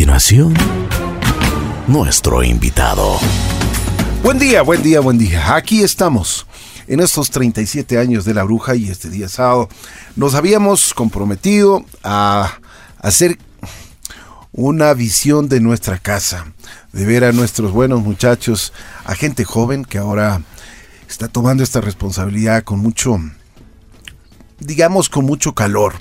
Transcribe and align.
continuación, 0.00 0.54
nuestro 1.86 2.42
invitado. 2.42 3.18
Buen 4.22 4.38
día, 4.38 4.62
buen 4.62 4.82
día, 4.82 4.98
buen 5.00 5.18
día. 5.18 5.54
Aquí 5.54 5.82
estamos 5.82 6.46
en 6.86 7.00
estos 7.00 7.28
37 7.30 7.98
años 7.98 8.24
de 8.24 8.32
la 8.32 8.44
bruja 8.44 8.74
y 8.74 8.88
este 8.88 9.10
día 9.10 9.28
sábado 9.28 9.68
nos 10.16 10.34
habíamos 10.34 10.94
comprometido 10.94 11.84
a 12.02 12.50
hacer 12.96 13.36
una 14.52 14.94
visión 14.94 15.50
de 15.50 15.60
nuestra 15.60 15.98
casa, 15.98 16.46
de 16.94 17.04
ver 17.04 17.22
a 17.22 17.32
nuestros 17.32 17.70
buenos 17.70 18.00
muchachos, 18.00 18.72
a 19.04 19.14
gente 19.14 19.44
joven 19.44 19.84
que 19.84 19.98
ahora 19.98 20.40
está 21.10 21.28
tomando 21.28 21.62
esta 21.62 21.82
responsabilidad 21.82 22.64
con 22.64 22.78
mucho, 22.78 23.18
digamos, 24.60 25.10
con 25.10 25.26
mucho 25.26 25.54
calor, 25.54 25.96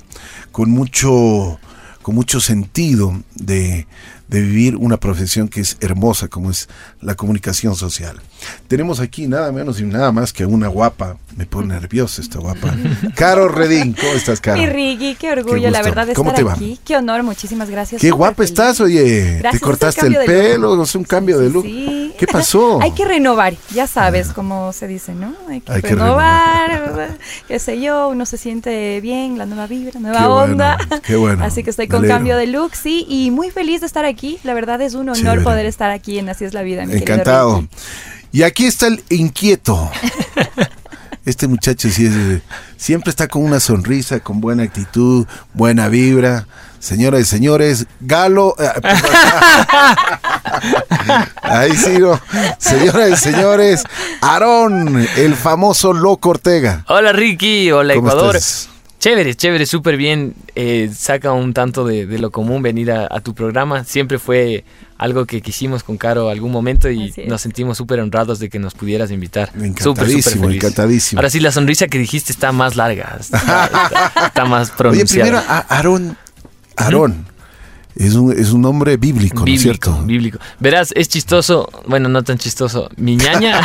con 0.54 0.72
mucho, 0.72 1.60
con 2.02 2.16
mucho 2.16 2.40
sentido 2.40 3.24
de, 3.36 3.88
de 4.28 4.42
vivir 4.42 4.76
una 4.76 4.98
profesión 4.98 5.48
que 5.48 5.62
es 5.62 5.78
hermosa 5.82 6.28
como 6.28 6.52
es 6.52 6.70
la 7.02 7.16
comunicación 7.16 7.76
social. 7.76 8.22
Tenemos 8.68 9.00
aquí 9.00 9.28
nada 9.28 9.52
menos 9.52 9.80
y 9.80 9.84
nada 9.84 10.12
más 10.12 10.32
que 10.34 10.46
una 10.46 10.68
guapa, 10.68 11.18
me 11.36 11.46
pone 11.46 11.74
nerviosa 11.74 12.22
esta 12.22 12.40
guapa, 12.40 12.74
Caro 13.16 13.48
Redín. 13.48 13.94
¿Cómo 14.00 14.14
estás, 14.14 14.40
Caro? 14.42 14.60
Mi 14.60 14.68
Riggy, 14.68 15.16
qué 15.16 15.32
orgullo, 15.32 15.70
la 15.70 15.82
verdad, 15.82 16.08
de 16.08 16.14
¿Cómo 16.14 16.30
estar 16.32 16.44
te 16.44 16.48
va? 16.48 16.54
aquí. 16.54 16.80
Qué 16.86 16.96
honor, 16.98 17.24
muchísimas 17.24 17.70
gracias. 17.70 18.02
Qué 18.02 18.12
guapa 18.12 18.36
feliz. 18.38 18.50
estás, 18.52 18.80
oye. 18.82 19.38
Gracias, 19.40 19.52
Te 19.52 19.58
es 19.58 19.62
cortaste 19.64 20.08
el 20.08 20.16
pelo, 20.26 20.86
sé, 20.86 20.98
un 20.98 21.04
cambio 21.04 21.40
de 21.40 21.48
Sí, 21.48 21.54
look. 21.54 21.64
sí. 21.66 22.14
¿Qué 22.18 22.28
pasó? 22.28 22.80
Hay 22.82 22.92
que 22.92 23.06
renovar, 23.06 23.54
ya 23.74 23.88
sabes 23.88 24.30
cómo 24.30 24.74
se 24.74 24.88
dice, 24.88 25.14
¿no? 25.16 25.34
Hay 25.50 25.62
que 25.62 25.72
Hay 25.72 25.82
que 25.82 25.90
renovar, 25.90 27.18
qué 27.48 27.60
sé 27.60 27.80
yo, 27.82 28.10
uno 28.10 28.26
se 28.26 28.38
siente 28.38 29.00
bien, 29.02 29.38
la 29.38 29.46
nueva 29.46 29.68
vibra, 29.68 30.00
nueva 30.00 30.20
Qué 30.20 30.28
bueno, 30.28 30.52
onda. 30.54 30.78
qué 31.04 31.16
bueno. 31.16 31.44
Así 31.44 31.64
que 31.64 31.70
estoy 31.70 31.88
con 31.88 32.00
alegro. 32.00 32.16
cambio 32.18 32.38
de 32.38 32.48
look, 32.48 32.76
sí, 32.76 33.06
y 33.08 33.32
muy 33.32 33.50
feliz 33.52 33.82
de 33.82 33.88
estar 33.88 34.06
aquí. 34.06 34.38
La 34.44 34.54
verdad 34.54 34.82
es 34.82 34.94
un 34.96 35.10
honor 35.10 35.16
Chévere. 35.16 35.42
poder 35.44 35.66
estar 35.66 35.90
aquí 35.92 36.20
en 36.20 36.30
Así 36.30 36.46
es 36.46 36.54
la 36.54 36.62
vida, 36.62 36.86
mi 36.86 36.94
querido 36.94 37.14
Encantado. 37.14 37.68
Y 38.32 38.44
aquí 38.44 38.66
está 38.66 38.88
el 38.88 39.04
inquieto. 39.10 39.90
Este 41.26 41.48
muchacho 41.48 41.90
sí 41.92 42.08
es, 42.08 42.42
siempre 42.76 43.12
está 43.12 43.28
con 43.28 43.44
una 43.44 43.60
sonrisa, 43.60 44.20
con 44.20 44.42
buena 44.42 44.64
actitud, 44.64 45.28
buena 45.54 45.88
vibra. 45.88 46.48
Señoras 46.80 47.22
y 47.22 47.26
señores, 47.26 47.86
Galo. 48.00 48.56
eh, 48.58 48.72
Ahí 51.44 51.76
sigo. 51.76 52.20
Señoras 52.58 53.12
y 53.12 53.16
señores, 53.18 53.84
Aarón, 54.22 55.08
el 55.18 55.36
famoso 55.36 55.94
Loco 55.94 56.30
Ortega. 56.30 56.84
Hola 56.88 57.12
Ricky, 57.12 57.72
hola 57.72 57.94
¿Cómo 57.94 58.08
Ecuador. 58.10 58.36
estás? 58.36 58.70
Chévere, 59.00 59.34
chévere, 59.36 59.66
súper 59.66 59.96
bien. 59.96 60.34
Eh, 60.56 60.90
saca 60.94 61.32
un 61.32 61.54
tanto 61.54 61.86
de, 61.86 62.06
de 62.06 62.20
lo 62.20 62.32
común 62.32 62.62
venir 62.62 62.92
a, 62.92 63.08
a 63.10 63.22
tu 63.22 63.34
programa. 63.34 63.86
Siempre 63.86 64.20
fue 64.20 64.66
algo 64.98 65.26
que 65.26 65.42
quisimos 65.42 65.84
con 65.84 65.98
Caro 65.98 66.30
algún 66.30 66.52
momento 66.52 66.90
y 66.92 67.14
nos 67.28 67.42
sentimos 67.42 67.78
súper 67.78 68.02
honrados 68.02 68.40
de 68.40 68.50
que 68.50 68.60
nos 68.60 68.74
pudieras 68.74 69.10
invitar. 69.12 69.48
Súper, 69.54 69.66
Encantadísimo, 69.68 70.22
súper 70.24 70.40
feliz. 70.50 70.56
encantadísimo. 70.64 71.20
Ahora 71.20 71.30
sí, 71.30 71.40
la 71.40 71.52
sonrisa 71.54 71.88
que 71.88 71.98
dijiste 71.98 72.34
está 72.34 72.52
más 72.52 72.76
larga, 72.76 73.16
está, 73.20 73.38
está- 73.38 74.26
está 74.28 74.46
más 74.46 74.68
Oye, 74.72 74.78
pronunciada. 74.78 75.30
primero, 75.30 75.46
a- 75.48 75.66
Aarón. 75.70 76.18
Aarón. 76.76 77.26
Es 77.96 78.16
un, 78.16 78.32
es 78.38 78.52
un 78.52 78.62
nombre 78.62 78.98
bíblico, 78.98 79.36
¿no 79.36 79.42
es 79.42 79.46
bíblico, 79.46 79.62
cierto? 79.92 80.04
bíblico. 80.06 80.40
Verás, 80.60 80.92
es 80.96 81.08
chistoso, 81.10 81.70
bueno, 81.88 82.08
no 82.10 82.22
tan 82.24 82.38
chistoso. 82.38 82.90
Mi 82.98 83.16
ñaña, 83.16 83.62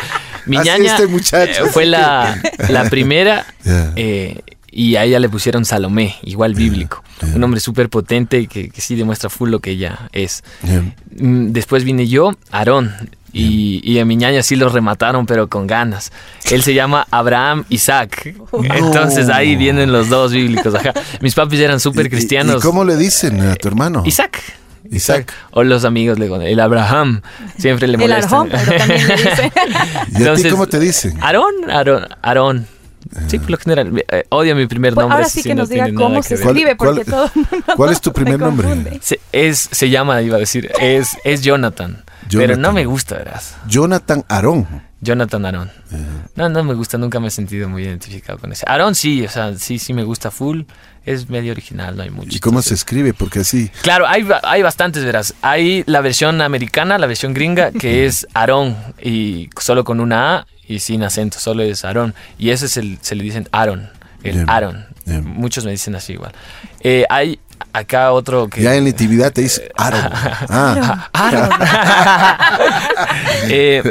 mi 0.46 0.56
ñaña 0.58 0.92
este 0.92 1.06
muchacho. 1.08 1.66
eh, 1.66 1.70
fue 1.72 1.84
la, 1.86 2.40
la 2.68 2.88
primera 2.90 3.44
eh, 3.64 4.40
y 4.80 4.96
a 4.96 5.04
ella 5.04 5.18
le 5.18 5.28
pusieron 5.28 5.64
Salomé, 5.64 6.14
igual 6.22 6.54
bíblico. 6.54 7.02
Un 7.34 7.42
hombre 7.42 7.58
súper 7.60 7.88
potente 7.88 8.46
que, 8.46 8.68
que 8.70 8.80
sí 8.80 8.94
demuestra 8.94 9.28
full 9.28 9.50
lo 9.50 9.58
que 9.58 9.70
ella 9.72 10.08
es. 10.12 10.44
Bien. 10.62 10.94
Mm, 11.18 11.52
Después 11.52 11.82
vine 11.82 12.06
yo, 12.06 12.32
Aarón. 12.52 12.94
Y, 13.32 13.80
y 13.82 13.98
a 13.98 14.04
mi 14.04 14.16
ñaña 14.16 14.42
sí 14.42 14.54
lo 14.56 14.68
remataron, 14.68 15.26
pero 15.26 15.48
con 15.48 15.66
ganas. 15.66 16.12
Él 16.50 16.62
se 16.62 16.74
llama 16.74 17.06
Abraham 17.10 17.64
Isaac. 17.68 18.34
Entonces 18.62 19.28
ahí 19.28 19.56
vienen 19.56 19.90
los 19.92 20.08
dos 20.08 20.32
bíblicos. 20.32 20.74
Ajá. 20.74 20.92
Mis 21.20 21.34
papis 21.34 21.60
eran 21.60 21.80
súper 21.80 22.06
¿Y- 22.06 22.10
cristianos. 22.10 22.62
¿Y 22.62 22.66
cómo 22.66 22.84
le 22.84 22.96
dicen 22.96 23.40
a 23.40 23.54
tu 23.56 23.66
hermano? 23.68 24.02
Isaac. 24.06 24.40
Isaac. 24.90 25.32
O 25.50 25.62
los 25.64 25.84
amigos 25.84 26.18
le 26.18 26.26
el 26.50 26.60
Abraham. 26.60 27.20
Siempre 27.58 27.86
le 27.88 27.94
El 27.94 28.00
molestan. 28.00 28.24
arjón, 28.24 28.48
pero 28.50 28.78
también 28.78 29.08
le 29.08 29.16
dice. 29.16 29.52
¿Y 29.66 29.76
a 29.76 30.04
ti 30.06 30.16
Entonces- 30.16 30.52
cómo 30.52 30.66
te 30.68 30.78
dicen? 30.80 31.18
Aarón, 31.20 31.52
Aarón, 31.68 32.06
Aarón. 32.22 32.66
Sí, 33.28 33.38
por 33.38 33.50
lo 33.50 33.56
general. 33.58 34.04
eh, 34.08 34.24
odio 34.30 34.54
mi 34.56 34.66
primer 34.66 34.94
Pues 34.94 35.04
nombre. 35.04 35.16
ahora 35.16 35.28
sí 35.28 35.42
que 35.42 35.54
no 35.54 35.62
nos 35.62 35.68
diga 35.68 35.88
cómo 35.94 36.22
se 36.22 36.34
ver. 36.34 36.42
¿Cuál- 36.44 36.56
escribe, 36.56 36.76
porque 36.76 37.04
cuál- 37.04 37.06
todo 37.06 37.30
el 37.34 37.46
mundo 37.50 37.66
cuál 37.76 37.92
es 37.92 38.00
tu 38.00 38.12
primer 38.14 38.38
me 38.38 38.44
nombre? 38.46 38.98
Se- 39.02 39.20
es, 39.32 39.68
se 39.70 39.88
llama, 39.90 40.20
iba 40.22 40.36
a 40.36 40.40
decir, 40.40 40.70
es, 40.80 41.16
es 41.24 41.42
Jonathan, 41.42 42.02
Pero 42.28 42.40
Jonathan. 42.42 42.60
no 42.60 42.72
me 42.72 42.84
gusta, 42.86 43.16
verás. 43.16 43.56
Jonathan 43.66 44.24
Aarón. 44.28 44.66
Jonathan 45.00 45.44
Aarón. 45.46 45.70
No, 46.34 46.48
no 46.48 46.64
me 46.64 46.74
gusta, 46.74 46.98
nunca 46.98 47.20
me 47.20 47.28
he 47.28 47.30
sentido 47.30 47.68
muy 47.68 47.84
identificado 47.84 48.38
con 48.38 48.50
ese. 48.52 48.64
Aarón 48.68 48.94
sí, 48.96 49.24
o 49.24 49.28
sea, 49.30 49.54
sí, 49.56 49.78
sí 49.78 49.92
me 49.94 50.02
gusta 50.02 50.30
full. 50.32 50.62
Es 51.06 51.30
medio 51.30 51.52
original, 51.52 51.96
no 51.96 52.02
hay 52.02 52.10
mucho. 52.10 52.36
¿Y 52.36 52.40
cómo 52.40 52.60
se 52.60 52.74
escribe? 52.74 53.14
Porque 53.14 53.38
así. 53.40 53.70
Claro, 53.82 54.06
hay, 54.06 54.28
hay 54.42 54.60
bastantes, 54.62 55.04
verás. 55.04 55.32
Hay 55.40 55.82
la 55.86 56.00
versión 56.02 56.42
americana, 56.42 56.98
la 56.98 57.06
versión 57.06 57.32
gringa, 57.32 57.70
que 57.70 58.04
es 58.04 58.26
Aarón 58.34 58.76
y 59.02 59.48
solo 59.58 59.84
con 59.84 60.00
una 60.00 60.38
A 60.40 60.46
y 60.68 60.78
sin 60.80 61.02
acento, 61.02 61.38
solo 61.40 61.62
es 61.62 61.84
Aarón. 61.84 62.14
Y 62.38 62.50
ese 62.50 62.66
es 62.66 62.76
el, 62.76 62.98
se 63.00 63.14
le 63.14 63.24
dicen 63.24 63.48
Aaron, 63.52 63.88
el 64.22 64.44
Aaron. 64.48 64.86
bien. 65.06 65.24
Muchos 65.24 65.64
me 65.64 65.70
dicen 65.72 65.94
así 65.96 66.12
igual. 66.12 66.32
Eh, 66.80 67.04
hay 67.08 67.40
acá 67.72 68.12
otro 68.12 68.48
que... 68.48 68.62
Ya 68.62 68.74
en 68.74 68.84
la 68.84 68.90
intimidad 68.90 69.32
te 69.32 69.40
dice 69.40 69.70
Aarón. 69.76 70.10
Ah. 70.50 71.08
Eh, 73.50 73.82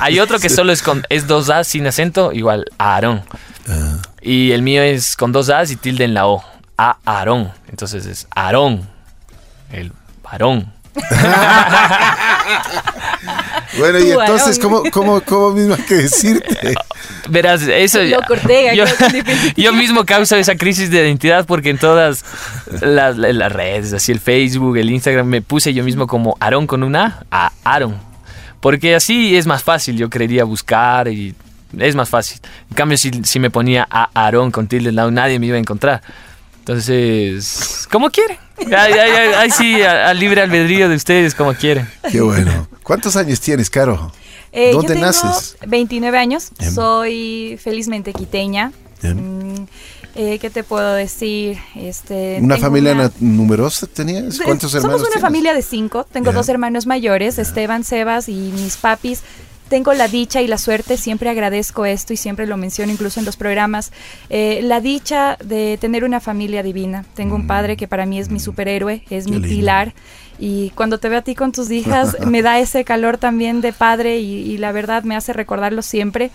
hay 0.00 0.20
otro 0.20 0.38
que 0.38 0.48
solo 0.48 0.72
es 0.72 0.82
con 0.82 1.04
es 1.08 1.26
dos 1.26 1.50
A 1.50 1.64
sin 1.64 1.86
acento, 1.86 2.32
igual 2.32 2.66
Aarón. 2.78 3.22
ah. 3.68 3.98
Y 4.20 4.52
el 4.52 4.62
mío 4.62 4.82
es 4.82 5.16
con 5.16 5.32
dos 5.32 5.50
A's 5.50 5.70
y 5.70 5.76
tilde 5.76 6.04
en 6.04 6.14
la 6.14 6.26
O. 6.26 6.42
A 6.76 6.96
Aarón. 7.04 7.52
Entonces 7.68 8.06
es 8.06 8.26
Aarón. 8.34 8.88
El 9.70 9.92
varón. 10.22 10.72
Bueno, 13.78 13.98
y 13.98 14.10
entonces. 14.10 14.58
¿cómo, 14.58 14.82
cómo, 14.90 15.20
cómo 15.22 15.50
mismo 15.50 15.74
hay 15.74 15.82
que 15.82 15.94
decirte? 15.94 16.74
Verás, 17.28 17.62
eso. 17.62 18.00
Ortega, 18.28 18.74
yo, 18.74 18.84
yo 19.56 19.72
mismo 19.72 20.04
causo 20.04 20.36
esa 20.36 20.56
crisis 20.56 20.90
de 20.90 20.98
identidad 20.98 21.46
porque 21.46 21.70
en 21.70 21.78
todas 21.78 22.24
las, 22.80 23.16
las 23.16 23.52
redes, 23.52 23.92
así 23.92 24.12
el 24.12 24.20
Facebook, 24.20 24.76
el 24.76 24.90
Instagram, 24.90 25.26
me 25.26 25.42
puse 25.42 25.72
yo 25.72 25.84
mismo 25.84 26.06
como 26.06 26.36
Aarón 26.40 26.66
con 26.66 26.82
una 26.82 27.24
A, 27.30 27.52
Aaron. 27.64 27.96
Porque 28.60 28.94
así 28.94 29.36
es 29.36 29.46
más 29.46 29.62
fácil, 29.62 29.96
yo 29.96 30.08
creería 30.08 30.44
buscar 30.44 31.08
y 31.08 31.34
es 31.78 31.94
más 31.94 32.08
fácil. 32.08 32.38
En 32.70 32.76
cambio, 32.76 32.96
si, 32.96 33.10
si 33.24 33.38
me 33.38 33.50
ponía 33.50 33.86
a 33.90 34.08
Aarón 34.14 34.50
con 34.50 34.66
tilde 34.66 34.90
en 34.90 34.96
lado, 34.96 35.10
nadie 35.10 35.38
me 35.38 35.46
iba 35.46 35.56
a 35.56 35.60
encontrar. 35.60 36.02
Entonces, 36.64 37.86
como 37.92 38.08
quieren. 38.10 38.38
Ay, 38.74 39.50
sí, 39.50 39.82
al 39.82 40.18
libre 40.18 40.40
albedrío 40.40 40.88
de 40.88 40.96
ustedes, 40.96 41.34
como 41.34 41.52
quieren. 41.52 41.86
Qué 42.10 42.22
bueno. 42.22 42.66
¿Cuántos 42.82 43.16
años 43.16 43.38
tienes, 43.40 43.68
Caro? 43.68 44.10
Eh, 44.50 44.70
¿Dónde 44.72 44.88
yo 44.88 44.94
tengo 44.94 45.06
naces? 45.06 45.56
29 45.66 46.16
años, 46.18 46.48
Bien. 46.58 46.72
soy 46.74 47.58
felizmente 47.62 48.14
quiteña. 48.14 48.72
Bien. 49.02 49.52
Mm, 49.62 49.66
eh, 50.14 50.38
¿Qué 50.38 50.48
te 50.48 50.64
puedo 50.64 50.94
decir? 50.94 51.58
Este, 51.74 52.38
¿Una 52.40 52.56
familia 52.56 52.92
una- 52.92 53.12
numerosa 53.20 53.86
tenías? 53.86 54.38
¿Cuántos 54.40 54.70
Somos 54.70 54.84
hermanos 54.84 55.00
una 55.02 55.08
tienes? 55.10 55.22
familia 55.22 55.52
de 55.54 55.60
cinco. 55.62 56.04
Tengo 56.10 56.32
dos 56.32 56.48
hermanos 56.48 56.86
mayores, 56.86 57.38
Esteban, 57.38 57.84
Sebas 57.84 58.28
y 58.30 58.52
mis 58.54 58.76
papis. 58.78 59.22
Tengo 59.74 59.92
la 59.92 60.06
dicha 60.06 60.40
y 60.40 60.46
la 60.46 60.56
suerte, 60.56 60.96
siempre 60.96 61.28
agradezco 61.30 61.84
esto 61.84 62.12
y 62.12 62.16
siempre 62.16 62.46
lo 62.46 62.56
menciono 62.56 62.92
incluso 62.92 63.18
en 63.18 63.26
los 63.26 63.36
programas, 63.36 63.90
eh, 64.30 64.60
la 64.62 64.80
dicha 64.80 65.36
de 65.44 65.78
tener 65.80 66.04
una 66.04 66.20
familia 66.20 66.62
divina. 66.62 67.04
Tengo 67.14 67.34
un 67.34 67.48
padre 67.48 67.76
que 67.76 67.88
para 67.88 68.06
mí 68.06 68.20
es 68.20 68.30
mi 68.30 68.38
superhéroe, 68.38 69.02
es 69.10 69.26
Mm. 69.26 69.30
Qué 69.30 69.32
mi 69.32 69.40
lindo. 69.40 69.48
pilar. 69.48 69.92
Y 70.38 70.70
cuando 70.76 70.98
te 70.98 71.08
veo 71.08 71.18
a 71.18 71.22
ti 71.22 71.34
con 71.34 71.50
tus 71.50 71.72
hijas, 71.72 72.16
me 72.24 72.40
da 72.40 72.60
ese 72.60 72.84
calor 72.84 73.18
también 73.18 73.60
de 73.62 73.72
padre 73.72 74.20
y, 74.20 74.48
y 74.48 74.58
la 74.58 74.70
verdad 74.70 75.02
me 75.02 75.16
hace 75.16 75.32
recordarlo 75.32 75.82
siempre. 75.82 76.30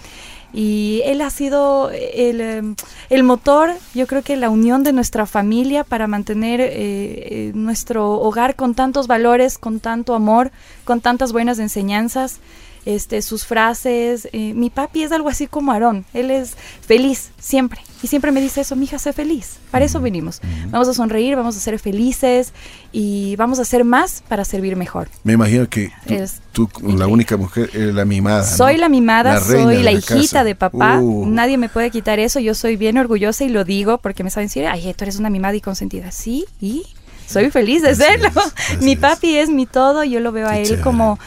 Y 0.51 1.01
él 1.05 1.21
ha 1.21 1.29
sido 1.29 1.91
el, 1.91 2.41
eh, 2.41 2.61
el 3.09 3.23
motor, 3.23 3.71
yo 3.93 4.05
creo 4.05 4.21
que 4.21 4.35
la 4.35 4.49
unión 4.49 4.83
de 4.83 4.91
nuestra 4.91 5.25
familia 5.25 5.85
para 5.85 6.07
mantener 6.07 6.59
eh, 6.59 6.67
eh, 6.73 7.51
nuestro 7.53 8.19
hogar 8.19 8.55
con 8.57 8.75
tantos 8.75 9.07
valores, 9.07 9.57
con 9.57 9.79
tanto 9.79 10.13
amor, 10.13 10.51
con 10.83 10.99
tantas 10.99 11.31
buenas 11.31 11.57
enseñanzas. 11.59 12.41
Este, 12.85 13.21
sus 13.21 13.45
frases. 13.45 14.27
eh, 14.31 14.53
mi 14.53 14.69
papi 14.69 15.03
es 15.03 15.11
algo 15.11 15.29
así 15.29 15.47
como 15.47 15.71
Aarón. 15.71 16.05
Él 16.13 16.31
es 16.31 16.55
feliz, 16.81 17.31
siempre. 17.39 17.81
Y 18.01 18.07
siempre 18.07 18.31
me 18.31 18.39
dice 18.41 18.61
eso, 18.61 18.75
mija, 18.75 18.97
sé 18.97 19.11
feliz. 19.13 19.57
Para 19.71 19.85
eso 19.85 19.99
venimos. 19.99 20.39
Vamos 20.69 20.87
a 20.87 20.93
sonreír, 20.93 21.35
vamos 21.35 21.57
a 21.57 21.59
ser 21.59 21.77
felices 21.79 22.53
y 22.91 23.35
vamos 23.35 23.59
a 23.59 23.63
hacer 23.63 23.83
más 23.83 24.23
para 24.27 24.45
servir 24.45 24.75
mejor. 24.77 25.09
Me 25.23 25.33
imagino 25.33 25.67
que 25.69 25.91
tú, 26.07 26.13
Es 26.13 26.41
tú, 26.53 26.69
la 26.81 27.07
única 27.07 27.35
mujer, 27.35 27.69
eres 27.73 27.93
la 27.93 28.05
mimada. 28.05 28.49
¿no? 28.49 28.57
Soy 28.57 28.77
la 28.77 28.87
mimada, 28.89 29.33
La 29.35 29.41
soy 29.41 29.75
la, 29.77 29.83
la 29.83 29.91
hijita 29.91 30.13
casa. 30.13 30.43
de 30.45 30.55
papá. 30.55 30.99
Uh. 30.99 31.25
Nadie 31.27 31.57
me 31.57 31.67
puede 31.69 31.91
quitar 31.91 32.19
eso. 32.19 32.39
Yo 32.39 32.55
soy 32.55 32.77
bien 32.77 32.97
orgullosa 32.97 33.43
y 33.43 33.49
lo 33.49 33.65
digo 33.65 33.97
porque 33.97 34.23
me 34.23 34.29
saben 34.29 34.47
decir, 34.47 34.65
ay, 34.65 34.93
tú 34.95 35.03
eres 35.03 35.17
una 35.17 35.29
mimada 35.29 35.55
y 35.55 35.61
consentida. 35.61 36.11
Sí, 36.11 36.45
y 36.61 36.83
soy 37.27 37.51
feliz 37.51 37.81
de 37.83 37.93
serlo. 37.95 38.29
mi 38.81 38.93
es. 38.93 38.99
papi 38.99 39.35
es 39.35 39.49
mi 39.49 39.65
todo, 39.65 40.03
yo 40.05 40.19
lo 40.21 40.31
veo 40.31 40.47
a 40.47 40.53
Qué 40.53 40.61
él 40.61 40.65
chévere. 40.67 40.83
como, 40.83 41.19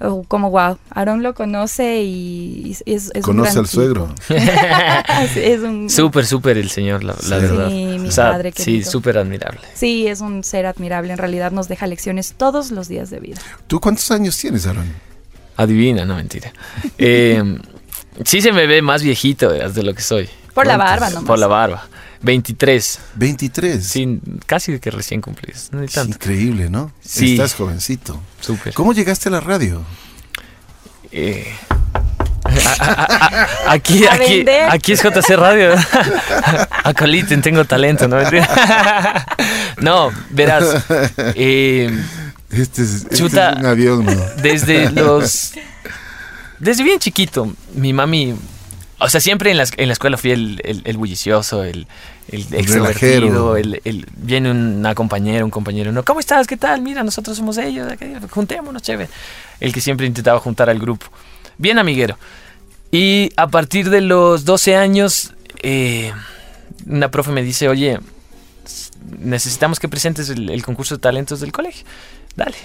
oh, 0.00 0.24
como 0.26 0.50
wow. 0.50 0.78
Aaron 0.90 1.22
lo 1.22 1.34
conoce 1.34 2.02
y 2.02 2.72
es, 2.72 2.82
es 2.86 3.10
un 3.16 3.22
Conoce 3.22 3.50
gran 3.52 3.64
al 3.64 3.66
suegro. 3.68 4.14
es 5.36 5.60
un, 5.60 5.88
Súper, 5.90 6.26
súper 6.26 6.58
el 6.58 6.70
señor, 6.70 7.04
la, 7.04 7.12
la 7.14 7.18
Sí. 7.20 7.30
verdad. 7.30 7.68
Sí, 7.68 7.84
mi 7.98 8.08
O 8.08 8.10
sea, 8.12 8.30
padre 8.32 8.52
sí, 8.56 8.82
súper 8.82 9.18
admirable. 9.18 9.60
Sí, 9.74 10.06
es 10.06 10.20
un 10.20 10.42
ser 10.44 10.66
admirable. 10.66 11.12
En 11.12 11.18
realidad 11.18 11.52
nos 11.52 11.68
deja 11.68 11.86
lecciones 11.86 12.34
todos 12.36 12.70
los 12.70 12.88
días 12.88 13.10
de 13.10 13.20
vida. 13.20 13.40
¿Tú 13.66 13.80
cuántos 13.80 14.10
años 14.10 14.36
tienes, 14.36 14.66
Aaron? 14.66 14.92
Adivina, 15.56 16.04
no 16.04 16.16
mentira. 16.16 16.52
Eh, 16.98 17.42
sí 18.24 18.40
se 18.42 18.52
me 18.52 18.66
ve 18.66 18.82
más 18.82 19.02
viejito 19.02 19.50
de 19.50 19.82
lo 19.82 19.94
que 19.94 20.02
soy. 20.02 20.28
Por 20.54 20.66
la 20.66 20.76
barba 20.76 21.10
nomás. 21.10 21.24
Por 21.26 21.38
la 21.38 21.46
barba. 21.46 21.86
23. 22.22 22.98
23. 23.14 23.82
Sí, 23.86 24.20
casi 24.46 24.78
que 24.78 24.90
recién 24.90 25.20
cumplidos. 25.20 25.68
No 25.72 25.82
Es 25.82 25.92
tanto. 25.92 26.14
increíble, 26.16 26.68
¿no? 26.68 26.92
Sí. 27.00 27.32
Estás 27.32 27.54
jovencito. 27.54 28.20
Súper. 28.40 28.74
¿Cómo 28.74 28.92
llegaste 28.92 29.28
a 29.28 29.32
la 29.32 29.40
radio? 29.40 29.82
Eh, 31.12 31.50
a- 32.44 32.84
a- 32.84 32.92
a- 32.92 33.44
a- 33.68 33.72
aquí, 33.72 34.06
A 34.06 34.14
aquí, 34.14 34.44
aquí 34.70 34.92
es 34.92 35.02
JC 35.02 35.36
Radio. 35.36 35.74
Acoliten, 36.84 37.40
tengo 37.42 37.64
talento, 37.64 38.06
¿no? 38.08 38.18
No, 39.80 40.10
verás. 40.30 40.84
eh, 41.34 41.90
Este 42.50 42.82
es, 42.82 42.90
este 42.94 43.16
Chuta. 43.16 43.52
es 43.52 43.58
un 43.60 43.66
avión, 43.66 44.04
¿no? 44.04 44.12
desde 44.42 44.90
los. 44.90 45.52
Desde 46.58 46.82
bien 46.84 46.98
chiquito, 46.98 47.54
mi 47.74 47.92
mami. 47.92 48.34
O 49.00 49.08
sea, 49.08 49.20
siempre 49.20 49.50
en 49.50 49.56
la, 49.56 49.64
en 49.76 49.88
la 49.88 49.92
escuela 49.94 50.16
fui 50.16 50.30
el, 50.32 50.60
el- 50.64 50.82
el 50.84 50.96
bullicioso, 50.98 51.64
el, 51.64 51.86
el 52.28 52.40
extrovertido, 52.54 53.56
el, 53.56 53.80
el- 53.84 54.06
viene 54.16 54.50
una 54.50 54.94
compañera, 54.94 55.44
un 55.44 55.50
compañero, 55.50 55.90
no, 55.92 56.04
¿cómo 56.04 56.20
estás? 56.20 56.46
¿Qué 56.46 56.56
tal? 56.56 56.82
Mira, 56.82 57.02
nosotros 57.02 57.36
somos 57.36 57.56
ellos, 57.58 57.90
juntémonos, 58.30 58.82
chévere. 58.82 59.08
El 59.58 59.72
que 59.72 59.80
siempre 59.80 60.06
intentaba 60.06 60.38
juntar 60.38 60.68
al 60.68 60.78
grupo. 60.78 61.06
Bien 61.58 61.78
amiguero. 61.78 62.18
Y 62.90 63.30
a 63.36 63.46
partir 63.48 63.88
de 63.90 64.00
los 64.02 64.44
12 64.44 64.76
años, 64.76 65.32
eh, 65.62 66.12
una 66.86 67.10
profe 67.10 67.30
me 67.30 67.42
dice, 67.42 67.68
oye, 67.68 67.98
necesitamos 69.18 69.78
que 69.80 69.88
presentes 69.88 70.28
el 70.28 70.62
concurso 70.62 70.96
de 70.96 71.00
talentos 71.00 71.40
del 71.40 71.52
colegio. 71.52 71.84
Dale, 72.36 72.56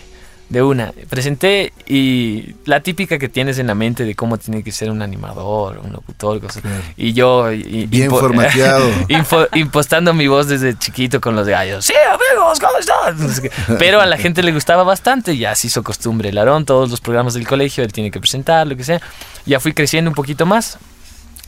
de 0.49 0.61
una. 0.61 0.93
Presenté 1.09 1.73
y 1.87 2.53
la 2.65 2.81
típica 2.81 3.17
que 3.17 3.29
tienes 3.29 3.57
en 3.57 3.65
la 3.67 3.73
mente 3.75 4.05
de 4.05 4.13
cómo 4.13 4.37
tiene 4.37 4.61
que 4.63 4.71
ser 4.71 4.91
un 4.91 5.01
animador, 5.01 5.79
un 5.83 5.91
locutor, 5.91 6.39
cosas. 6.39 6.61
Claro. 6.61 6.81
Y 6.97 7.13
yo... 7.13 7.51
y- 7.51 7.87
Bien 7.87 8.09
impo- 8.11 8.19
formateado. 8.19 8.87
info- 9.09 9.47
impostando 9.55 10.13
mi 10.13 10.27
voz 10.27 10.47
desde 10.47 10.77
chiquito 10.77 11.19
con 11.19 11.35
los 11.35 11.47
gallos. 11.47 11.85
Sí, 11.85 11.93
amigos, 12.07 12.59
¿cómo 12.59 12.77
están? 12.77 13.77
Pero 13.79 14.01
a 14.01 14.05
la 14.05 14.17
gente 14.17 14.43
le 14.43 14.51
gustaba 14.53 14.83
bastante, 14.83 15.33
y 15.33 15.39
ya 15.39 15.55
se 15.55 15.67
hizo 15.67 15.81
costumbre. 15.83 16.29
El 16.29 16.37
Aarón, 16.37 16.63
todos 16.65 16.91
los 16.91 17.01
programas 17.01 17.33
del 17.33 17.47
colegio, 17.47 17.83
él 17.83 17.91
tiene 17.91 18.11
que 18.11 18.19
presentar, 18.19 18.67
lo 18.67 18.75
que 18.77 18.83
sea. 18.83 19.01
Ya 19.47 19.59
fui 19.59 19.73
creciendo 19.73 20.11
un 20.11 20.15
poquito 20.15 20.45
más 20.45 20.77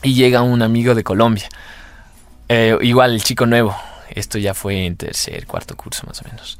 y 0.02 0.14
llega 0.14 0.42
un 0.42 0.60
amigo 0.62 0.94
de 0.96 1.04
Colombia. 1.04 1.48
Eh, 2.48 2.76
igual, 2.80 3.14
el 3.14 3.22
chico 3.22 3.46
nuevo. 3.46 3.76
Esto 4.10 4.38
ya 4.38 4.54
fue 4.54 4.86
en 4.86 4.96
tercer, 4.96 5.46
cuarto 5.46 5.76
curso 5.76 6.04
más 6.06 6.20
o 6.22 6.24
menos. 6.24 6.58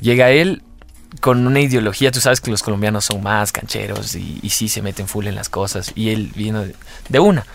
Llega 0.00 0.30
él 0.30 0.62
con 1.20 1.46
una 1.46 1.60
ideología, 1.60 2.10
tú 2.10 2.20
sabes 2.20 2.40
que 2.40 2.50
los 2.50 2.62
colombianos 2.62 3.06
son 3.06 3.22
más 3.22 3.52
cancheros 3.52 4.14
y, 4.14 4.38
y 4.42 4.50
sí 4.50 4.68
se 4.68 4.82
meten 4.82 5.08
full 5.08 5.26
en 5.26 5.34
las 5.34 5.48
cosas. 5.48 5.92
Y 5.94 6.10
él 6.10 6.32
vino 6.34 6.64
de, 6.64 6.74
de 7.08 7.18
una. 7.18 7.46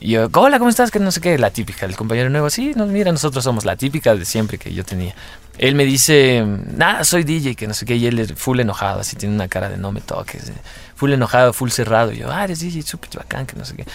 Y 0.00 0.10
yo, 0.10 0.28
hola, 0.32 0.58
¿cómo 0.58 0.70
estás? 0.70 0.90
Que 0.90 1.00
no 1.00 1.10
sé 1.10 1.20
qué, 1.20 1.38
la 1.38 1.50
típica. 1.50 1.86
El 1.86 1.96
compañero 1.96 2.30
nuevo, 2.30 2.50
sí, 2.50 2.72
no, 2.76 2.86
mira, 2.86 3.10
nosotros 3.10 3.42
somos 3.42 3.64
la 3.64 3.76
típica 3.76 4.14
de 4.14 4.24
siempre 4.24 4.58
que 4.58 4.72
yo 4.72 4.84
tenía. 4.84 5.14
Él 5.58 5.74
me 5.74 5.84
dice, 5.84 6.44
nada, 6.76 7.02
soy 7.02 7.24
DJ, 7.24 7.56
que 7.56 7.66
no 7.66 7.74
sé 7.74 7.84
qué, 7.84 7.96
y 7.96 8.06
él 8.06 8.18
es 8.20 8.32
full 8.34 8.60
enojado, 8.60 9.00
así 9.00 9.16
tiene 9.16 9.34
una 9.34 9.48
cara 9.48 9.68
de 9.68 9.76
no 9.76 9.90
me 9.90 10.00
toques. 10.00 10.52
Full 10.94 11.12
enojado, 11.12 11.52
full 11.52 11.70
cerrado. 11.70 12.12
Y 12.12 12.18
yo, 12.18 12.30
ah, 12.30 12.44
eres 12.44 12.60
DJ, 12.60 12.82
súper 12.82 13.10
bacán, 13.16 13.44
que 13.46 13.56
no 13.56 13.64
sé 13.64 13.74
qué. 13.74 13.86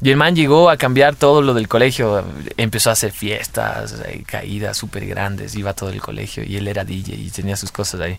Y 0.00 0.10
el 0.10 0.16
man 0.16 0.36
llegó 0.36 0.70
a 0.70 0.76
cambiar 0.76 1.16
todo 1.16 1.42
lo 1.42 1.54
del 1.54 1.66
colegio, 1.66 2.24
empezó 2.56 2.90
a 2.90 2.92
hacer 2.92 3.10
fiestas, 3.10 3.96
eh, 4.06 4.22
caídas 4.24 4.76
súper 4.76 5.06
grandes, 5.06 5.56
iba 5.56 5.72
todo 5.72 5.90
el 5.90 6.00
colegio 6.00 6.44
y 6.44 6.56
él 6.56 6.68
era 6.68 6.84
DJ 6.84 7.14
y 7.16 7.30
tenía 7.30 7.56
sus 7.56 7.72
cosas 7.72 8.00
ahí. 8.00 8.16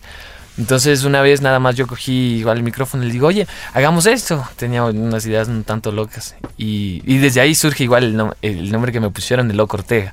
Entonces 0.58 1.04
una 1.04 1.22
vez 1.22 1.40
nada 1.40 1.58
más 1.58 1.76
yo 1.76 1.86
cogí 1.86 2.36
igual 2.38 2.58
el 2.58 2.64
micrófono 2.64 3.02
y 3.02 3.06
le 3.06 3.12
digo, 3.14 3.28
oye, 3.28 3.46
hagamos 3.72 4.04
esto. 4.04 4.46
Tenía 4.56 4.84
unas 4.84 5.24
ideas 5.24 5.48
un 5.48 5.64
tanto 5.64 5.90
locas. 5.90 6.34
Y, 6.58 7.02
y 7.06 7.16
desde 7.16 7.40
ahí 7.40 7.54
surge 7.54 7.84
igual 7.84 8.04
el, 8.04 8.14
nom- 8.16 8.34
el 8.42 8.70
nombre 8.70 8.92
que 8.92 9.00
me 9.00 9.08
pusieron, 9.08 9.50
el 9.50 9.56
Loco 9.56 9.78
Ortega. 9.78 10.12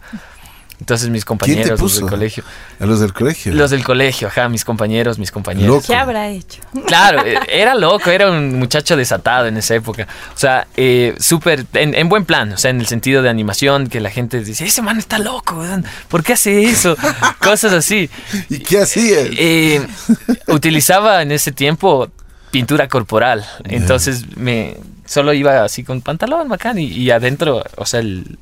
Entonces 0.80 1.10
mis 1.10 1.26
compañeros 1.26 1.80
los 1.80 2.00
del 2.00 2.08
colegio. 2.08 2.44
A 2.80 2.86
los 2.86 3.00
del 3.00 3.12
colegio. 3.12 3.52
Los 3.54 3.72
del 3.72 3.84
colegio, 3.84 4.28
ajá, 4.28 4.48
mis 4.48 4.64
compañeros, 4.64 5.18
mis 5.18 5.32
compañeros. 5.32 5.68
Loco. 5.78 5.88
¿Qué 5.88 5.96
habrá 5.96 6.30
hecho? 6.30 6.62
Claro, 6.86 7.26
eh, 7.26 7.40
era 7.50 7.74
loco, 7.74 8.12
era 8.12 8.30
un 8.30 8.60
muchacho 8.60 8.96
desatado 8.96 9.48
en 9.48 9.58
esa 9.58 9.74
época. 9.74 10.08
O 10.36 10.38
sea, 10.38 10.68
eh, 10.78 11.16
súper, 11.20 11.66
en, 11.74 11.96
en 11.96 12.10
buen 12.10 12.26
plan, 12.26 12.54
o 12.54 12.58
sea, 12.58 12.70
en 12.70 12.80
el 12.80 12.86
sentido 12.86 13.24
de 13.24 13.30
animación, 13.30 13.88
que 13.88 14.00
la 14.00 14.12
gente 14.12 14.40
dice, 14.44 14.66
ese 14.66 14.84
man 14.84 15.00
está 15.00 15.18
loco, 15.18 15.56
weón, 15.60 15.84
¿por 16.10 16.24
qué 16.24 16.34
hace 16.34 16.64
eso? 16.66 16.96
Cosas 17.40 17.74
así. 17.74 18.08
¿Y 18.50 18.60
qué 18.60 18.82
hacía? 18.82 19.18
Eh, 19.22 19.82
utilizaba 20.48 21.22
en 21.22 21.32
ese 21.32 21.52
tiempo 21.52 22.08
pintura 22.52 22.88
corporal, 22.88 23.46
entonces 23.66 24.26
me 24.38 24.78
solo 25.06 25.34
iba 25.34 25.64
así 25.64 25.84
con 25.84 26.02
pantalón 26.02 26.48
bacán 26.50 26.78
y, 26.78 26.86
y 26.86 27.12
adentro, 27.12 27.64
o 27.78 27.86
sea, 27.86 28.00
el- 28.02 28.38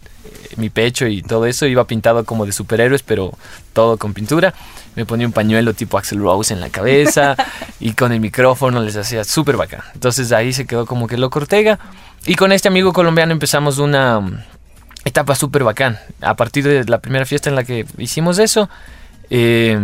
mi 0.57 0.69
pecho 0.69 1.07
y 1.07 1.21
todo 1.21 1.45
eso 1.45 1.65
iba 1.65 1.85
pintado 1.85 2.23
como 2.25 2.45
de 2.45 2.51
superhéroes, 2.51 3.03
pero 3.03 3.33
todo 3.73 3.97
con 3.97 4.13
pintura. 4.13 4.53
Me 4.95 5.05
ponía 5.05 5.27
un 5.27 5.33
pañuelo 5.33 5.73
tipo 5.73 5.97
Axel 5.97 6.19
Rose 6.19 6.53
en 6.53 6.61
la 6.61 6.69
cabeza 6.69 7.35
y 7.79 7.93
con 7.93 8.11
el 8.11 8.19
micrófono 8.19 8.81
les 8.81 8.95
hacía 8.95 9.23
súper 9.23 9.57
bacán. 9.57 9.81
Entonces 9.93 10.31
ahí 10.31 10.53
se 10.53 10.65
quedó 10.65 10.85
como 10.85 11.07
que 11.07 11.17
loco 11.17 11.39
Ortega. 11.39 11.79
Y 12.25 12.35
con 12.35 12.51
este 12.51 12.67
amigo 12.67 12.93
colombiano 12.93 13.33
empezamos 13.33 13.77
una 13.77 14.19
mm, 14.19 14.43
etapa 15.03 15.35
súper 15.35 15.63
bacán. 15.63 15.99
A 16.21 16.35
partir 16.35 16.63
de 16.63 16.83
la 16.85 16.99
primera 16.99 17.25
fiesta 17.25 17.49
en 17.49 17.55
la 17.55 17.63
que 17.63 17.85
hicimos 17.97 18.39
eso, 18.39 18.69
eh, 19.29 19.77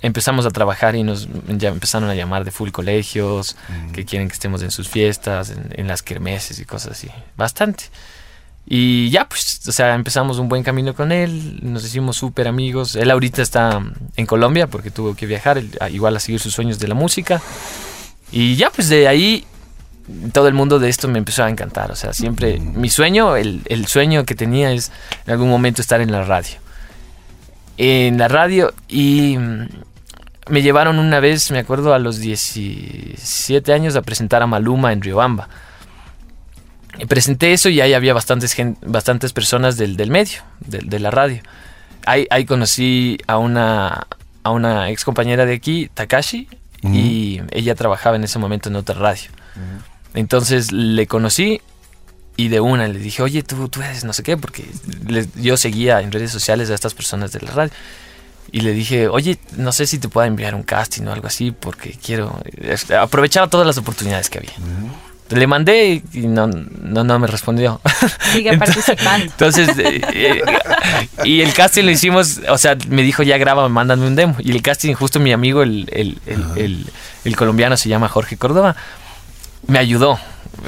empezamos 0.00 0.46
a 0.46 0.50
trabajar 0.50 0.96
y 0.96 1.02
nos 1.02 1.28
ya 1.48 1.68
empezaron 1.68 2.08
a 2.08 2.14
llamar 2.14 2.44
de 2.44 2.50
full 2.50 2.70
colegios, 2.70 3.56
que 3.92 4.04
quieren 4.04 4.28
que 4.28 4.34
estemos 4.34 4.62
en 4.62 4.70
sus 4.70 4.88
fiestas, 4.88 5.50
en, 5.50 5.68
en 5.72 5.86
las 5.88 6.02
kermeses 6.02 6.58
y 6.58 6.64
cosas 6.64 6.92
así. 6.92 7.08
Bastante. 7.36 7.84
Y 8.66 9.10
ya, 9.10 9.28
pues, 9.28 9.60
o 9.66 9.72
sea, 9.72 9.94
empezamos 9.94 10.38
un 10.38 10.48
buen 10.48 10.62
camino 10.62 10.94
con 10.94 11.12
él, 11.12 11.58
nos 11.62 11.84
hicimos 11.84 12.16
súper 12.16 12.48
amigos. 12.48 12.96
Él 12.96 13.10
ahorita 13.10 13.42
está 13.42 13.82
en 14.16 14.26
Colombia 14.26 14.66
porque 14.66 14.90
tuvo 14.90 15.14
que 15.14 15.26
viajar, 15.26 15.62
igual 15.90 16.16
a 16.16 16.20
seguir 16.20 16.40
sus 16.40 16.54
sueños 16.54 16.78
de 16.78 16.88
la 16.88 16.94
música. 16.94 17.42
Y 18.30 18.56
ya, 18.56 18.70
pues 18.70 18.88
de 18.88 19.08
ahí 19.08 19.44
todo 20.32 20.48
el 20.48 20.54
mundo 20.54 20.78
de 20.78 20.88
esto 20.88 21.08
me 21.08 21.18
empezó 21.18 21.44
a 21.44 21.50
encantar. 21.50 21.90
O 21.90 21.96
sea, 21.96 22.12
siempre 22.12 22.58
mi 22.58 22.88
sueño, 22.88 23.36
el, 23.36 23.62
el 23.66 23.86
sueño 23.86 24.24
que 24.24 24.34
tenía 24.34 24.72
es 24.72 24.90
en 25.26 25.32
algún 25.32 25.48
momento 25.48 25.82
estar 25.82 26.00
en 26.00 26.12
la 26.12 26.24
radio. 26.24 26.56
En 27.78 28.18
la 28.18 28.28
radio 28.28 28.72
y 28.88 29.36
mm, 29.38 29.68
me 30.48 30.62
llevaron 30.62 30.98
una 30.98 31.20
vez, 31.20 31.50
me 31.50 31.58
acuerdo, 31.58 31.94
a 31.94 31.98
los 31.98 32.18
17 32.18 33.72
años 33.72 33.96
a 33.96 34.02
presentar 34.02 34.42
a 34.42 34.46
Maluma 34.46 34.92
en 34.92 35.02
Riobamba. 35.02 35.48
Y 36.98 37.06
presenté 37.06 37.52
eso 37.52 37.68
y 37.68 37.80
ahí 37.80 37.94
había 37.94 38.12
bastantes, 38.14 38.52
gen- 38.52 38.76
bastantes 38.84 39.32
personas 39.32 39.76
del, 39.76 39.96
del 39.96 40.10
medio, 40.10 40.42
del- 40.60 40.88
de, 40.88 40.98
la 41.00 41.10
radio. 41.10 41.40
Ahí, 42.06 42.26
ahí 42.30 42.44
conocí 42.44 43.18
a 43.26 43.38
una, 43.38 44.06
a 44.42 44.50
una 44.50 44.90
ex 44.90 45.04
compañera 45.04 45.46
de 45.46 45.54
aquí, 45.54 45.90
Takashi, 45.94 46.48
y 46.84 47.40
ella 47.52 47.74
trabajaba 47.76 48.16
en 48.16 48.24
ese 48.24 48.38
momento 48.38 48.68
en 48.68 48.76
otra 48.76 48.94
radio. 48.96 49.30
Entonces 50.14 50.72
le 50.72 51.06
conocí 51.06 51.60
y 52.36 52.48
de 52.48 52.60
una 52.60 52.88
le 52.88 52.98
dije, 52.98 53.22
oye, 53.22 53.42
tú, 53.42 53.68
tú 53.68 53.80
eres 53.82 54.04
no 54.04 54.12
sé 54.12 54.22
qué, 54.22 54.36
porque 54.36 54.64
le- 55.06 55.28
yo 55.36 55.56
seguía 55.56 56.00
en 56.00 56.12
redes 56.12 56.30
sociales 56.30 56.70
a 56.70 56.74
estas 56.74 56.92
personas 56.94 57.32
de 57.32 57.40
la 57.40 57.52
radio. 57.52 57.72
Y 58.50 58.60
le 58.60 58.72
dije, 58.72 59.08
oye, 59.08 59.38
no 59.56 59.72
sé 59.72 59.86
si 59.86 59.98
te 59.98 60.08
puedo 60.08 60.26
enviar 60.26 60.54
un 60.54 60.62
casting 60.62 61.06
o 61.06 61.12
algo 61.12 61.26
así, 61.26 61.52
porque 61.52 61.96
quiero 62.04 62.38
aprovechar 63.00 63.48
todas 63.48 63.66
las 63.66 63.78
oportunidades 63.78 64.28
que 64.28 64.38
había. 64.38 64.52
Le 65.34 65.46
mandé 65.46 66.02
y 66.12 66.20
no, 66.26 66.46
no, 66.46 67.04
no 67.04 67.18
me 67.18 67.26
respondió. 67.26 67.80
Sigue 68.32 68.50
Entonces- 68.50 68.84
participando. 68.84 69.24
Entonces, 69.24 69.68
eh, 69.78 70.00
eh, 70.12 70.42
y 71.24 71.40
el 71.40 71.52
casting 71.52 71.84
lo 71.84 71.90
hicimos, 71.90 72.40
o 72.48 72.58
sea, 72.58 72.76
me 72.88 73.02
dijo, 73.02 73.22
ya 73.22 73.38
graba, 73.38 73.68
mándame 73.68 74.06
un 74.06 74.14
demo. 74.16 74.36
Y 74.38 74.50
el 74.52 74.62
casting, 74.62 74.94
justo 74.94 75.20
mi 75.20 75.32
amigo, 75.32 75.62
el, 75.62 75.88
el, 75.92 76.18
el, 76.26 76.44
el- 76.56 76.86
el 77.24 77.36
colombiano, 77.36 77.76
se 77.76 77.88
llama 77.88 78.08
Jorge 78.08 78.36
Córdoba, 78.36 78.74
me 79.66 79.78
ayudó. 79.78 80.18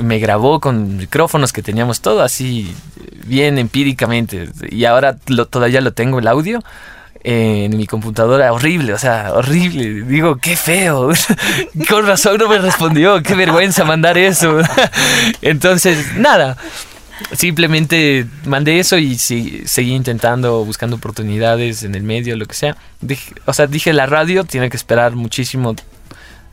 Me 0.03 0.19
grabó 0.19 0.61
con 0.61 0.97
micrófonos 0.97 1.53
que 1.53 1.63
teníamos 1.63 2.01
todo 2.01 2.23
así, 2.23 2.75
bien 3.27 3.59
empíricamente. 3.59 4.49
Y 4.71 4.85
ahora 4.87 5.17
lo- 5.27 5.47
todavía 5.47 5.81
lo 5.81 5.93
tengo 5.93 6.19
el 6.19 6.27
audio 6.29 6.63
en 7.25 7.77
mi 7.77 7.87
computadora. 7.87 8.53
Horrible, 8.53 8.93
o 8.93 8.99
sea, 8.99 9.33
horrible. 9.33 10.03
Digo, 10.03 10.37
qué 10.37 10.57
feo. 10.57 11.11
Con 11.89 12.07
razón 12.07 12.37
no 12.39 12.49
me 12.49 12.59
respondió. 12.59 13.23
Qué 13.23 13.35
vergüenza 13.35 13.85
mandar 13.85 14.17
eso. 14.19 14.59
Entonces, 15.43 16.15
nada. 16.17 16.57
simplemente 17.33 18.27
mandé 18.45 18.79
eso 18.79 18.99
y 18.99 19.17
sí, 19.17 19.63
seguí 19.67 19.95
intentando, 19.95 20.65
buscando 20.65 20.97
oportunidades 20.97 21.83
en 21.83 21.95
el 21.95 22.03
medio, 22.03 22.37
lo 22.37 22.45
que 22.47 22.55
sea. 22.55 22.77
Dije- 23.01 23.33
o 23.47 23.53
sea, 23.55 23.67
dije, 23.67 23.93
la 23.93 24.07
radio 24.07 24.45
tiene 24.45 24.69
que 24.71 24.77
esperar 24.77 25.13
muchísimo. 25.17 25.75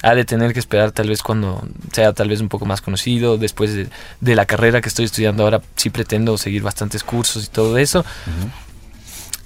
Ha 0.04 0.16
de 0.16 0.25
tener 0.25 0.51
que 0.54 0.60
esperar 0.60 0.92
tal 0.92 1.10
vez 1.10 1.22
cuando 1.22 1.68
sea 1.92 2.12
tal 2.13 2.28
vez 2.30 2.42
un 2.42 2.50
poco 2.50 2.66
más 2.66 2.82
conocido. 2.82 3.38
Después 3.38 3.74
de, 3.75 3.88
de 4.20 4.36
la 4.36 4.46
carrera 4.46 4.82
que 4.82 4.90
estoy 4.90 5.06
estudiando 5.06 5.44
ahora, 5.44 5.62
sí 5.75 5.90
pretendo 5.92 6.38
seguir 6.40 6.63
bastantes 6.63 7.04
cursos 7.04 7.44
y 7.46 7.48
todo 7.50 7.78
eso. 7.78 8.04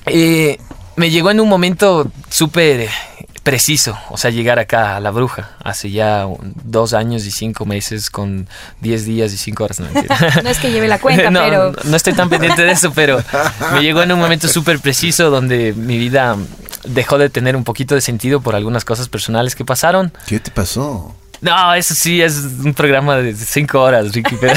Eh, 0.05 0.57
me 0.95 1.09
llegó 1.09 1.31
en 1.31 1.39
un 1.39 1.49
momento 1.49 2.11
súper 2.29 2.89
preciso, 3.43 3.95
o 4.09 4.17
sea, 4.17 4.31
llegar 4.31 4.57
acá 4.57 4.95
a 4.95 4.99
la 4.99 5.11
bruja, 5.11 5.51
hace 5.63 5.91
ya 5.91 6.25
dos 6.63 6.93
años 6.93 7.27
y 7.27 7.31
cinco 7.31 7.67
meses 7.67 8.09
con 8.09 8.47
diez 8.81 9.05
días 9.05 9.31
y 9.33 9.37
cinco 9.37 9.65
horas. 9.65 9.79
No. 9.79 9.87
No 10.43 10.49
es 10.49 10.57
que 10.57 10.71
lleve 10.71 10.87
la 10.87 10.99
cuenta, 10.99 11.29
no, 11.31 11.41
pero 11.41 11.71
no, 11.71 11.89
no 11.91 11.95
estoy 11.95 12.13
tan 12.13 12.27
pendiente 12.27 12.63
de 12.63 12.71
eso, 12.71 12.91
pero 12.91 13.23
me 13.73 13.81
llegó 13.81 14.01
en 14.01 14.11
un 14.11 14.19
momento 14.19 14.47
súper 14.47 14.79
preciso 14.79 15.29
donde 15.29 15.73
mi 15.73 15.99
vida 15.99 16.35
dejó 16.85 17.19
de 17.19 17.29
tener 17.29 17.55
un 17.55 17.63
poquito 17.63 17.93
de 17.93 18.01
sentido 18.01 18.41
por 18.41 18.55
algunas 18.55 18.83
cosas 18.83 19.09
personales 19.09 19.55
que 19.55 19.63
pasaron. 19.63 20.11
¿Qué 20.25 20.39
te 20.39 20.49
pasó? 20.49 21.15
No, 21.41 21.73
eso 21.75 21.93
sí 21.93 22.23
es 22.23 22.37
un 22.63 22.73
programa 22.73 23.17
de 23.17 23.35
cinco 23.35 23.79
horas, 23.81 24.11
Ricky, 24.11 24.37
pero... 24.41 24.55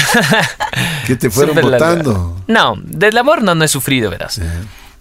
¿Qué 1.07 1.17
te 1.17 1.29
fueron 1.29 1.57
votando? 1.61 2.41
No, 2.47 2.75
del 2.83 3.19
amor 3.19 3.43
no, 3.43 3.55
no 3.55 3.65
he 3.65 3.69
sufrido, 3.69 4.11
verás. 4.11 4.41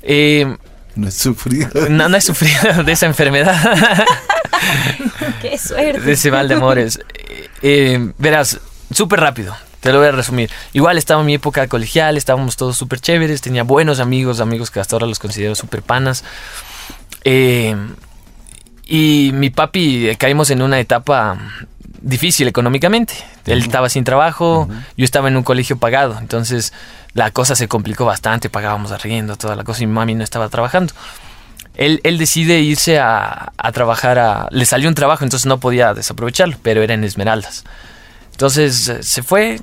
Eh, 0.02 0.58
No 0.98 1.08
he 1.08 1.12
sufrido. 1.12 1.70
no, 1.90 2.10
no 2.10 2.18
he 2.18 2.22
sufrido 2.22 2.84
de 2.84 2.92
esa 2.92 3.06
enfermedad. 3.06 3.56
qué 5.42 5.52
de 5.52 5.58
suerte. 5.58 6.12
ese 6.12 6.32
mal 6.32 6.48
de 6.48 6.56
amores. 6.56 7.00
Eh, 7.14 7.50
eh, 7.62 8.12
verás, 8.18 8.60
súper 8.92 9.20
rápido. 9.20 9.56
Te 9.80 9.92
lo 9.92 10.00
voy 10.00 10.08
a 10.08 10.12
resumir. 10.12 10.50
Igual 10.74 10.98
estaba 10.98 11.22
en 11.22 11.28
mi 11.28 11.36
época 11.36 11.68
colegial, 11.68 12.18
estábamos 12.18 12.58
todos 12.58 12.76
súper 12.76 13.00
chéveres, 13.00 13.42
tenía 13.42 13.64
buenos 13.64 14.00
amigos, 14.00 14.40
amigos 14.40 14.72
que 14.72 14.80
hasta 14.80 14.96
ahora 14.96 15.06
los 15.06 15.20
considero 15.20 15.54
súper 15.54 15.84
panas. 15.84 16.24
Eh, 17.24 17.76
y 18.88 19.32
mi 19.34 19.52
papi 19.52 20.10
eh, 20.10 20.16
caímos 20.16 20.50
en 20.50 20.64
una 20.64 20.80
etapa 20.80 21.38
difícil 22.02 22.48
económicamente. 22.48 23.14
Él 23.46 23.60
estaba 23.60 23.90
sin 23.90 24.04
trabajo, 24.04 24.68
yo 24.98 25.06
estaba 25.06 25.28
en 25.28 25.38
un 25.38 25.44
colegio 25.44 25.78
pagado, 25.78 26.18
entonces 26.20 26.74
la 27.18 27.32
cosa 27.32 27.56
se 27.56 27.68
complicó 27.68 28.06
bastante, 28.06 28.48
pagábamos 28.48 28.92
arriendo, 28.92 29.36
toda 29.38 29.56
la 29.56 29.64
cosa, 29.64 29.82
y 29.84 29.88
mi 29.88 29.94
mami 29.94 30.14
no 30.14 30.24
estaba 30.24 30.50
trabajando. 30.50 30.94
Él, 31.74 32.00
él 32.04 32.20
decide 32.20 32.60
irse 32.60 33.00
a, 33.00 33.54
a 33.58 33.72
trabajar 33.72 34.20
a... 34.20 34.48
Le 34.52 34.66
salió 34.66 34.88
un 34.88 34.94
trabajo, 34.94 35.24
entonces 35.24 35.48
no 35.48 35.60
podía 35.60 35.96
desaprovecharlo, 35.96 36.58
pero 36.62 36.84
era 36.84 36.94
en 36.94 37.04
Esmeraldas. 37.04 37.64
Entonces 38.34 38.88
eh, 38.88 39.02
se 39.02 39.24
fue, 39.24 39.60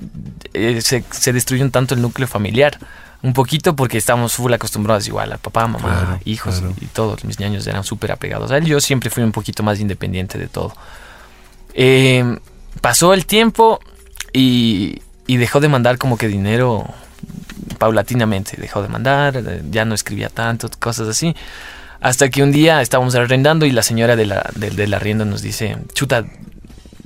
eh, 0.53 0.81
se, 0.81 1.05
se 1.09 1.31
destruyó 1.31 1.63
un 1.63 1.71
tanto 1.71 1.95
el 1.95 2.01
núcleo 2.01 2.27
familiar. 2.27 2.77
Un 3.23 3.31
poquito 3.31 3.73
porque 3.73 3.97
estábamos 3.97 4.33
full 4.33 4.51
acostumbrados 4.53 5.07
igual 5.07 5.31
a 5.31 5.37
papá, 5.37 5.65
mamá, 5.65 5.79
Claro, 5.79 6.19
hijos 6.25 6.59
claro. 6.59 6.75
y 6.81 6.85
todos 6.87 7.23
mis 7.23 7.39
ñaños 7.39 7.65
eran 7.67 7.85
súper 7.85 8.11
apegados 8.11 8.51
a 8.51 8.57
él. 8.57 8.65
Yo 8.65 8.81
siempre 8.81 9.09
fui 9.09 9.23
un 9.23 9.31
poquito 9.31 9.63
más 9.63 9.79
independiente 9.79 10.37
de 10.37 10.47
todo. 10.47 10.75
Eh, 11.73 12.37
pasó 12.81 13.13
el 13.13 13.25
tiempo 13.25 13.79
y, 14.33 15.01
y 15.25 15.37
dejó 15.37 15.61
de 15.61 15.69
mandar 15.69 15.97
como 15.97 16.17
que 16.17 16.27
dinero 16.27 16.85
paulatinamente. 17.77 18.57
Dejó 18.59 18.81
de 18.81 18.87
mandar, 18.89 19.37
eh, 19.37 19.61
ya 19.71 19.85
no 19.85 19.95
escribía 19.95 20.29
tanto, 20.29 20.69
cosas 20.79 21.07
así. 21.07 21.35
Hasta 22.01 22.29
que 22.29 22.43
un 22.43 22.51
día 22.51 22.81
estábamos 22.81 23.15
arrendando 23.15 23.65
y 23.65 23.71
la 23.71 23.81
señora 23.83 24.15
de 24.15 24.25
la, 24.25 24.49
del- 24.55 24.75
del 24.75 24.93
arriendo 24.93 25.25
nos 25.25 25.41
dice, 25.41 25.77
chuta, 25.93 26.25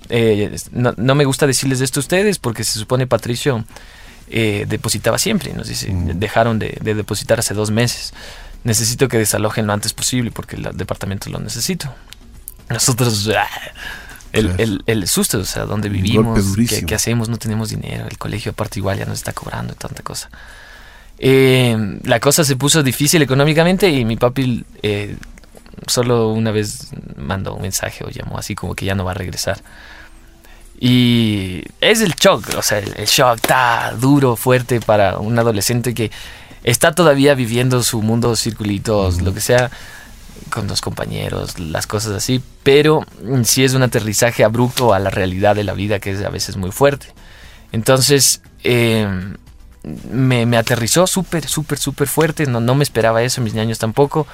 eh, 0.09 0.55
no, 0.71 0.93
no 0.97 1.15
me 1.15 1.25
gusta 1.25 1.45
decirles 1.47 1.81
esto 1.81 1.99
a 1.99 2.01
ustedes 2.01 2.39
porque 2.39 2.63
se 2.63 2.79
supone 2.79 3.07
Patricio 3.07 3.63
eh, 4.29 4.65
depositaba 4.67 5.17
siempre. 5.17 5.53
Nos 5.53 5.67
dice, 5.67 5.89
dejaron 5.93 6.59
de, 6.59 6.77
de 6.81 6.95
depositar 6.95 7.39
hace 7.39 7.53
dos 7.53 7.71
meses. 7.71 8.13
Necesito 8.63 9.07
que 9.07 9.17
desalojen 9.17 9.67
lo 9.67 9.73
antes 9.73 9.93
posible 9.93 10.31
porque 10.31 10.55
el 10.57 10.63
departamento 10.73 11.29
lo 11.29 11.39
necesito. 11.39 11.93
Nosotros, 12.69 13.29
ah, 13.35 13.47
el, 14.33 14.53
el- 14.59 14.83
el 14.85 15.07
susto, 15.07 15.39
o 15.39 15.45
sea, 15.45 15.65
dónde 15.65 15.87
Un 15.89 15.93
vivimos, 15.93 16.39
¿qué, 16.79 16.85
qué 16.85 16.95
hacemos, 16.95 17.29
no 17.29 17.37
tenemos 17.37 17.69
dinero, 17.69 18.05
el 18.09 18.17
colegio 18.17 18.51
aparte 18.51 18.79
igual 18.79 18.97
ya 18.97 19.05
nos 19.05 19.17
está 19.19 19.33
cobrando 19.33 19.73
y 19.73 19.75
tanta 19.75 20.03
cosa. 20.03 20.29
Eh, 21.17 21.99
la 22.03 22.19
cosa 22.19 22.43
se 22.43 22.55
puso 22.55 22.81
difícil 22.83 23.21
económicamente 23.21 23.89
y 23.89 24.05
mi 24.05 24.15
papi 24.15 24.63
eh, 24.83 25.17
solo 25.87 26.31
una 26.31 26.51
vez 26.51 26.89
mandó 27.17 27.53
un 27.55 27.61
mensaje 27.63 28.05
o 28.05 28.09
llamó 28.09 28.37
así 28.37 28.55
como 28.55 28.73
que 28.75 28.85
ya 28.85 28.95
no 28.95 29.03
va 29.03 29.11
a 29.11 29.15
regresar. 29.15 29.61
Y 30.79 31.63
es 31.81 31.99
el 32.01 32.13
shock, 32.15 32.55
o 32.57 32.61
sea, 32.61 32.79
el, 32.79 32.93
el 32.95 33.05
shock 33.05 33.35
está 33.35 33.93
duro, 33.99 34.35
fuerte 34.37 34.79
para 34.79 35.19
un 35.19 35.37
adolescente 35.37 35.93
que 35.93 36.09
está 36.63 36.93
todavía 36.93 37.35
viviendo 37.35 37.83
su 37.83 38.01
mundo, 38.01 38.35
circulitos, 38.37 39.21
lo 39.21 39.33
que 39.33 39.41
sea, 39.41 39.69
con 40.49 40.67
los 40.67 40.81
compañeros, 40.81 41.59
las 41.59 41.87
cosas 41.87 42.13
así, 42.13 42.41
pero 42.63 43.05
sí 43.43 43.63
es 43.63 43.73
un 43.73 43.83
aterrizaje 43.83 44.43
abrupto 44.43 44.93
a 44.93 44.99
la 44.99 45.09
realidad 45.09 45.55
de 45.55 45.63
la 45.63 45.73
vida 45.73 45.99
que 45.99 46.11
es 46.11 46.23
a 46.23 46.29
veces 46.29 46.57
muy 46.57 46.71
fuerte. 46.71 47.07
Entonces, 47.71 48.41
eh, 48.63 49.07
me, 50.11 50.45
me 50.45 50.57
aterrizó 50.57 51.07
súper, 51.07 51.47
súper, 51.47 51.77
súper 51.77 52.07
fuerte, 52.07 52.45
no, 52.45 52.59
no 52.59 52.75
me 52.75 52.83
esperaba 52.83 53.23
eso, 53.23 53.41
mis 53.41 53.53
niños 53.53 53.79
tampoco. 53.79 54.27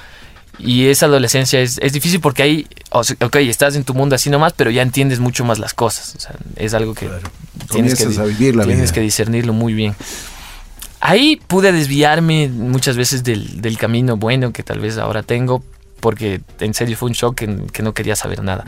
Y 0.58 0.86
esa 0.86 1.06
adolescencia 1.06 1.60
es, 1.60 1.78
es 1.82 1.92
difícil 1.92 2.20
porque 2.20 2.42
ahí, 2.42 2.66
ok, 2.90 3.36
estás 3.36 3.76
en 3.76 3.84
tu 3.84 3.92
mundo 3.92 4.14
así 4.14 4.30
nomás, 4.30 4.54
pero 4.54 4.70
ya 4.70 4.82
entiendes 4.82 5.20
mucho 5.20 5.44
más 5.44 5.58
las 5.58 5.74
cosas. 5.74 6.14
O 6.16 6.20
sea, 6.20 6.34
es 6.56 6.72
algo 6.72 6.94
que 6.94 7.10
tienes, 7.70 7.94
que, 7.94 8.06
vivir 8.06 8.56
la 8.56 8.64
tienes 8.64 8.84
vida. 8.84 8.94
que 8.94 9.00
discernirlo 9.02 9.52
muy 9.52 9.74
bien. 9.74 9.94
Ahí 11.00 11.40
pude 11.46 11.72
desviarme 11.72 12.48
muchas 12.48 12.96
veces 12.96 13.22
del, 13.22 13.60
del 13.60 13.76
camino 13.76 14.16
bueno 14.16 14.52
que 14.52 14.62
tal 14.62 14.80
vez 14.80 14.96
ahora 14.96 15.22
tengo, 15.22 15.62
porque 16.06 16.40
en 16.60 16.72
serio 16.72 16.96
fue 16.96 17.08
un 17.08 17.14
shock 17.14 17.34
que, 17.34 17.66
que 17.72 17.82
no 17.82 17.92
quería 17.92 18.14
saber 18.14 18.40
nada. 18.44 18.64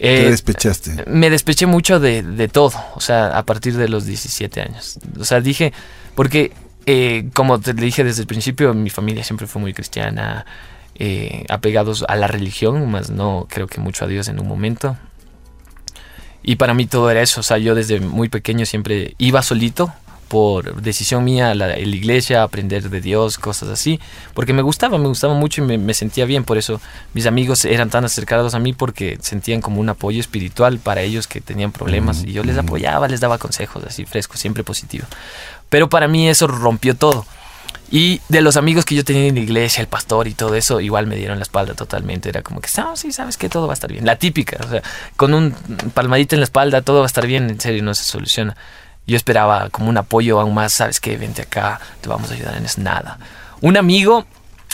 Te 0.00 0.26
Eh, 0.26 0.30
despechaste. 0.30 1.02
me 1.08 1.28
despeché 1.28 1.66
mucho 1.66 1.98
de, 1.98 2.22
de 2.22 2.46
todo, 2.46 2.72
o 2.94 3.00
sea, 3.00 3.36
a 3.36 3.42
partir 3.44 3.76
de 3.76 3.88
los 3.88 4.04
17 4.06 4.60
años. 4.60 5.00
O 5.18 5.24
sea, 5.24 5.40
dije, 5.40 5.72
porque 6.14 6.52
eh, 6.86 7.30
como 7.34 7.58
te 7.58 7.74
dije 7.74 8.04
desde 8.04 8.20
el 8.20 8.28
principio, 8.28 8.74
mi 8.74 8.90
familia 8.90 9.24
siempre 9.24 9.48
fue 9.48 9.60
muy 9.60 9.74
cristiana, 9.74 10.46
eh, 10.94 11.44
apegados 11.48 12.04
a 12.06 12.14
la 12.14 12.28
religión, 12.28 12.88
más 12.88 13.10
no 13.10 13.48
creo 13.50 13.66
que 13.66 13.80
mucho 13.80 14.04
a 14.04 14.08
Dios 14.08 14.28
en 14.28 14.38
un 14.38 14.46
momento. 14.46 14.96
Y 16.44 16.54
para 16.54 16.74
mí 16.74 16.86
todo 16.86 17.10
era 17.10 17.22
eso, 17.22 17.40
o 17.40 17.42
sea, 17.42 17.58
yo 17.58 17.74
desde 17.74 17.98
muy 17.98 18.28
pequeño 18.28 18.66
siempre 18.66 19.16
iba 19.18 19.42
solito 19.42 19.92
por 20.28 20.82
decisión 20.82 21.24
mía 21.24 21.54
la, 21.54 21.78
iglesia, 21.78 22.42
aprender 22.42 22.88
de 22.90 23.00
Dios, 23.00 23.38
cosas 23.38 23.68
así, 23.68 24.00
porque 24.34 24.52
me 24.52 24.62
gustaba, 24.62 24.98
me 24.98 25.08
gustaba 25.08 25.34
mucho 25.34 25.62
y 25.62 25.66
me, 25.66 25.78
me 25.78 25.94
sentía 25.94 26.24
bien, 26.24 26.44
por 26.44 26.58
eso 26.58 26.80
mis 27.14 27.26
amigos 27.26 27.64
eran 27.64 27.90
tan 27.90 28.04
acercados 28.04 28.54
a 28.54 28.58
mí 28.58 28.72
porque 28.72 29.18
sentían 29.20 29.60
como 29.60 29.80
un 29.80 29.88
apoyo 29.88 30.20
espiritual 30.20 30.78
para 30.78 31.02
ellos 31.02 31.26
que 31.26 31.40
tenían 31.40 31.72
problemas 31.72 32.24
y 32.24 32.32
yo 32.32 32.44
les 32.44 32.58
apoyaba, 32.58 33.08
les 33.08 33.20
daba 33.20 33.38
consejos 33.38 33.84
así 33.84 34.04
frescos, 34.04 34.40
siempre 34.40 34.64
positivo. 34.64 35.06
Pero 35.68 35.88
para 35.88 36.08
mí 36.08 36.28
eso 36.28 36.46
rompió 36.46 36.94
todo. 36.94 37.26
Y 37.90 38.20
de 38.28 38.40
los 38.40 38.56
amigos 38.56 38.84
que 38.84 38.96
yo 38.96 39.04
tenía 39.04 39.26
en 39.28 39.36
la 39.36 39.40
iglesia, 39.40 39.80
el 39.80 39.86
pastor 39.86 40.26
y 40.26 40.34
todo 40.34 40.54
eso, 40.56 40.80
igual 40.80 41.06
me 41.06 41.14
dieron 41.16 41.38
la 41.38 41.44
espalda 41.44 41.74
totalmente. 41.74 42.28
Era 42.28 42.42
como 42.42 42.60
que, 42.60 42.68
no, 42.78 42.96
sí, 42.96 43.12
sabes 43.12 43.36
que 43.36 43.48
todo 43.48 43.66
va 43.66 43.72
a 43.72 43.74
estar 43.74 43.92
bien. 43.92 44.04
La 44.04 44.16
típica, 44.16 44.58
o 44.64 44.68
sea, 44.68 44.82
con 45.16 45.34
un 45.34 45.52
palmadito 45.94 46.34
en 46.34 46.40
la 46.40 46.44
espalda, 46.44 46.82
todo 46.82 46.98
va 46.98 47.04
a 47.04 47.06
estar 47.06 47.26
bien, 47.26 47.48
en 47.48 47.60
serio, 47.60 47.82
no 47.84 47.94
se 47.94 48.02
soluciona. 48.02 48.56
Yo 49.06 49.16
esperaba 49.16 49.70
como 49.70 49.88
un 49.88 49.96
apoyo 49.98 50.40
aún 50.40 50.54
más, 50.54 50.72
sabes 50.72 51.00
que 51.00 51.16
vente 51.16 51.42
acá, 51.42 51.80
te 52.00 52.08
vamos 52.08 52.30
a 52.30 52.34
ayudar 52.34 52.56
en 52.56 52.64
eso, 52.64 52.80
nada. 52.80 53.18
Un 53.60 53.76
amigo, 53.76 54.26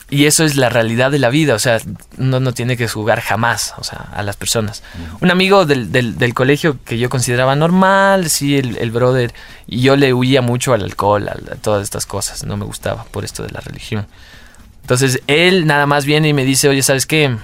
y 0.08 0.26
eso 0.26 0.44
es 0.44 0.56
la 0.56 0.68
realidad 0.68 1.10
de 1.10 1.18
la 1.18 1.30
vida, 1.30 1.54
o 1.54 1.58
sea, 1.58 1.78
uno 2.18 2.40
no 2.40 2.52
tiene 2.52 2.76
que 2.76 2.88
jugar 2.88 3.20
jamás, 3.20 3.74
o 3.78 3.84
sea, 3.84 4.08
a 4.12 4.22
las 4.22 4.36
personas. 4.36 4.82
Un 5.20 5.30
amigo 5.30 5.64
del, 5.66 5.92
del, 5.92 6.18
del 6.18 6.34
colegio 6.34 6.78
que 6.84 6.98
yo 6.98 7.08
consideraba 7.08 7.56
normal, 7.56 8.28
sí, 8.30 8.56
el, 8.56 8.76
el 8.78 8.90
brother, 8.90 9.34
y 9.66 9.80
yo 9.82 9.96
le 9.96 10.12
huía 10.12 10.42
mucho 10.42 10.72
al 10.74 10.82
alcohol, 10.82 11.28
a, 11.28 11.32
a 11.32 11.56
todas 11.56 11.82
estas 11.82 12.06
cosas, 12.06 12.44
no 12.44 12.56
me 12.56 12.64
gustaba 12.64 13.04
por 13.04 13.24
esto 13.24 13.42
de 13.42 13.50
la 13.50 13.60
religión. 13.60 14.06
Entonces 14.82 15.20
él 15.28 15.66
nada 15.66 15.86
más 15.86 16.04
viene 16.04 16.28
y 16.28 16.32
me 16.32 16.44
dice, 16.44 16.68
oye, 16.68 16.82
¿sabes 16.82 17.06
qué? 17.06 17.36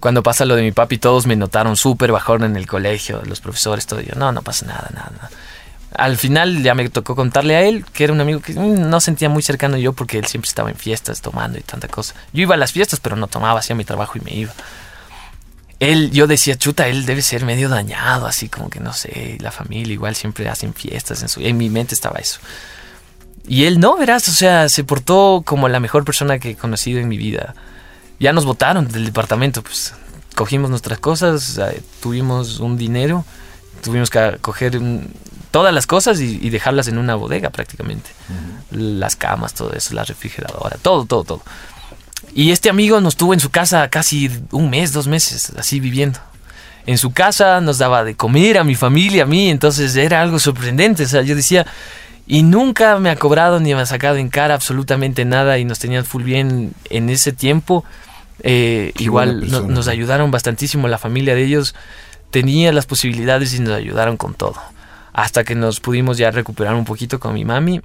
Cuando 0.00 0.22
pasa 0.22 0.44
lo 0.44 0.54
de 0.54 0.62
mi 0.62 0.72
papi, 0.72 0.98
todos 0.98 1.26
me 1.26 1.36
notaron 1.36 1.76
súper 1.76 2.12
bajón 2.12 2.44
en 2.44 2.56
el 2.56 2.66
colegio, 2.66 3.22
los 3.24 3.40
profesores, 3.40 3.86
todo. 3.86 4.00
Yo, 4.00 4.14
no, 4.14 4.30
no 4.32 4.42
pasa 4.42 4.66
nada, 4.66 4.88
nada, 4.94 5.10
nada. 5.16 5.30
Al 5.94 6.16
final 6.16 6.62
ya 6.62 6.74
me 6.74 6.88
tocó 6.88 7.16
contarle 7.16 7.56
a 7.56 7.62
él, 7.62 7.84
que 7.92 8.04
era 8.04 8.12
un 8.12 8.20
amigo 8.20 8.40
que 8.40 8.52
mm, 8.52 8.88
no 8.88 9.00
sentía 9.00 9.28
muy 9.28 9.42
cercano 9.42 9.76
yo 9.76 9.94
porque 9.94 10.18
él 10.18 10.26
siempre 10.26 10.48
estaba 10.48 10.70
en 10.70 10.76
fiestas 10.76 11.20
tomando 11.20 11.58
y 11.58 11.62
tanta 11.62 11.88
cosa. 11.88 12.14
Yo 12.32 12.42
iba 12.42 12.54
a 12.54 12.58
las 12.58 12.72
fiestas, 12.72 13.00
pero 13.00 13.16
no 13.16 13.26
tomaba, 13.26 13.60
hacía 13.60 13.74
mi 13.74 13.84
trabajo 13.84 14.18
y 14.18 14.20
me 14.20 14.34
iba. 14.34 14.52
Él, 15.80 16.10
yo 16.10 16.26
decía, 16.26 16.56
chuta, 16.56 16.88
él 16.88 17.06
debe 17.06 17.22
ser 17.22 17.44
medio 17.44 17.68
dañado, 17.68 18.26
así 18.26 18.48
como 18.48 18.68
que 18.68 18.80
no 18.80 18.92
sé, 18.92 19.38
la 19.40 19.52
familia 19.52 19.92
igual 19.92 20.14
siempre 20.16 20.48
hacen 20.48 20.74
fiestas 20.74 21.22
en 21.22 21.28
su... 21.28 21.40
En 21.40 21.56
mi 21.56 21.70
mente 21.70 21.94
estaba 21.94 22.18
eso. 22.18 22.40
Y 23.46 23.64
él 23.64 23.80
no, 23.80 23.96
verás, 23.96 24.28
o 24.28 24.32
sea, 24.32 24.68
se 24.68 24.84
portó 24.84 25.42
como 25.44 25.68
la 25.68 25.80
mejor 25.80 26.04
persona 26.04 26.38
que 26.38 26.50
he 26.50 26.56
conocido 26.56 27.00
en 27.00 27.08
mi 27.08 27.16
vida. 27.16 27.54
Ya 28.18 28.32
nos 28.32 28.44
votaron 28.44 28.88
del 28.88 29.04
departamento, 29.04 29.62
pues 29.62 29.94
cogimos 30.34 30.70
nuestras 30.70 30.98
cosas, 30.98 31.60
tuvimos 32.02 32.60
un 32.60 32.76
dinero, 32.76 33.24
tuvimos 33.82 34.10
que 34.10 34.38
coger 34.40 34.76
un- 34.78 35.08
todas 35.50 35.72
las 35.72 35.86
cosas 35.86 36.20
y, 36.20 36.38
y 36.42 36.50
dejarlas 36.50 36.88
en 36.88 36.98
una 36.98 37.14
bodega 37.14 37.50
prácticamente. 37.50 38.10
Las 38.70 39.16
camas, 39.16 39.54
todo 39.54 39.72
eso, 39.72 39.94
la 39.94 40.04
refrigeradora, 40.04 40.76
todo, 40.82 41.04
todo, 41.06 41.24
todo. 41.24 41.42
Y 42.34 42.50
este 42.50 42.68
amigo 42.70 43.00
nos 43.00 43.16
tuvo 43.16 43.34
en 43.34 43.40
su 43.40 43.50
casa 43.50 43.88
casi 43.88 44.30
un 44.50 44.68
mes, 44.70 44.92
dos 44.92 45.06
meses, 45.06 45.52
así 45.56 45.80
viviendo. 45.80 46.18
En 46.86 46.98
su 46.98 47.12
casa 47.12 47.60
nos 47.60 47.78
daba 47.78 48.04
de 48.04 48.14
comer 48.16 48.58
a 48.58 48.64
mi 48.64 48.74
familia, 48.74 49.22
a 49.24 49.26
mí, 49.26 49.48
entonces 49.50 49.94
era 49.96 50.20
algo 50.22 50.38
sorprendente. 50.38 51.04
O 51.04 51.08
sea, 51.08 51.22
yo 51.22 51.34
decía, 51.34 51.66
y 52.26 52.42
nunca 52.42 52.98
me 52.98 53.10
ha 53.10 53.16
cobrado 53.16 53.60
ni 53.60 53.74
me 53.74 53.80
ha 53.80 53.86
sacado 53.86 54.16
en 54.16 54.28
cara 54.28 54.54
absolutamente 54.54 55.24
nada 55.24 55.58
y 55.58 55.64
nos 55.64 55.78
tenían 55.78 56.04
full 56.04 56.22
bien 56.22 56.72
en 56.90 57.08
ese 57.10 57.32
tiempo. 57.32 57.84
Eh, 58.42 58.92
igual 58.98 59.40
no- 59.50 59.62
nos 59.74 59.88
ayudaron 59.88 60.30
bastantísimo, 60.30 60.88
la 60.88 60.98
familia 60.98 61.34
de 61.34 61.44
ellos 61.44 61.74
tenía 62.30 62.72
las 62.72 62.86
posibilidades 62.86 63.54
y 63.54 63.60
nos 63.60 63.74
ayudaron 63.74 64.16
con 64.16 64.34
todo. 64.34 64.56
Hasta 65.12 65.42
que 65.44 65.54
nos 65.54 65.80
pudimos 65.80 66.18
ya 66.18 66.30
recuperar 66.30 66.74
un 66.74 66.84
poquito 66.84 67.18
con 67.18 67.34
mi 67.34 67.44
mami. 67.44 67.80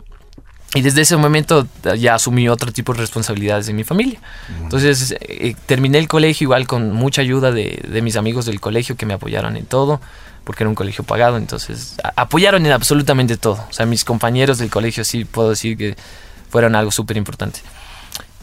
Y 0.75 0.81
desde 0.81 1.01
ese 1.01 1.17
momento 1.17 1.67
ya 1.99 2.15
asumí 2.15 2.49
otro 2.49 2.71
tipo 2.71 2.93
de 2.93 2.99
responsabilidades 3.01 3.67
en 3.69 3.75
mi 3.75 3.83
familia. 3.83 4.19
Entonces 4.63 5.15
eh, 5.19 5.55
terminé 5.67 5.99
el 5.99 6.07
colegio 6.07 6.45
igual 6.45 6.65
con 6.67 6.91
mucha 6.93 7.21
ayuda 7.21 7.51
de, 7.51 7.79
de 7.87 8.01
mis 8.01 8.15
amigos 8.15 8.45
del 8.47 8.59
colegio 8.59 8.95
que 8.95 9.05
me 9.05 9.13
apoyaron 9.13 9.55
en 9.55 9.65
todo, 9.65 10.01
porque 10.43 10.63
era 10.63 10.69
un 10.69 10.75
colegio 10.75 11.03
pagado, 11.03 11.37
entonces 11.37 11.95
a- 12.03 12.13
apoyaron 12.21 12.65
en 12.65 12.71
absolutamente 12.71 13.37
todo. 13.37 13.63
O 13.69 13.73
sea, 13.73 13.85
mis 13.85 14.03
compañeros 14.03 14.57
del 14.57 14.71
colegio 14.71 15.03
sí 15.03 15.25
puedo 15.25 15.51
decir 15.51 15.77
que 15.77 15.95
fueron 16.49 16.75
algo 16.75 16.89
súper 16.91 17.17
importante. 17.17 17.59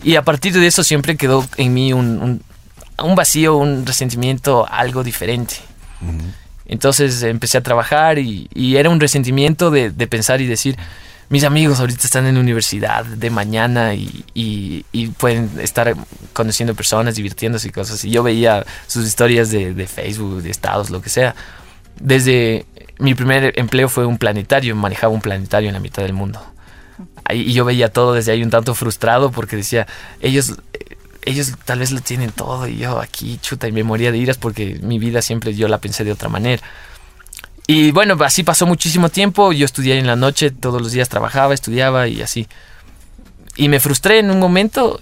Y 0.03 0.17
a 0.17 0.23
partir 0.23 0.53
de 0.55 0.67
eso 0.67 0.83
siempre 0.85 1.17
quedó 1.17 1.47
en 1.57 1.75
mí 1.75 1.93
un, 1.93 2.21
un- 2.23 2.43
un 3.03 3.15
vacío, 3.15 3.57
un 3.57 3.87
resentimiento, 3.87 4.67
algo 4.71 5.03
diferente. 5.03 5.57
Entonces 6.67 7.23
empecé 7.23 7.59
a 7.59 7.63
trabajar 7.63 8.19
y, 8.19 8.49
y 8.55 8.77
era 8.77 8.91
un 8.91 9.01
resentimiento 9.01 9.71
de, 9.71 9.91
de 9.91 10.07
pensar 10.07 10.41
y 10.41 10.47
decir, 10.47 10.77
mis 11.29 11.45
amigos 11.45 11.81
ahorita 11.81 12.03
están 12.05 12.27
en 12.27 12.35
la 12.35 12.41
universidad 12.41 13.05
de 13.05 13.31
mañana 13.31 13.95
y, 13.95 14.25
y- 14.35 14.85
y 14.93 15.09
pueden 15.09 15.51
estar 15.61 15.95
conociendo 16.33 16.75
personas, 16.75 17.15
divirtiéndose 17.17 17.69
y 17.69 17.71
cosas. 17.71 18.05
Y 18.05 18.11
yo 18.11 18.23
veía 18.23 18.65
sus 18.87 19.07
historias 19.07 19.51
de, 19.51 19.75
de 19.75 19.87
Facebook, 19.87 20.43
de 20.43 20.51
estados, 20.51 20.91
lo 20.91 21.01
que 21.01 21.09
sea. 21.09 21.35
Desde 21.99 22.67
mi 22.99 23.15
primer 23.15 23.53
empleo 23.59 23.89
fue 23.89 24.07
un 24.07 24.19
planetario, 24.19 24.75
manejaba 24.77 25.13
un 25.13 25.21
planetario 25.21 25.69
en 25.69 25.75
la 25.75 25.81
mitad 25.81 26.03
del 26.03 26.13
mundo. 26.13 26.41
Y 27.33 27.53
yo 27.53 27.65
veía 27.65 27.93
todo 27.93 28.15
desde 28.15 28.33
ahí 28.33 28.43
un 28.43 28.51
tanto 28.51 28.75
frustrado 28.75 29.31
porque 29.31 29.57
decía, 29.57 29.87
ellos, 30.21 30.55
ellos 31.25 31.53
tal 31.65 31.81
vez 31.81 31.91
lo 31.91 32.01
tienen 32.01 32.31
todo 32.31 32.67
y 32.67 32.79
yo 32.79 33.01
aquí 33.01 33.39
chuta 33.43 33.69
y 33.69 33.73
me 33.73 33.85
moría 33.85 34.13
de 34.13 34.19
iras 34.19 34.39
porque 34.39 34.79
mi 34.83 34.99
vida 34.99 35.23
siempre 35.23 35.55
yo 35.55 35.69
la 35.69 35.79
pensé 35.79 36.05
de 36.05 36.13
otra 36.13 36.29
manera. 36.29 36.63
Y 37.67 37.93
bueno, 37.93 38.17
así 38.25 38.43
pasó 38.43 38.67
muchísimo 38.67 39.11
tiempo, 39.11 39.53
yo 39.53 39.65
estudié 39.65 39.99
en 39.99 40.07
la 40.07 40.17
noche, 40.17 40.51
todos 40.51 40.83
los 40.83 40.93
días 40.93 41.09
trabajaba, 41.09 41.55
estudiaba 41.55 42.09
y 42.09 42.21
así. 42.23 42.49
Y 43.57 43.69
me 43.69 43.79
frustré 43.79 44.19
en 44.19 44.31
un 44.31 44.41
momento 44.41 44.99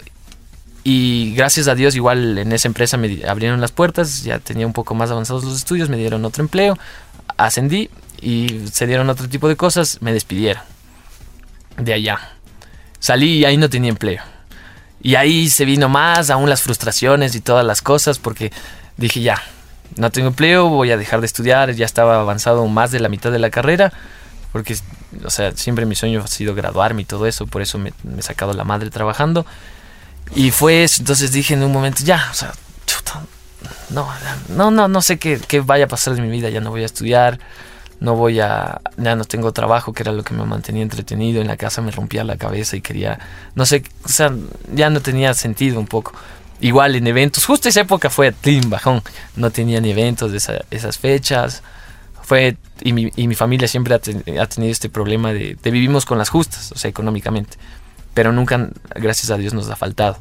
y 0.84 1.34
gracias 1.34 1.68
a 1.68 1.74
Dios 1.74 1.94
igual 1.94 2.38
en 2.38 2.52
esa 2.52 2.68
empresa 2.68 2.96
me 2.96 3.24
abrieron 3.26 3.60
las 3.60 3.72
puertas, 3.72 4.22
ya 4.22 4.38
tenía 4.38 4.66
un 4.66 4.72
poco 4.72 4.94
más 4.94 5.10
avanzados 5.10 5.44
los 5.44 5.56
estudios, 5.56 5.88
me 5.88 5.96
dieron 5.96 6.24
otro 6.24 6.42
empleo, 6.42 6.78
ascendí 7.36 7.90
y 8.20 8.64
se 8.70 8.86
dieron 8.86 9.08
otro 9.08 9.28
tipo 9.28 9.48
de 9.48 9.56
cosas, 9.56 10.02
me 10.02 10.12
despidieron 10.12 10.62
de 11.78 11.92
allá. 11.92 12.18
Salí 12.98 13.38
y 13.38 13.44
ahí 13.44 13.56
no 13.56 13.70
tenía 13.70 13.90
empleo. 13.90 14.22
Y 15.00 15.14
ahí 15.14 15.48
se 15.48 15.64
vino 15.64 15.88
más 15.88 16.30
aún 16.30 16.50
las 16.50 16.62
frustraciones 16.62 17.34
y 17.34 17.40
todas 17.40 17.64
las 17.64 17.82
cosas 17.82 18.18
porque 18.18 18.52
dije 18.96 19.20
ya, 19.20 19.40
no 19.96 20.10
tengo 20.10 20.28
empleo, 20.28 20.68
voy 20.68 20.90
a 20.90 20.96
dejar 20.96 21.20
de 21.20 21.26
estudiar, 21.26 21.72
ya 21.72 21.86
estaba 21.86 22.20
avanzado 22.20 22.66
más 22.66 22.90
de 22.90 23.00
la 23.00 23.08
mitad 23.08 23.30
de 23.30 23.38
la 23.38 23.50
carrera, 23.50 23.92
porque, 24.52 24.76
o 25.24 25.30
sea, 25.30 25.52
siempre 25.52 25.86
mi 25.86 25.94
sueño 25.94 26.22
ha 26.22 26.26
sido 26.26 26.54
graduarme 26.54 27.02
y 27.02 27.04
todo 27.04 27.26
eso, 27.26 27.46
por 27.46 27.62
eso 27.62 27.78
me, 27.78 27.92
me 28.02 28.18
he 28.18 28.22
sacado 28.22 28.52
la 28.52 28.64
madre 28.64 28.90
trabajando. 28.90 29.46
Y 30.34 30.50
fue 30.50 30.84
eso, 30.84 31.00
entonces 31.00 31.32
dije 31.32 31.54
en 31.54 31.62
un 31.62 31.72
momento, 31.72 32.02
ya, 32.04 32.32
no, 33.90 34.06
no, 34.48 34.70
no, 34.70 34.88
no 34.88 35.02
sé 35.02 35.18
qué, 35.18 35.40
qué 35.46 35.60
vaya 35.60 35.86
a 35.86 35.88
pasar 35.88 36.14
de 36.14 36.20
mi 36.20 36.28
vida, 36.28 36.50
ya 36.50 36.60
no 36.60 36.70
voy 36.70 36.82
a 36.82 36.86
estudiar, 36.86 37.38
no 38.00 38.14
voy 38.14 38.38
a, 38.40 38.80
ya 38.96 39.16
no 39.16 39.24
tengo 39.24 39.52
trabajo, 39.52 39.92
que 39.92 40.02
era 40.04 40.12
lo 40.12 40.22
que 40.22 40.34
me 40.34 40.44
mantenía 40.44 40.82
entretenido, 40.82 41.40
en 41.40 41.48
la 41.48 41.56
casa 41.56 41.82
me 41.82 41.90
rompía 41.90 42.22
la 42.24 42.36
cabeza 42.36 42.76
y 42.76 42.80
quería, 42.80 43.18
no 43.54 43.66
sé, 43.66 43.82
o 44.04 44.08
sea, 44.08 44.32
ya 44.72 44.88
no 44.90 45.00
tenía 45.00 45.34
sentido 45.34 45.80
un 45.80 45.86
poco. 45.86 46.12
Igual 46.60 46.96
en 46.96 47.06
eventos, 47.06 47.44
justo 47.44 47.68
esa 47.68 47.80
época 47.80 48.10
fue 48.10 48.32
clean 48.32 48.68
bajón, 48.70 49.02
no 49.36 49.50
tenía 49.50 49.80
ni 49.80 49.90
eventos 49.90 50.30
de 50.32 50.38
esa- 50.38 50.64
esas 50.70 50.98
fechas, 50.98 51.62
fue, 52.22 52.56
y 52.82 52.92
mi, 52.92 53.10
y 53.16 53.26
mi 53.26 53.34
familia 53.34 53.66
siempre 53.68 53.94
ha, 53.94 53.98
ten- 53.98 54.22
ha 54.40 54.46
tenido 54.46 54.70
este 54.72 54.88
problema 54.88 55.32
de, 55.32 55.56
de 55.62 55.70
vivimos 55.70 56.04
con 56.04 56.18
las 56.18 56.28
justas, 56.28 56.70
o 56.72 56.78
sea, 56.78 56.88
económicamente, 56.90 57.56
pero 58.14 58.32
nunca, 58.32 58.68
gracias 58.94 59.30
a 59.30 59.36
Dios, 59.38 59.54
nos 59.54 59.68
ha 59.70 59.76
faltado. 59.76 60.18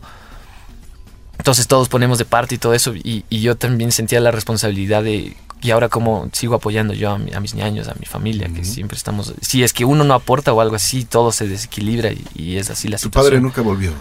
Entonces 1.37 1.67
todos 1.67 1.89
ponemos 1.89 2.17
de 2.17 2.25
parte 2.25 2.55
y 2.55 2.57
todo 2.57 2.73
eso, 2.73 2.93
y 2.95 3.23
yo 3.41 3.55
también 3.55 3.91
sentía 3.91 4.19
la 4.19 4.31
responsabilidad 4.31 5.03
de, 5.03 5.35
y 5.61 5.71
ahora 5.71 5.89
cómo 5.89 6.29
sigo 6.33 6.55
apoyando 6.55 6.93
yo 6.93 7.11
a, 7.11 7.17
mi- 7.17 7.33
a 7.33 7.39
mis 7.39 7.53
ñaños, 7.55 7.87
a 7.87 7.95
mi 7.99 8.05
familia, 8.05 8.47
que 8.53 8.63
siempre 8.63 8.95
estamos, 8.97 9.33
si 9.41 9.63
es 9.63 9.73
que 9.73 9.85
uno 9.85 10.03
no 10.03 10.13
aporta 10.13 10.53
o 10.53 10.61
algo 10.61 10.75
así, 10.75 11.03
todo 11.05 11.31
se 11.31 11.47
desequilibra 11.47 12.11
y, 12.11 12.23
y 12.35 12.57
es 12.57 12.69
así 12.69 12.87
la 12.87 12.97
Tu 12.97 13.03
situación. 13.03 13.31
padre 13.31 13.41
nunca 13.41 13.61
volvió. 13.61 13.91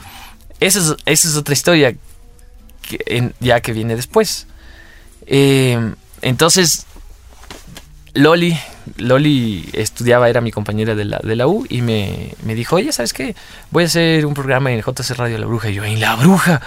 Esa 0.61 0.79
es, 0.81 0.97
esa 1.07 1.29
es 1.29 1.37
otra 1.37 1.53
historia 1.55 1.95
que 2.83 3.01
en- 3.07 3.35
ya 3.41 3.61
que 3.61 3.73
viene 3.73 3.97
después. 3.97 4.47
Eh, 5.27 5.95
entonces, 6.23 6.87
Loli, 8.15 8.57
Loli 8.97 9.69
estudiaba, 9.73 10.29
era 10.31 10.41
mi 10.41 10.51
compañera 10.51 10.95
de 10.95 11.05
la, 11.05 11.19
de 11.19 11.37
la 11.37 11.47
U 11.47 11.67
y 11.69 11.83
me, 11.83 12.35
me 12.45 12.55
dijo, 12.55 12.77
oye, 12.77 12.93
¿sabes 12.93 13.13
qué? 13.13 13.35
Voy 13.71 13.83
a 13.85 13.87
hacer 13.87 14.25
un 14.25 14.33
programa 14.35 14.73
en 14.73 14.81
JC 14.81 15.11
Radio 15.17 15.37
La 15.39 15.47
Bruja. 15.47 15.69
Y 15.71 15.75
yo, 15.75 15.85
¿en 15.85 16.01
La 16.01 16.17
Bruja? 16.17 16.63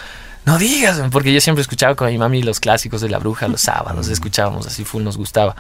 No 0.50 0.58
digas, 0.58 1.00
porque 1.12 1.32
yo 1.32 1.40
siempre 1.42 1.62
escuchaba 1.62 1.94
con 1.94 2.08
mi 2.08 2.18
mami 2.18 2.42
los 2.42 2.60
clásicos 2.60 3.02
de 3.02 3.10
La 3.10 3.20
Bruja 3.20 3.48
los 3.48 3.62
sábados, 3.62 4.08
escuchábamos 4.08 4.66
así 4.66 4.84
full, 4.84 5.04
nos 5.04 5.16
gustaba. 5.16 5.56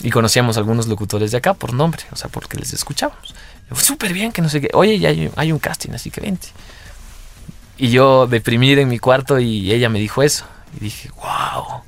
Y 0.00 0.10
conocíamos 0.10 0.56
a 0.56 0.60
algunos 0.60 0.86
locutores 0.86 1.32
de 1.32 1.38
acá 1.38 1.52
por 1.54 1.72
nombre, 1.72 2.04
o 2.12 2.14
sea, 2.16 2.30
porque 2.30 2.56
les 2.56 2.72
escuchábamos. 2.72 3.34
Súper 3.74 4.12
bien, 4.12 4.30
que 4.30 4.40
no 4.40 4.48
sé 4.48 4.60
qué. 4.60 4.70
Oye, 4.72 5.00
ya 5.00 5.08
hay, 5.08 5.28
hay 5.34 5.50
un 5.50 5.58
casting, 5.58 5.90
así 5.94 6.12
que 6.12 6.20
vente. 6.20 6.46
Y 7.76 7.90
yo 7.90 8.28
deprimido 8.28 8.80
en 8.80 8.88
mi 8.88 9.00
cuarto 9.00 9.40
y 9.40 9.72
ella 9.72 9.88
me 9.88 9.98
dijo 9.98 10.22
eso. 10.22 10.44
Y 10.76 10.84
dije, 10.84 11.10
wow. 11.16 11.64
O 11.64 11.84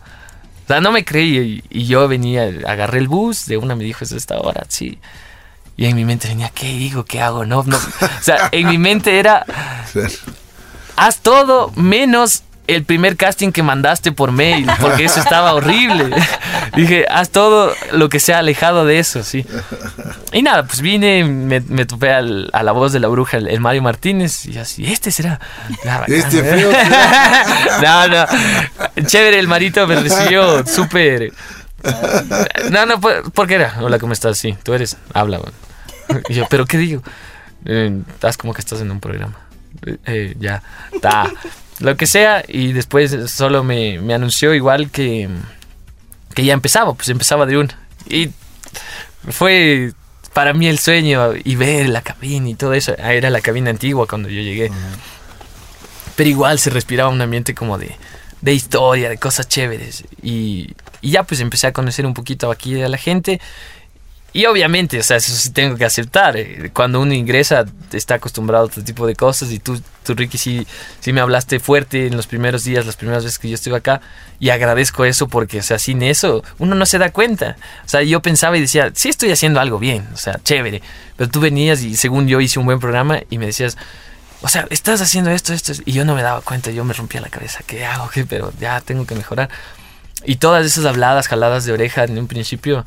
sea, 0.67 0.81
no 0.81 0.91
me 0.91 1.05
creí. 1.05 1.63
Y, 1.71 1.83
y 1.83 1.87
yo 1.87 2.09
venía, 2.09 2.43
agarré 2.67 2.99
el 2.99 3.07
bus, 3.07 3.47
de 3.47 3.57
una 3.57 3.77
me 3.77 3.85
dijo, 3.85 4.03
es 4.03 4.11
esta 4.11 4.41
hora, 4.41 4.67
sí. 4.67 4.99
Y 5.77 5.87
en 5.87 5.95
mi 5.95 6.05
mente 6.05 6.27
venía, 6.27 6.51
¿qué 6.51 6.67
digo? 6.67 7.05
¿Qué 7.05 7.23
hago? 7.23 7.47
No, 7.47 7.63
no. 7.63 7.77
O 7.77 8.23
sea, 8.23 8.49
en 8.51 8.67
mi 8.69 8.79
mente 8.79 9.19
era, 9.19 9.47
haz 11.01 11.19
todo 11.21 11.73
menos 11.77 12.43
el 12.67 12.85
primer 12.85 13.17
casting 13.17 13.51
que 13.51 13.63
mandaste 13.65 14.13
por 14.13 14.31
mail, 14.31 14.71
porque 14.81 15.05
eso 15.07 15.19
estaba 15.19 15.55
horrible. 15.55 16.15
Dije, 16.77 17.05
haz 17.11 17.31
todo 17.31 17.73
lo 17.91 18.09
que 18.09 18.21
sea 18.21 18.39
alejado 18.39 18.85
de 18.85 19.01
eso, 19.01 19.25
sí. 19.25 19.45
Y 20.33 20.43
nada, 20.43 20.65
pues 20.67 20.81
vine, 20.81 21.25
me, 21.25 21.61
me 21.63 21.85
topé 21.85 22.13
al- 22.13 22.49
a 22.53 22.63
la 22.63 22.71
voz 22.71 22.93
de 22.93 23.01
la 23.01 23.09
bruja, 23.09 23.39
el, 23.39 23.49
el 23.49 23.59
Mario 23.61 23.83
Martínez, 23.83 24.47
y 24.47 24.59
así, 24.59 24.85
este 24.87 25.11
será. 25.11 25.41
Este 26.07 26.43
feo 26.45 26.71
no, 27.83 28.09
no. 28.09 28.27
Chévere, 29.07 29.41
el 29.41 29.49
marito 29.49 29.85
me 29.89 29.97
recibió 29.97 30.65
súper. 30.65 31.33
No, 32.71 32.87
no, 32.87 33.01
¿por 33.01 33.33
por 33.33 33.49
qué 33.49 33.55
era? 33.55 33.75
Hola, 33.81 33.99
¿cómo 33.99 34.13
estás? 34.13 34.39
Sí, 34.39 34.57
tú 34.63 34.75
eres. 34.75 34.97
Habla. 35.13 35.41
Y 36.29 36.35
yo, 36.35 36.47
¿pero 36.49 36.67
qué 36.67 36.79
digo? 36.79 37.03
Eh, 37.65 38.01
estás 38.15 38.37
como 38.37 38.55
que 38.55 38.61
estás 38.61 38.81
en 38.81 38.91
un 38.93 39.01
programa. 39.01 39.35
Eh, 40.07 40.35
ya, 40.39 40.63
está. 40.93 41.33
Lo 41.79 41.97
que 41.97 42.07
sea, 42.07 42.45
y 42.47 42.73
después 42.73 43.17
solo 43.31 43.65
me, 43.65 43.99
me 44.01 44.13
anunció 44.15 44.55
igual 44.55 44.91
que, 44.91 45.29
que 46.35 46.45
ya 46.45 46.53
empezaba, 46.53 46.93
pues 46.95 47.09
empezaba 47.09 47.47
de 47.47 47.57
una. 47.57 47.79
Y 48.07 48.31
fue 49.29 49.93
para 50.35 50.53
mí 50.53 50.69
el 50.69 50.79
sueño 50.79 51.33
y 51.43 51.57
ver 51.57 51.89
la 51.89 52.03
cabina 52.03 52.49
y 52.49 52.55
todo 52.55 52.75
eso. 52.75 52.95
Ah, 53.03 53.15
Era 53.15 53.31
la 53.31 53.41
cabina 53.41 53.71
antigua 53.71 54.07
cuando 54.07 54.29
yo 54.29 54.41
llegué. 54.43 54.71
Pero 56.17 56.31
igual 56.31 56.59
se 56.59 56.71
respiraba 56.71 57.09
un 57.11 57.21
ambiente 57.23 57.55
como 57.55 57.79
de, 57.79 57.97
de 58.41 58.53
historia, 58.53 59.09
de 59.09 59.17
cosas 59.19 59.49
chéveres. 59.49 60.05
Y, 60.23 60.75
y 61.01 61.13
ya 61.13 61.23
pues 61.23 61.41
empecé 61.41 61.67
a 61.67 61.73
conocer 61.73 62.05
un 62.07 62.15
poquito 62.15 62.51
aquí 62.51 62.81
a 62.83 62.89
la 62.89 62.99
gente. 62.99 63.41
Y 64.33 64.47
obviamente, 64.47 64.99
o 65.01 65.03
sea, 65.03 65.17
eso 65.17 65.33
sí 65.35 65.51
tengo 65.51 65.77
que 65.77 65.85
aceptar. 65.85 66.37
eh, 66.37 66.71
Cuando 66.73 67.01
uno 67.01 67.13
ingresa, 67.13 67.65
está 67.93 68.15
acostumbrado 68.15 68.65
a 68.65 68.67
otro 68.67 68.85
tipo 68.85 69.07
de 69.07 69.17
cosas. 69.17 69.51
Y 69.51 69.59
tú, 69.59 69.81
tú 70.05 70.15
Ricky, 70.15 70.39
sí, 70.39 70.67
sí 71.01 71.13
me 71.13 71.21
hablaste 71.21 71.59
fuerte 71.59 72.07
en 72.07 72.17
los 72.17 72.29
primeros 72.29 72.63
días, 72.63 72.87
las 72.87 72.97
primeras 72.97 73.25
veces 73.25 73.39
que 73.41 73.49
yo 73.49 73.57
estuve 73.57 73.77
acá. 73.77 74.01
Y 74.39 74.51
agradezco 74.51 75.05
eso 75.05 75.27
porque, 75.29 75.59
o 75.59 75.63
sea, 75.63 75.79
sin 75.79 76.03
eso, 76.03 76.45
uno 76.59 76.77
no 76.77 76.87
se 76.87 76.99
da 76.99 77.11
cuenta. 77.11 77.57
O 77.85 77.89
sea, 77.89 78.03
yo 78.03 78.23
pensaba 78.23 78.57
y 78.57 78.61
decía, 78.61 78.93
sí 78.95 79.09
estoy 79.09 79.33
haciendo 79.33 79.61
algo 79.61 79.79
bien, 79.79 80.09
o 80.15 80.17
sea, 80.17 80.39
chévere. 80.45 80.81
Pero 81.17 81.29
tú 81.29 81.41
venías 81.41 81.83
y 81.83 81.97
según 81.97 82.29
yo 82.29 82.41
hice 82.41 82.61
un 82.61 82.67
buen 82.67 82.79
programa 82.79 83.21
y 83.31 83.39
me 83.39 83.47
decías, 83.47 83.77
o 84.43 84.49
sea, 84.49 84.67
estás 84.71 85.01
haciendo 85.01 85.31
esto, 85.31 85.53
esto. 85.53 85.73
Y 85.85 85.93
yo 85.93 86.05
no 86.05 86.15
me 86.15 86.23
daba 86.23 86.41
cuenta, 86.41 86.71
yo 86.71 86.85
me 86.85 86.95
rompía 86.95 87.21
la 87.21 87.29
cabeza. 87.29 87.61
¿Qué 87.67 87.85
hago? 87.85 88.09
¿Qué? 88.09 88.25
Pero 88.25 88.53
ya 88.61 88.81
tengo 88.81 89.05
que 89.07 89.15
mejorar. 89.17 89.51
Y 90.25 90.37
todas 90.37 90.65
esas 90.65 90.85
habladas, 90.85 91.29
jaladas 91.29 91.65
de 91.65 91.73
oreja 91.73 92.05
en 92.05 92.17
un 92.17 92.27
principio, 92.27 92.87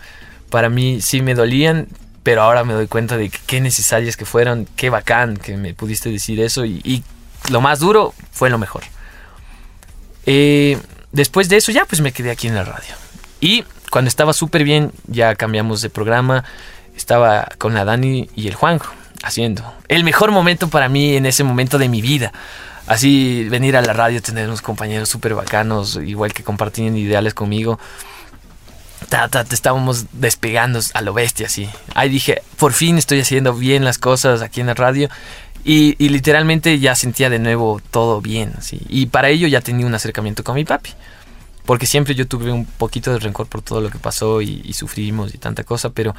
para 0.53 0.69
mí 0.69 1.01
sí 1.01 1.23
me 1.23 1.33
dolían, 1.33 1.87
pero 2.21 2.43
ahora 2.43 2.63
me 2.63 2.73
doy 2.73 2.85
cuenta 2.85 3.17
de 3.17 3.31
que 3.31 3.39
qué 3.47 3.59
necesarias 3.59 4.15
que 4.15 4.23
fueron, 4.23 4.67
qué 4.75 4.91
bacán 4.91 5.35
que 5.35 5.57
me 5.57 5.73
pudiste 5.73 6.11
decir 6.11 6.39
eso 6.39 6.63
y, 6.63 6.79
y 6.83 7.03
lo 7.49 7.59
más 7.59 7.79
duro 7.79 8.13
fue 8.31 8.51
lo 8.51 8.59
mejor. 8.59 8.83
Eh, 10.27 10.77
después 11.11 11.49
de 11.49 11.57
eso 11.57 11.71
ya 11.71 11.85
pues 11.85 12.01
me 12.01 12.11
quedé 12.11 12.29
aquí 12.29 12.45
en 12.47 12.53
la 12.53 12.63
radio. 12.63 12.93
Y 13.41 13.63
cuando 13.89 14.09
estaba 14.09 14.31
súper 14.31 14.63
bien 14.63 14.91
ya 15.07 15.33
cambiamos 15.33 15.81
de 15.81 15.89
programa, 15.89 16.43
estaba 16.95 17.47
con 17.57 17.73
la 17.73 17.83
Dani 17.83 18.29
y 18.35 18.47
el 18.47 18.53
Juanjo 18.53 18.93
haciendo. 19.23 19.73
El 19.87 20.03
mejor 20.03 20.29
momento 20.29 20.67
para 20.67 20.87
mí 20.87 21.15
en 21.15 21.25
ese 21.25 21.43
momento 21.43 21.79
de 21.79 21.89
mi 21.89 22.03
vida. 22.03 22.31
Así 22.85 23.47
venir 23.49 23.75
a 23.75 23.81
la 23.81 23.93
radio, 23.93 24.21
tener 24.21 24.45
unos 24.45 24.61
compañeros 24.61 25.09
súper 25.09 25.33
bacanos, 25.33 25.95
igual 25.95 26.31
que 26.31 26.43
compartían 26.43 26.95
ideales 26.95 27.33
conmigo. 27.33 27.79
Te 29.47 29.53
estábamos 29.53 30.07
despegando 30.11 30.79
a 30.95 31.01
lo 31.01 31.13
bestia, 31.13 31.45
así. 31.45 31.69
Ahí 31.93 32.09
dije, 32.09 32.41
por 32.57 32.73
fin 32.73 32.97
estoy 32.97 33.19
haciendo 33.19 33.53
bien 33.53 33.85
las 33.85 33.99
cosas 33.99 34.41
aquí 34.41 34.59
en 34.59 34.67
la 34.67 34.73
radio. 34.73 35.07
Y, 35.63 35.95
literalmente 36.09 36.79
ya 36.79 36.95
sentía 36.95 37.29
de 37.29 37.37
nuevo 37.37 37.79
todo 37.91 38.21
bien, 38.21 38.53
así. 38.57 38.81
Y 38.89 39.05
para 39.05 39.29
ello 39.29 39.47
ya 39.47 39.61
tenía 39.61 39.85
un 39.85 39.93
acercamiento 39.93 40.43
con 40.43 40.55
mi 40.55 40.65
papi. 40.65 40.89
Porque 41.63 41.85
siempre 41.85 42.15
yo 42.15 42.27
tuve 42.27 42.51
un 42.51 42.65
poquito 42.65 43.13
de 43.13 43.19
rencor 43.19 43.47
por 43.47 43.61
todo 43.61 43.81
lo 43.81 43.89
que 43.89 43.99
pasó 43.99 44.41
y 44.41 44.73
sufrimos 44.73 45.33
y 45.33 45.37
tanta 45.37 45.63
cosa, 45.63 45.91
pero 45.91 46.15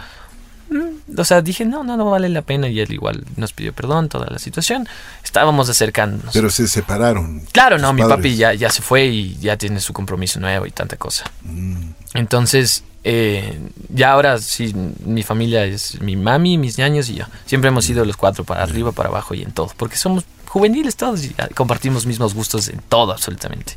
mm, 0.74 1.18
o 1.18 1.24
sea, 1.24 1.40
dije, 1.42 1.64
no, 1.64 1.84
no, 1.84 1.96
no 1.96 2.10
vale 2.10 2.28
la 2.28 2.42
pena. 2.42 2.68
Y 2.68 2.80
él 2.80 2.92
igual 2.92 3.24
nos 3.36 3.52
pidió 3.52 3.72
perdón, 3.72 4.08
toda 4.08 4.26
la 4.30 4.38
situación. 4.38 4.88
Estábamos 5.22 5.68
acercándonos. 5.68 6.32
Pero 6.32 6.50
se 6.50 6.68
separaron. 6.68 7.40
claro, 7.52 7.78
no, 7.78 7.92
mi 7.92 8.02
padres. 8.02 8.16
papi 8.16 8.36
ya, 8.36 8.54
ya 8.54 8.70
se 8.70 8.82
fue 8.82 9.06
y 9.06 9.36
ya 9.38 9.56
tiene 9.56 9.80
su 9.80 9.92
compromiso 9.92 10.40
nuevo 10.40 10.66
y 10.66 10.70
tanta 10.70 10.96
cosa. 10.96 11.24
Mm, 11.42 11.90
Entonces, 12.14 12.84
eh, 13.04 13.58
ya 13.90 14.12
ahora 14.12 14.38
sí, 14.38 14.74
mi 15.04 15.22
familia 15.22 15.64
es 15.64 16.00
mi 16.00 16.16
mami, 16.16 16.58
mis 16.58 16.78
ñaños 16.78 17.08
y 17.10 17.14
yo. 17.16 17.26
Siempre 17.46 17.68
hemos 17.68 17.88
ido 17.88 18.04
los 18.04 18.16
cuatro 18.16 18.44
para 18.44 18.62
arriba, 18.62 18.92
para 18.92 19.10
abajo 19.10 19.34
y 19.34 19.42
en 19.42 19.52
todo. 19.52 19.70
Porque 19.76 19.96
somos 19.96 20.24
juveniles 20.46 20.96
todos 20.96 21.24
y 21.24 21.34
ah, 21.38 21.48
compartimos 21.54 22.06
mismos 22.06 22.32
gustos 22.32 22.68
en 22.68 22.80
todo, 22.88 23.12
absolutamente. 23.12 23.76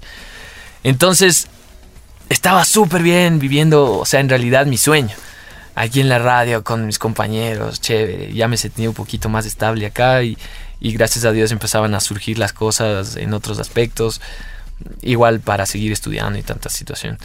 Entonces, 0.83 1.47
estaba 2.29 2.63
súper 2.63 3.01
bien 3.01 3.39
viviendo, 3.39 3.97
o 3.97 4.05
sea, 4.05 4.19
en 4.19 4.29
realidad 4.29 4.65
mi 4.65 4.77
sueño. 4.77 5.15
Aquí 5.79 6.01
en 6.01 6.09
la 6.09 6.17
radio 6.17 6.63
con 6.63 6.87
mis 6.87 6.97
compañeros, 6.97 7.79
chévere. 7.79 8.33
Ya 8.33 8.47
me 8.47 8.57
sentía 8.57 8.89
un 8.89 8.95
poquito 8.95 9.29
más 9.29 9.45
estable 9.45 9.85
acá 9.85 10.23
y, 10.23 10.35
y 10.79 10.91
gracias 10.91 11.23
a 11.23 11.31
Dios 11.31 11.51
empezaban 11.51 11.93
a 11.93 11.99
surgir 11.99 12.39
las 12.39 12.51
cosas 12.51 13.15
en 13.15 13.31
otros 13.31 13.59
aspectos. 13.59 14.19
Igual 15.03 15.39
para 15.39 15.67
seguir 15.67 15.91
estudiando 15.91 16.39
y 16.39 16.41
tanta 16.41 16.69
situación. 16.69 17.19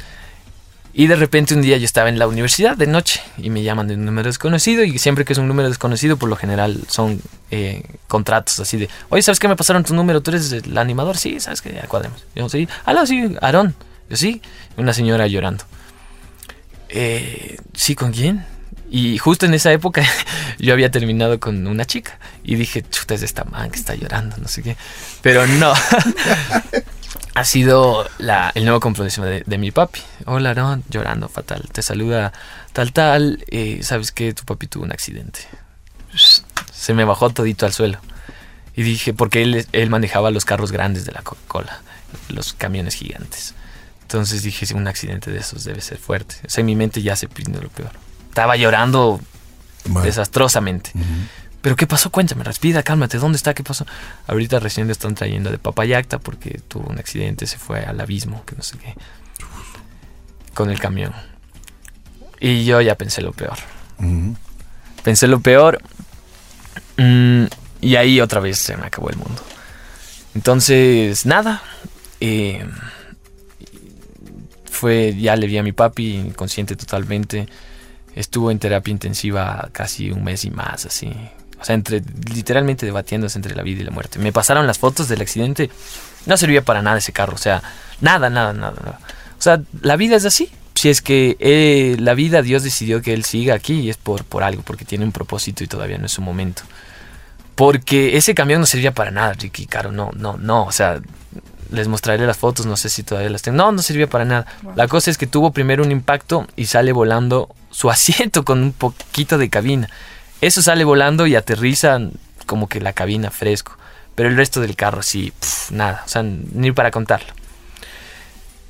Y 0.93 1.07
de 1.07 1.17
repente 1.17 1.55
un 1.55 1.63
día 1.63 1.79
yo 1.79 1.87
estaba 1.87 2.11
en 2.11 2.19
la 2.19 2.27
universidad 2.27 2.77
de 2.77 2.87
noche 2.87 3.23
y 3.39 3.49
me 3.49 3.63
llaman 3.63 3.89
de 3.89 3.95
un 3.95 4.05
número 4.05 4.29
desconocido 4.29 4.85
y 4.85 4.99
siempre 4.99 5.25
que 5.25 5.33
es 5.33 5.39
un 5.39 5.49
número 5.49 5.71
desconocido 5.71 6.19
por 6.19 6.29
lo 6.29 6.37
general 6.37 6.79
son 6.89 7.23
eh, 7.51 7.83
contratos 8.07 8.61
así 8.61 8.77
de, 8.77 8.91
oye, 9.09 9.23
¿sabes 9.23 9.39
qué 9.39 9.49
me 9.49 9.57
pasaron 9.57 9.83
tu 9.83 9.95
número? 9.95 10.21
¿Tú 10.21 10.31
eres 10.31 10.53
el 10.53 10.77
animador? 10.77 11.17
Sí, 11.17 11.41
¿sabes 11.41 11.63
qué? 11.63 11.73
Ya 11.73 11.87
cuadremos. 11.87 12.23
Yo 12.35 12.47
sí, 12.51 12.69
aló, 12.85 13.07
sí, 13.07 13.35
Aarón. 13.41 13.75
Yo 14.11 14.19
sí, 14.19 14.43
una 14.77 14.93
señora 14.93 15.27
llorando. 15.27 15.65
Eh, 16.93 17.57
sí, 17.75 17.95
¿con 17.95 18.13
quién? 18.13 18.45
Y 18.91 19.17
justo 19.17 19.47
en 19.47 19.55
esa 19.55 19.73
época 19.73 20.03
yo 20.59 20.75
había 20.75 20.91
terminado 20.91 21.41
con 21.41 21.67
una 21.67 21.87
chica 21.87 22.19
y 22.45 22.57
dije, 22.57 22.83
chuta, 22.83 23.15
es 23.15 23.23
esta 23.23 23.45
man 23.45 23.71
que 23.71 23.79
está 23.79 23.95
llorando, 23.95 24.37
no 24.37 24.47
sé 24.49 24.63
qué. 24.63 24.77
Pero 25.23 25.47
no. 25.47 25.73
ha 27.35 27.45
sido 27.45 28.07
la- 28.19 28.53
el 28.55 28.65
nuevo 28.65 28.81
compromiso 28.81 29.23
de, 29.23 29.59
mi 29.59 29.71
papi. 29.71 30.01
Hola, 30.27 30.51
Aaron, 30.51 30.85
llorando 30.91 31.29
fatal. 31.31 31.67
Te 31.73 31.81
saluda 31.83 32.33
tal, 32.75 32.93
tal. 32.93 33.45
eh, 33.51 33.81
¿Sabes 33.83 34.13
que 34.13 34.35
Tu 34.35 34.45
papi 34.45 34.67
tuvo 34.67 34.85
un 34.85 34.93
accidente. 34.93 35.41
Se 36.73 36.93
me 36.93 37.05
bajó 37.05 37.31
todito 37.31 37.65
al 37.65 37.73
suelo. 37.73 37.99
Y 38.77 38.83
dije, 38.83 39.15
porque 39.15 39.43
él, 39.43 39.67
él 39.73 39.91
manejaba 39.91 40.31
los 40.31 40.45
carros 40.45 40.73
grandes 40.73 41.05
de 41.05 41.13
la 41.13 41.23
Coca-Cola, 41.23 41.81
los 42.29 42.53
camiones 42.55 42.95
gigantes. 42.95 43.55
Entonces 44.13 44.43
dije, 44.43 44.67
"Sí, 44.67 44.75
un 44.75 44.87
accidente 44.87 45.31
de 45.31 45.39
esos 45.39 45.65
debe 45.65 45.81
ser 45.81 45.97
fuerte. 45.97 46.35
O 46.47 46.51
sea, 46.51 46.61
en 46.61 46.67
mi 46.67 46.77
mente 46.77 47.01
ya 47.01 47.17
se 47.17 47.29
pide 47.29 47.51
lo 47.63 47.71
peor. 47.71 47.93
Estaba 48.29 48.57
llorando 48.57 49.19
bueno. 49.87 50.05
desastrosamente. 50.05 50.91
¿Pero 51.63 51.77
qué 51.77 51.87
pasó? 51.87 52.11
Cuéntame, 52.11 52.45
respira, 52.45 52.83
cálmate, 52.83 53.17
¿dónde 53.17 53.37
está? 53.37 53.55
¿Qué 53.55 53.65
pasó? 53.65 53.87
Ahorita 54.27 54.61
recién 54.61 54.87
lo 54.87 54.93
están 54.93 55.15
trayendo 55.15 55.51
de 55.51 55.57
Papayacta 55.57 56.19
porque 56.19 56.61
tuvo 56.69 56.91
un 56.91 56.99
accidente, 56.99 57.47
se 57.47 57.57
fue 57.57 57.81
al 57.81 57.99
abismo, 58.03 58.45
que 58.45 58.55
no 58.55 58.63
sé 58.63 58.77
qué, 58.77 58.95
con 60.53 60.69
el 60.71 60.79
camión. 60.79 61.15
Y 62.39 62.67
yo 62.67 62.83
ya 62.83 62.97
pensé 62.97 63.23
lo 63.23 63.33
peor. 63.33 63.57
Pensé 65.03 65.27
lo 65.27 65.41
peor 65.41 65.81
mm, 66.99 67.45
y 67.81 67.97
ahí 67.97 68.21
otra 68.21 68.41
vez 68.41 68.59
se 68.59 68.77
me 68.77 68.85
acabó 68.87 69.09
el 69.09 69.17
mundo. 69.17 69.43
Entonces, 70.35 71.25
nada. 71.25 71.63
eh, 72.21 72.69
fue, 74.83 75.15
ya 75.17 75.37
le 75.37 75.47
vi 75.47 75.59
a 75.59 75.63
mi 75.63 75.71
papi, 75.71 76.17
inconsciente 76.17 76.75
totalmente. 76.75 77.47
Estuvo 78.17 78.51
en 78.51 78.59
terapia 78.59 78.91
intensiva 78.91 79.69
casi 79.71 80.11
un 80.11 80.25
mes 80.25 80.45
y 80.45 80.51
más, 80.51 80.87
así. 80.87 81.09
O 81.61 81.65
sea, 81.65 81.77
entre, 81.77 82.03
literalmente 82.35 82.85
debatiéndose 82.85 83.39
entre 83.39 83.55
la 83.55 83.63
vida 83.63 83.83
y 83.83 83.85
la 83.85 83.93
muerte. 83.93 84.19
Me 84.19 84.33
pasaron 84.33 84.67
las 84.67 84.81
fotos 84.81 85.07
del 85.07 85.21
accidente. 85.21 85.71
No 86.27 86.37
servía 86.37 86.63
para 86.63 86.83
nada 86.83 86.99
ese 86.99 87.13
carro. 87.13 87.35
O 87.35 87.39
sea, 87.39 87.63
nada, 88.01 88.29
nada, 88.29 88.53
nada. 88.53 88.75
nada. 88.85 88.99
O 89.39 89.43
sea, 89.43 89.63
la 89.83 89.95
vida 89.95 90.17
es 90.17 90.25
así. 90.25 90.51
Si 90.75 90.89
es 90.89 91.01
que 91.01 91.37
eh, 91.39 91.95
la 92.01 92.15
vida, 92.15 92.43
Dios 92.43 92.65
decidió 92.65 93.03
que 93.03 93.15
él 93.15 93.25
siga 93.25 93.55
aquí 93.55 93.83
y 93.83 93.89
es 93.89 93.99
por, 93.99 94.25
por 94.25 94.43
algo, 94.43 94.63
porque 94.63 94.85
tiene 94.85 95.05
un 95.05 95.13
propósito 95.13 95.63
y 95.63 95.69
todavía 95.69 95.99
no 95.99 96.07
es 96.07 96.13
su 96.13 96.23
momento. 96.23 96.63
Porque 97.55 98.17
ese 98.17 98.35
camión 98.35 98.59
no 98.59 98.67
servía 98.67 98.93
para 98.93 99.13
nada, 99.13 99.35
Ricky, 99.35 99.67
Caro, 99.67 99.93
no, 99.93 100.11
no, 100.17 100.39
no. 100.39 100.65
O 100.65 100.73
sea, 100.73 101.01
les 101.73 101.89
mostraré 101.89 102.27
las 102.27 102.37
fotos, 102.37 102.67
no 102.67 102.77
sé 102.77 102.89
si 102.89 103.03
todavía 103.03 103.31
las 103.31 103.43
tengo. 103.43 103.57
No, 103.59 103.73
no 103.73 103.83
servía 103.83 104.07
para 104.07 104.25
nada. 104.25 104.47
La 104.77 104.87
cosa 104.89 105.11
es 105.11 105.19
que 105.19 105.27
tuvo 105.27 105.53
primero 105.53 105.83
un 105.83 105.91
impacto 105.91 106.47
y 106.55 106.67
sale 106.67 106.93
volando 106.93 107.49
su 107.71 107.91
asiento 107.97 108.45
con 108.45 108.63
un 108.63 108.73
poquito 108.73 109.39
de 109.39 109.49
cabina. 109.51 109.89
Eso 110.41 110.63
sale 110.63 110.85
volando 110.85 111.27
y 111.27 111.35
aterriza 111.35 111.99
como 112.47 112.69
que 112.69 112.81
la 112.81 112.93
cabina 112.93 113.31
fresco. 113.31 113.77
Pero 114.15 114.29
el 114.29 114.37
resto 114.37 114.61
del 114.61 114.77
carro 114.77 115.03
sí, 115.03 115.33
pf, 115.41 115.75
nada, 115.75 116.03
o 116.05 116.09
sea, 116.09 116.23
ni 116.23 116.71
para 116.73 116.91
contarlo. 116.91 117.33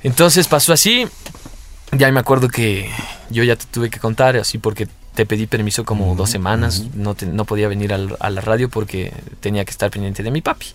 Entonces 0.03 0.47
pasó 0.47 0.73
así. 0.73 1.07
Ya 1.91 2.11
me 2.11 2.19
acuerdo 2.19 2.47
que 2.47 2.89
yo 3.29 3.43
ya 3.43 3.55
te 3.55 3.65
tuve 3.65 3.89
que 3.89 3.99
contar, 3.99 4.35
así 4.37 4.57
porque 4.57 4.87
te 5.13 5.25
pedí 5.25 5.45
permiso 5.45 5.85
como 5.85 6.15
dos 6.15 6.29
semanas. 6.29 6.83
no, 6.95 7.13
te- 7.13 7.27
no 7.27 7.45
podía 7.45 7.67
venir 7.67 7.93
al- 7.93 8.17
a 8.19 8.29
la 8.29 8.41
radio 8.41 8.69
porque 8.69 9.13
tenía 9.41 9.63
que 9.63 9.71
estar 9.71 9.91
pendiente 9.91 10.23
de 10.23 10.31
mi 10.31 10.41
papi. 10.41 10.67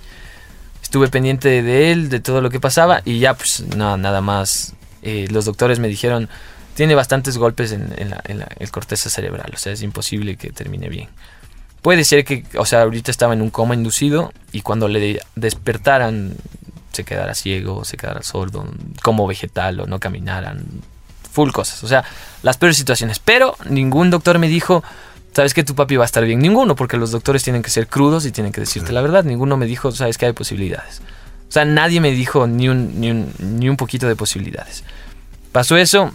Estuve 0.88 1.08
pendiente 1.08 1.62
de 1.62 1.92
él, 1.92 2.08
de 2.08 2.18
todo 2.18 2.40
lo 2.40 2.48
que 2.48 2.60
pasaba 2.60 3.02
y 3.04 3.18
ya 3.18 3.34
pues 3.34 3.60
nada, 3.76 3.98
nada 3.98 4.22
más. 4.22 4.72
Eh, 5.02 5.28
los 5.30 5.44
doctores 5.44 5.78
me 5.80 5.86
dijeron, 5.86 6.30
tiene 6.74 6.94
bastantes 6.94 7.36
golpes 7.36 7.72
en, 7.72 7.92
en 7.98 8.08
la, 8.08 8.22
en 8.24 8.38
la- 8.38 8.48
el 8.58 8.70
corteza 8.70 9.10
cerebral, 9.10 9.50
o 9.54 9.58
sea, 9.58 9.74
es 9.74 9.82
imposible 9.82 10.36
que 10.36 10.50
termine 10.50 10.88
bien. 10.88 11.10
Puede 11.82 12.04
ser 12.04 12.24
que, 12.24 12.42
o 12.56 12.64
sea, 12.64 12.80
ahorita 12.80 13.10
estaba 13.10 13.34
en 13.34 13.42
un 13.42 13.50
coma 13.50 13.74
inducido 13.74 14.32
y 14.50 14.62
cuando 14.62 14.88
le 14.88 15.20
despertaran 15.36 16.34
se 16.94 17.04
quedara 17.04 17.34
ciego, 17.34 17.84
se 17.84 17.98
quedara 17.98 18.22
sordo, 18.22 18.66
como 19.02 19.26
vegetal 19.26 19.80
o 19.80 19.86
no 19.86 20.00
caminaran, 20.00 20.64
full 21.30 21.50
cosas, 21.50 21.84
o 21.84 21.88
sea, 21.88 22.02
las 22.42 22.56
peores 22.56 22.78
situaciones. 22.78 23.18
Pero 23.18 23.58
ningún 23.68 24.08
doctor 24.08 24.38
me 24.38 24.48
dijo, 24.48 24.82
sabes 25.38 25.54
que 25.54 25.62
tu 25.62 25.76
papi 25.76 25.94
va 25.94 26.02
a 26.02 26.04
estar 26.04 26.24
bien, 26.24 26.40
ninguno, 26.40 26.74
porque 26.74 26.96
los 26.96 27.12
doctores 27.12 27.44
tienen 27.44 27.62
que 27.62 27.70
ser 27.70 27.86
crudos 27.86 28.26
y 28.26 28.32
tienen 28.32 28.52
que 28.52 28.60
decirte 28.60 28.90
la 28.90 29.02
verdad. 29.02 29.22
Ninguno 29.22 29.56
me 29.56 29.66
dijo, 29.66 29.92
sabes 29.92 30.18
que 30.18 30.26
hay 30.26 30.32
posibilidades. 30.32 31.00
O 31.48 31.52
sea, 31.52 31.64
nadie 31.64 32.00
me 32.00 32.10
dijo 32.10 32.48
ni 32.48 32.68
un, 32.68 33.00
ni 33.00 33.12
un, 33.12 33.32
ni 33.38 33.68
un 33.68 33.76
poquito 33.76 34.08
de 34.08 34.16
posibilidades. 34.16 34.82
Pasó 35.52 35.76
eso 35.76 36.10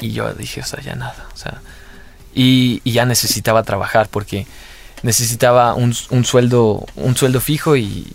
y 0.00 0.10
yo 0.10 0.34
dije, 0.34 0.62
o 0.62 0.64
sea, 0.64 0.80
ya 0.82 0.96
nada, 0.96 1.28
o 1.32 1.36
sea, 1.36 1.62
y, 2.34 2.80
y 2.82 2.90
ya 2.90 3.06
necesitaba 3.06 3.62
trabajar 3.62 4.08
porque 4.10 4.48
necesitaba 5.04 5.74
un, 5.74 5.94
un 6.10 6.24
sueldo 6.24 6.86
un 6.96 7.16
sueldo 7.16 7.40
fijo 7.40 7.76
y, 7.76 8.12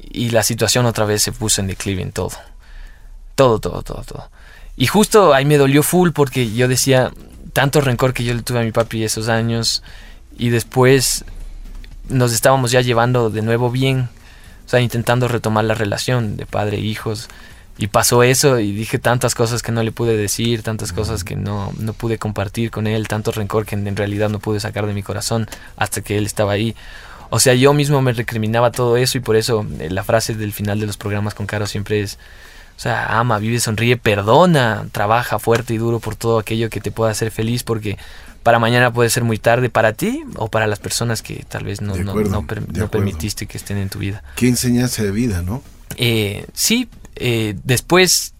y 0.00 0.30
la 0.30 0.42
situación 0.42 0.84
otra 0.84 1.04
vez 1.04 1.22
se 1.22 1.30
puso 1.30 1.60
en 1.60 1.68
declive 1.68 2.02
en 2.02 2.10
todo. 2.10 2.32
Todo, 3.36 3.60
todo, 3.60 3.84
todo, 3.84 4.02
todo. 4.02 4.30
Y 4.76 4.88
justo 4.88 5.32
ahí 5.32 5.44
me 5.44 5.58
dolió 5.58 5.84
full 5.84 6.10
porque 6.10 6.52
yo 6.52 6.66
decía, 6.66 7.12
tanto 7.54 7.80
rencor 7.80 8.12
que 8.12 8.24
yo 8.24 8.34
le 8.34 8.42
tuve 8.42 8.60
a 8.60 8.62
mi 8.62 8.72
papi 8.72 9.04
esos 9.04 9.28
años 9.28 9.82
y 10.36 10.50
después 10.50 11.24
nos 12.08 12.32
estábamos 12.32 12.72
ya 12.72 12.82
llevando 12.82 13.30
de 13.30 13.40
nuevo 13.40 13.70
bien, 13.70 14.10
o 14.66 14.68
sea, 14.68 14.80
intentando 14.80 15.28
retomar 15.28 15.64
la 15.64 15.74
relación 15.74 16.36
de 16.36 16.44
padre 16.44 16.76
e 16.76 16.80
hijos. 16.80 17.28
Y 17.76 17.88
pasó 17.88 18.22
eso 18.22 18.60
y 18.60 18.72
dije 18.72 18.98
tantas 18.98 19.34
cosas 19.34 19.62
que 19.62 19.72
no 19.72 19.82
le 19.82 19.90
pude 19.90 20.16
decir, 20.16 20.62
tantas 20.62 20.92
cosas 20.92 21.24
que 21.24 21.34
no, 21.34 21.72
no 21.78 21.92
pude 21.92 22.18
compartir 22.18 22.70
con 22.70 22.86
él, 22.86 23.08
tanto 23.08 23.32
rencor 23.32 23.66
que 23.66 23.74
en 23.74 23.96
realidad 23.96 24.28
no 24.28 24.38
pude 24.38 24.60
sacar 24.60 24.86
de 24.86 24.94
mi 24.94 25.02
corazón 25.02 25.48
hasta 25.76 26.02
que 26.02 26.18
él 26.18 26.26
estaba 26.26 26.52
ahí. 26.52 26.76
O 27.30 27.40
sea, 27.40 27.54
yo 27.54 27.72
mismo 27.72 28.02
me 28.02 28.12
recriminaba 28.12 28.70
todo 28.70 28.96
eso 28.96 29.18
y 29.18 29.20
por 29.20 29.36
eso 29.36 29.66
eh, 29.80 29.90
la 29.90 30.04
frase 30.04 30.34
del 30.34 30.52
final 30.52 30.78
de 30.78 30.86
los 30.86 30.96
programas 30.96 31.34
con 31.34 31.46
Caro 31.46 31.66
siempre 31.66 32.00
es, 32.00 32.18
o 32.76 32.80
sea, 32.80 33.18
ama, 33.18 33.38
vive, 33.38 33.60
sonríe, 33.60 33.96
perdona, 33.96 34.86
trabaja 34.92 35.38
fuerte 35.38 35.74
y 35.74 35.78
duro 35.78 36.00
por 36.00 36.16
todo 36.16 36.38
aquello 36.38 36.68
que 36.70 36.80
te 36.80 36.90
pueda 36.90 37.10
hacer 37.12 37.30
feliz 37.30 37.62
porque 37.62 37.96
para 38.42 38.58
mañana 38.58 38.92
puede 38.92 39.08
ser 39.10 39.24
muy 39.24 39.38
tarde 39.38 39.70
para 39.70 39.92
ti 39.94 40.22
o 40.36 40.48
para 40.48 40.66
las 40.66 40.78
personas 40.78 41.22
que 41.22 41.44
tal 41.48 41.64
vez 41.64 41.80
no, 41.80 41.96
no, 41.96 42.14
no 42.14 42.46
per- 42.46 42.62
permitiste 42.90 43.46
que 43.46 43.56
estén 43.56 43.78
en 43.78 43.88
tu 43.88 44.00
vida. 44.00 44.22
Qué 44.36 44.48
enseñanza 44.48 45.02
de 45.02 45.10
vida, 45.12 45.40
¿no? 45.40 45.62
Eh, 45.96 46.44
sí, 46.52 46.88
eh, 47.16 47.54
después, 47.64 48.34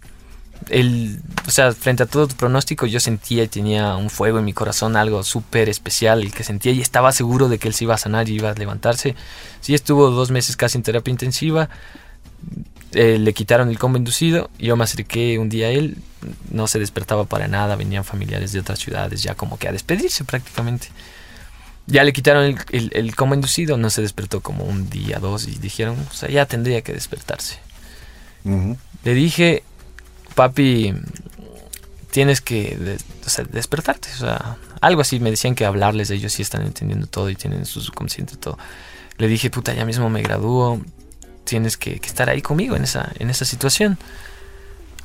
el, 0.68 1.20
o 1.46 1.50
sea, 1.50 1.72
frente 1.72 2.02
a 2.02 2.06
todo 2.06 2.26
tu 2.26 2.34
pronóstico, 2.34 2.84
yo 2.86 3.00
sentía 3.00 3.44
y 3.44 3.48
tenía 3.48 3.96
un 3.96 4.10
fuego 4.10 4.38
en 4.40 4.44
mi 4.44 4.52
corazón, 4.52 4.96
algo 4.96 5.22
súper 5.22 5.68
especial, 5.70 6.20
el 6.22 6.34
que 6.34 6.44
sentía 6.44 6.72
y 6.72 6.80
estaba 6.82 7.12
seguro 7.12 7.48
de 7.48 7.58
que 7.58 7.68
él 7.68 7.74
se 7.74 7.84
iba 7.84 7.94
a 7.94 7.98
sanar 7.98 8.28
y 8.28 8.34
iba 8.34 8.50
a 8.50 8.54
levantarse. 8.54 9.14
Sí, 9.60 9.72
estuvo 9.74 10.10
dos 10.10 10.30
meses 10.30 10.56
casi 10.56 10.76
en 10.76 10.82
terapia 10.82 11.12
intensiva, 11.12 11.70
eh, 12.94 13.18
le 13.18 13.32
quitaron 13.32 13.68
el 13.68 13.78
combo 13.78 13.98
inducido, 13.98 14.50
yo 14.58 14.76
me 14.76 14.84
acerqué 14.84 15.38
un 15.38 15.48
día 15.48 15.66
a 15.66 15.70
él, 15.70 15.98
no 16.50 16.66
se 16.66 16.78
despertaba 16.78 17.24
para 17.24 17.48
nada, 17.48 17.76
venían 17.76 18.04
familiares 18.04 18.52
de 18.52 18.60
otras 18.60 18.78
ciudades 18.78 19.22
ya 19.22 19.34
como 19.34 19.58
que 19.58 19.68
a 19.68 19.72
despedirse 19.72 20.24
prácticamente. 20.24 20.88
Ya 21.86 22.02
le 22.02 22.12
quitaron 22.14 22.44
el, 22.44 22.58
el, 22.70 22.90
el 22.94 23.14
coma 23.14 23.34
inducido, 23.34 23.76
no 23.76 23.90
se 23.90 24.00
despertó 24.00 24.40
como 24.40 24.64
un 24.64 24.88
día, 24.88 25.18
dos, 25.18 25.46
y 25.46 25.56
dijeron, 25.56 25.96
o 26.10 26.14
sea, 26.14 26.30
ya 26.30 26.46
tendría 26.46 26.80
que 26.80 26.94
despertarse. 26.94 27.58
Le 29.04 29.14
dije, 29.14 29.62
papi, 30.34 30.94
tienes 32.10 32.40
que 32.40 32.98
o 33.26 33.28
sea, 33.28 33.44
despertarte. 33.44 34.08
O 34.14 34.18
sea, 34.18 34.56
algo 34.80 35.00
así. 35.00 35.18
Me 35.18 35.30
decían 35.30 35.54
que 35.54 35.64
hablarles, 35.64 36.10
ellos 36.10 36.32
sí 36.32 36.42
están 36.42 36.62
entendiendo 36.62 37.06
todo 37.06 37.30
y 37.30 37.36
tienen 37.36 37.66
su 37.66 37.80
subconsciente 37.80 38.36
todo. 38.36 38.58
Le 39.16 39.28
dije, 39.28 39.50
puta, 39.50 39.74
ya 39.74 39.84
mismo 39.84 40.10
me 40.10 40.22
gradúo. 40.22 40.80
Tienes 41.44 41.76
que, 41.76 42.00
que 42.00 42.06
estar 42.06 42.28
ahí 42.30 42.42
conmigo 42.42 42.76
en 42.76 42.84
esa, 42.84 43.10
en 43.18 43.30
esa 43.30 43.44
situación. 43.44 43.98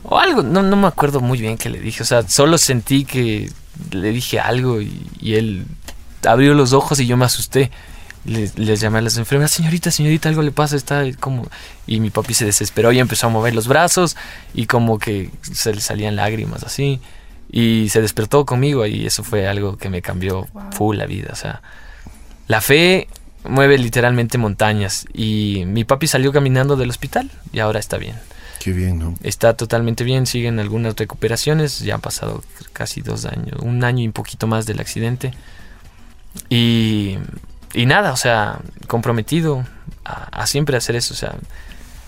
O 0.04 0.17
algo, 0.17 0.43
no, 0.43 0.63
no 0.63 0.75
me 0.78 0.88
acuerdo 0.88 1.19
muy 1.19 1.39
bien 1.39 1.58
qué 1.58 1.69
le 1.69 1.80
dije. 1.80 2.04
O 2.04 2.06
sea, 2.06 2.28
solo 2.28 2.58
sentí 2.58 3.04
que 3.06 3.52
le 3.91 4.10
dije 4.12 4.39
algo 4.39 4.82
y, 4.82 5.08
y 5.19 5.36
él 5.36 5.65
abrió 6.25 6.54
los 6.54 6.73
ojos 6.73 6.99
y 6.99 7.08
yo 7.08 7.17
me 7.17 7.25
asusté. 7.25 7.69
Le- 8.25 8.52
Les 8.56 8.80
llamé 8.80 8.99
a 8.99 9.02
las 9.02 9.17
enfermeras, 9.17 9.52
señorita, 9.52 9.91
señorita, 9.91 10.30
algo 10.30 10.41
le 10.41 10.52
pasa, 10.52 10.75
está 10.75 11.04
como... 11.19 11.47
Y 11.88 11.99
mi 11.99 12.10
papi 12.10 12.34
se 12.34 12.45
desesperó 12.45 12.91
y 12.91 12.99
empezó 12.99 13.28
a 13.28 13.30
mover 13.30 13.54
los 13.56 13.67
brazos 13.67 14.15
y 14.54 14.65
como 14.67 14.99
que 14.99 15.32
se 15.41 15.73
le 15.73 15.82
salían 15.82 16.15
lágrimas 16.15 16.63
así. 16.63 16.99
Y 17.52 17.89
se 17.89 18.02
despertó 18.02 18.45
conmigo 18.45 18.86
y 18.86 19.06
eso 19.06 19.23
fue 19.23 19.47
algo 19.47 19.75
que 19.78 19.89
me 19.89 20.02
cambió 20.02 20.47
Wow. 20.54 20.71
full 20.71 20.97
la 20.97 21.06
vida. 21.08 21.30
O 21.34 21.36
sea, 21.36 21.62
la 22.47 22.62
fe 22.62 23.08
mueve 23.43 23.78
literalmente 23.78 24.38
montañas 24.38 25.06
y 25.13 25.63
mi 25.65 25.84
papi 25.84 26.08
salió 26.08 26.32
caminando 26.32 26.75
del 26.75 26.89
hospital 26.89 27.32
y 27.54 27.60
ahora 27.60 27.80
está 27.80 27.97
bien. 27.97 28.15
Qué 28.60 28.73
bien, 28.73 28.99
¿no? 28.99 29.15
Está 29.23 29.56
totalmente 29.56 30.04
bien, 30.04 30.25
siguen 30.25 30.60
algunas 30.60 30.95
recuperaciones, 30.95 31.80
ya 31.80 31.95
han 31.95 32.02
pasado 32.02 32.43
casi 32.73 33.02
dos 33.02 33.25
años, 33.25 33.58
un 33.62 33.84
año 33.84 34.04
y 34.04 34.08
un 34.08 34.13
poquito 34.13 34.47
más 34.47 34.65
del 34.65 34.82
accidente. 34.82 35.34
Y, 36.49 37.17
y 37.73 37.86
nada, 37.86 38.12
o 38.12 38.17
sea, 38.17 38.60
comprometido 38.88 39.65
a, 40.04 40.41
a 40.41 40.47
siempre 40.47 40.75
hacer 40.75 40.97
eso, 40.97 41.13
o 41.13 41.17
sea, 41.17 41.36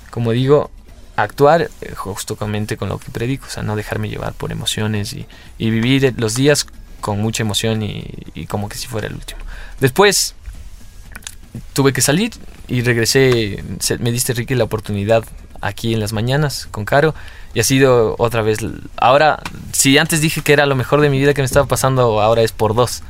como 0.10 0.32
digo, 0.32 0.72
actuar 1.16 1.70
justamente 1.96 2.76
con 2.76 2.90
lo 2.90 3.00
que 3.00 3.12
predico, 3.12 3.46
o 3.48 3.50
sea, 3.50 3.64
no 3.64 3.78
dejarme 3.78 4.10
llevar 4.10 4.34
por 4.34 4.52
emociones 4.52 5.14
y, 5.14 5.26
y 5.58 5.70
vivir 5.70 6.14
los 6.18 6.36
días 6.36 6.68
con 7.00 7.22
mucha 7.22 7.44
emoción 7.44 7.82
y, 7.82 8.06
y 8.34 8.46
como 8.46 8.68
que 8.68 8.78
si 8.78 8.88
fuera 8.88 9.08
el 9.08 9.14
último. 9.14 9.40
Después 9.80 10.36
tuve 11.74 11.94
que 11.94 12.02
salir 12.02 12.32
y 12.68 12.82
regresé, 12.82 13.64
se- 13.80 13.98
me 13.98 14.12
diste 14.12 14.34
Ricky 14.34 14.56
la 14.56 14.64
oportunidad 14.64 15.24
aquí 15.62 15.94
en 15.94 16.00
las 16.00 16.12
mañanas 16.12 16.68
con 16.72 16.86
Caro 16.86 17.14
y 17.54 17.60
ha 17.60 17.64
sido 17.64 18.16
otra 18.18 18.42
vez, 18.42 18.60
ahora, 18.98 19.40
si 19.74 19.98
antes 19.98 20.22
dije 20.22 20.42
que 20.42 20.54
era 20.54 20.66
lo 20.66 20.76
mejor 20.76 21.02
de 21.02 21.10
mi 21.10 21.20
vida 21.20 21.34
que 21.34 21.42
me 21.42 21.46
estaba 21.46 21.66
pasando, 21.68 22.22
ahora 22.22 22.42
es 22.42 22.52
por 22.54 22.74
dos. 22.74 23.04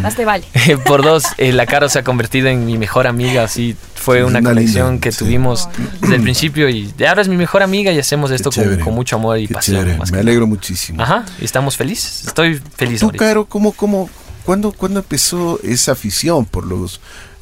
Más 0.00 0.14
te 0.14 0.24
vale. 0.24 0.44
por 0.86 1.02
dos, 1.02 1.24
eh, 1.38 1.52
la 1.52 1.66
Caro 1.66 1.88
se 1.88 1.98
ha 1.98 2.04
convertido 2.04 2.46
en 2.48 2.64
mi 2.66 2.78
mejor 2.78 3.06
amiga, 3.08 3.42
así 3.44 3.76
fue 3.96 4.24
una 4.24 4.38
una 4.38 4.50
conexión 4.50 4.92
linda, 4.92 5.00
que 5.02 5.12
sí. 5.12 5.18
tuvimos 5.18 5.68
Ay, 5.76 5.88
desde 6.02 6.14
el 6.16 6.22
principio 6.22 6.68
y 6.68 6.86
de 6.96 7.08
ahora 7.08 7.20
es 7.22 7.28
mi 7.28 7.36
mejor 7.36 7.62
amiga 7.64 7.92
y 7.92 7.98
hacemos 7.98 8.30
esto 8.30 8.50
con, 8.52 8.78
con 8.78 8.94
mucho 8.94 9.16
amor 9.16 9.38
y 9.38 9.48
Qué 9.48 9.54
pasión. 9.54 9.78
chévere. 9.80 9.98
más 9.98 10.10
Me 10.12 10.18
que 10.18 10.20
alegro 10.22 10.46
muchísimo. 10.46 10.98
nada. 10.98 11.16
Ajá, 11.18 11.26
y 11.40 11.44
estamos 11.44 11.76
felices, 11.76 12.26
estoy 12.28 12.62
feliz 12.76 13.00
Tú, 13.00 13.06
ahorita. 13.06 13.24
Caro, 13.24 13.44
¿cómo, 13.46 13.72
cómo, 13.72 14.08
cuándo, 14.44 14.70
cuándo 14.72 15.00
empezó 15.00 15.58
esa 15.64 15.92
afición 15.92 16.44
por 16.46 16.64
los, 16.64 17.00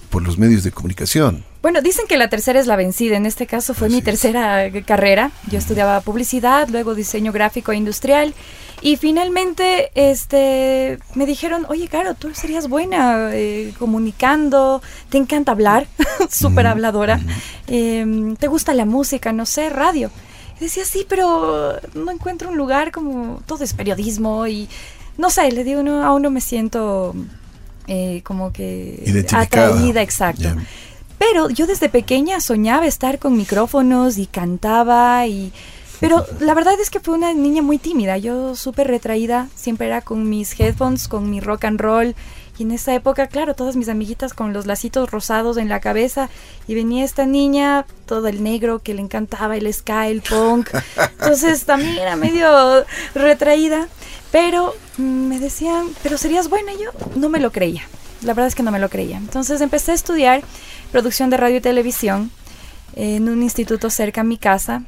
por 0.08 0.22
los 0.22 0.38
medios 0.38 0.64
de 0.64 0.72
comunicación? 0.72 1.44
Bueno, 1.62 1.82
dicen 1.82 2.06
que 2.08 2.16
la 2.16 2.28
tercera 2.28 2.60
es 2.60 2.66
la 2.66 2.76
vencida. 2.76 3.16
En 3.16 3.26
este 3.26 3.46
caso 3.46 3.74
fue 3.74 3.88
Así 3.88 3.96
mi 3.96 4.02
tercera 4.02 4.70
carrera. 4.84 5.30
Yo 5.50 5.58
estudiaba 5.58 6.00
publicidad, 6.00 6.68
luego 6.68 6.94
diseño 6.94 7.32
gráfico 7.32 7.72
e 7.72 7.76
industrial. 7.76 8.34
Y 8.80 8.96
finalmente 8.96 9.90
este, 9.94 10.98
me 11.14 11.26
dijeron, 11.26 11.66
oye, 11.68 11.88
Caro, 11.88 12.14
tú 12.14 12.32
serías 12.32 12.68
buena 12.68 13.30
eh, 13.32 13.74
comunicando, 13.78 14.80
te 15.08 15.18
encanta 15.18 15.50
hablar, 15.50 15.88
súper 16.30 16.68
habladora, 16.68 17.20
eh, 17.66 18.34
te 18.38 18.46
gusta 18.46 18.74
la 18.74 18.84
música, 18.84 19.32
no 19.32 19.46
sé, 19.46 19.68
radio. 19.68 20.12
Y 20.60 20.64
decía, 20.64 20.84
sí, 20.84 21.04
pero 21.08 21.80
no 21.94 22.10
encuentro 22.12 22.50
un 22.50 22.56
lugar 22.56 22.92
como 22.92 23.42
todo 23.46 23.64
es 23.64 23.74
periodismo 23.74 24.46
y 24.46 24.68
no 25.16 25.30
sé, 25.30 25.50
le 25.50 25.64
digo, 25.64 25.82
no, 25.82 26.04
aún 26.04 26.22
no 26.22 26.30
me 26.30 26.40
siento 26.40 27.14
eh, 27.88 28.20
como 28.22 28.52
que 28.52 29.24
atraída, 29.32 30.02
exacto. 30.02 30.48
Pero 31.18 31.50
yo 31.50 31.66
desde 31.66 31.88
pequeña 31.88 32.40
soñaba 32.40 32.86
estar 32.86 33.18
con 33.18 33.36
micrófonos 33.36 34.18
y 34.18 34.26
cantaba 34.26 35.26
y... 35.26 35.52
Pero 36.00 36.24
la 36.38 36.54
verdad 36.54 36.74
es 36.80 36.90
que 36.90 37.00
fue 37.00 37.14
una 37.14 37.34
niña 37.34 37.60
muy 37.60 37.78
tímida, 37.78 38.18
yo 38.18 38.54
súper 38.54 38.86
retraída, 38.86 39.48
siempre 39.56 39.88
era 39.88 40.00
con 40.00 40.28
mis 40.28 40.58
headphones, 40.60 41.08
con 41.08 41.28
mi 41.28 41.40
rock 41.40 41.64
and 41.64 41.80
roll. 41.80 42.14
Y 42.58 42.64
en 42.64 42.72
esa 42.72 42.94
época, 42.94 43.28
claro, 43.28 43.54
todas 43.54 43.76
mis 43.76 43.88
amiguitas 43.88 44.34
con 44.34 44.52
los 44.52 44.66
lacitos 44.66 45.10
rosados 45.10 45.56
en 45.56 45.68
la 45.68 45.80
cabeza. 45.80 46.28
Y 46.66 46.74
venía 46.74 47.04
esta 47.04 47.24
niña, 47.24 47.86
todo 48.06 48.26
el 48.26 48.42
negro 48.42 48.80
que 48.80 48.94
le 48.94 49.02
encantaba 49.02 49.56
el 49.56 49.72
ska, 49.72 50.08
el 50.08 50.22
punk. 50.22 50.70
Entonces 51.18 51.64
también 51.64 51.98
era 51.98 52.16
medio 52.16 52.84
retraída. 53.14 53.88
Pero 54.32 54.74
mm, 54.96 55.02
me 55.02 55.38
decían, 55.38 55.86
pero 56.02 56.18
serías 56.18 56.48
buena. 56.48 56.72
Y 56.72 56.78
yo 56.82 56.90
no 57.14 57.28
me 57.28 57.38
lo 57.38 57.52
creía. 57.52 57.82
La 58.22 58.34
verdad 58.34 58.48
es 58.48 58.54
que 58.54 58.64
no 58.64 58.72
me 58.72 58.80
lo 58.80 58.88
creía. 58.88 59.16
Entonces 59.16 59.60
empecé 59.60 59.92
a 59.92 59.94
estudiar 59.94 60.42
producción 60.90 61.30
de 61.30 61.36
radio 61.36 61.58
y 61.58 61.60
televisión 61.60 62.30
en 62.96 63.28
un 63.28 63.42
instituto 63.42 63.90
cerca 63.90 64.22
a 64.22 64.24
mi 64.24 64.38
casa 64.38 64.82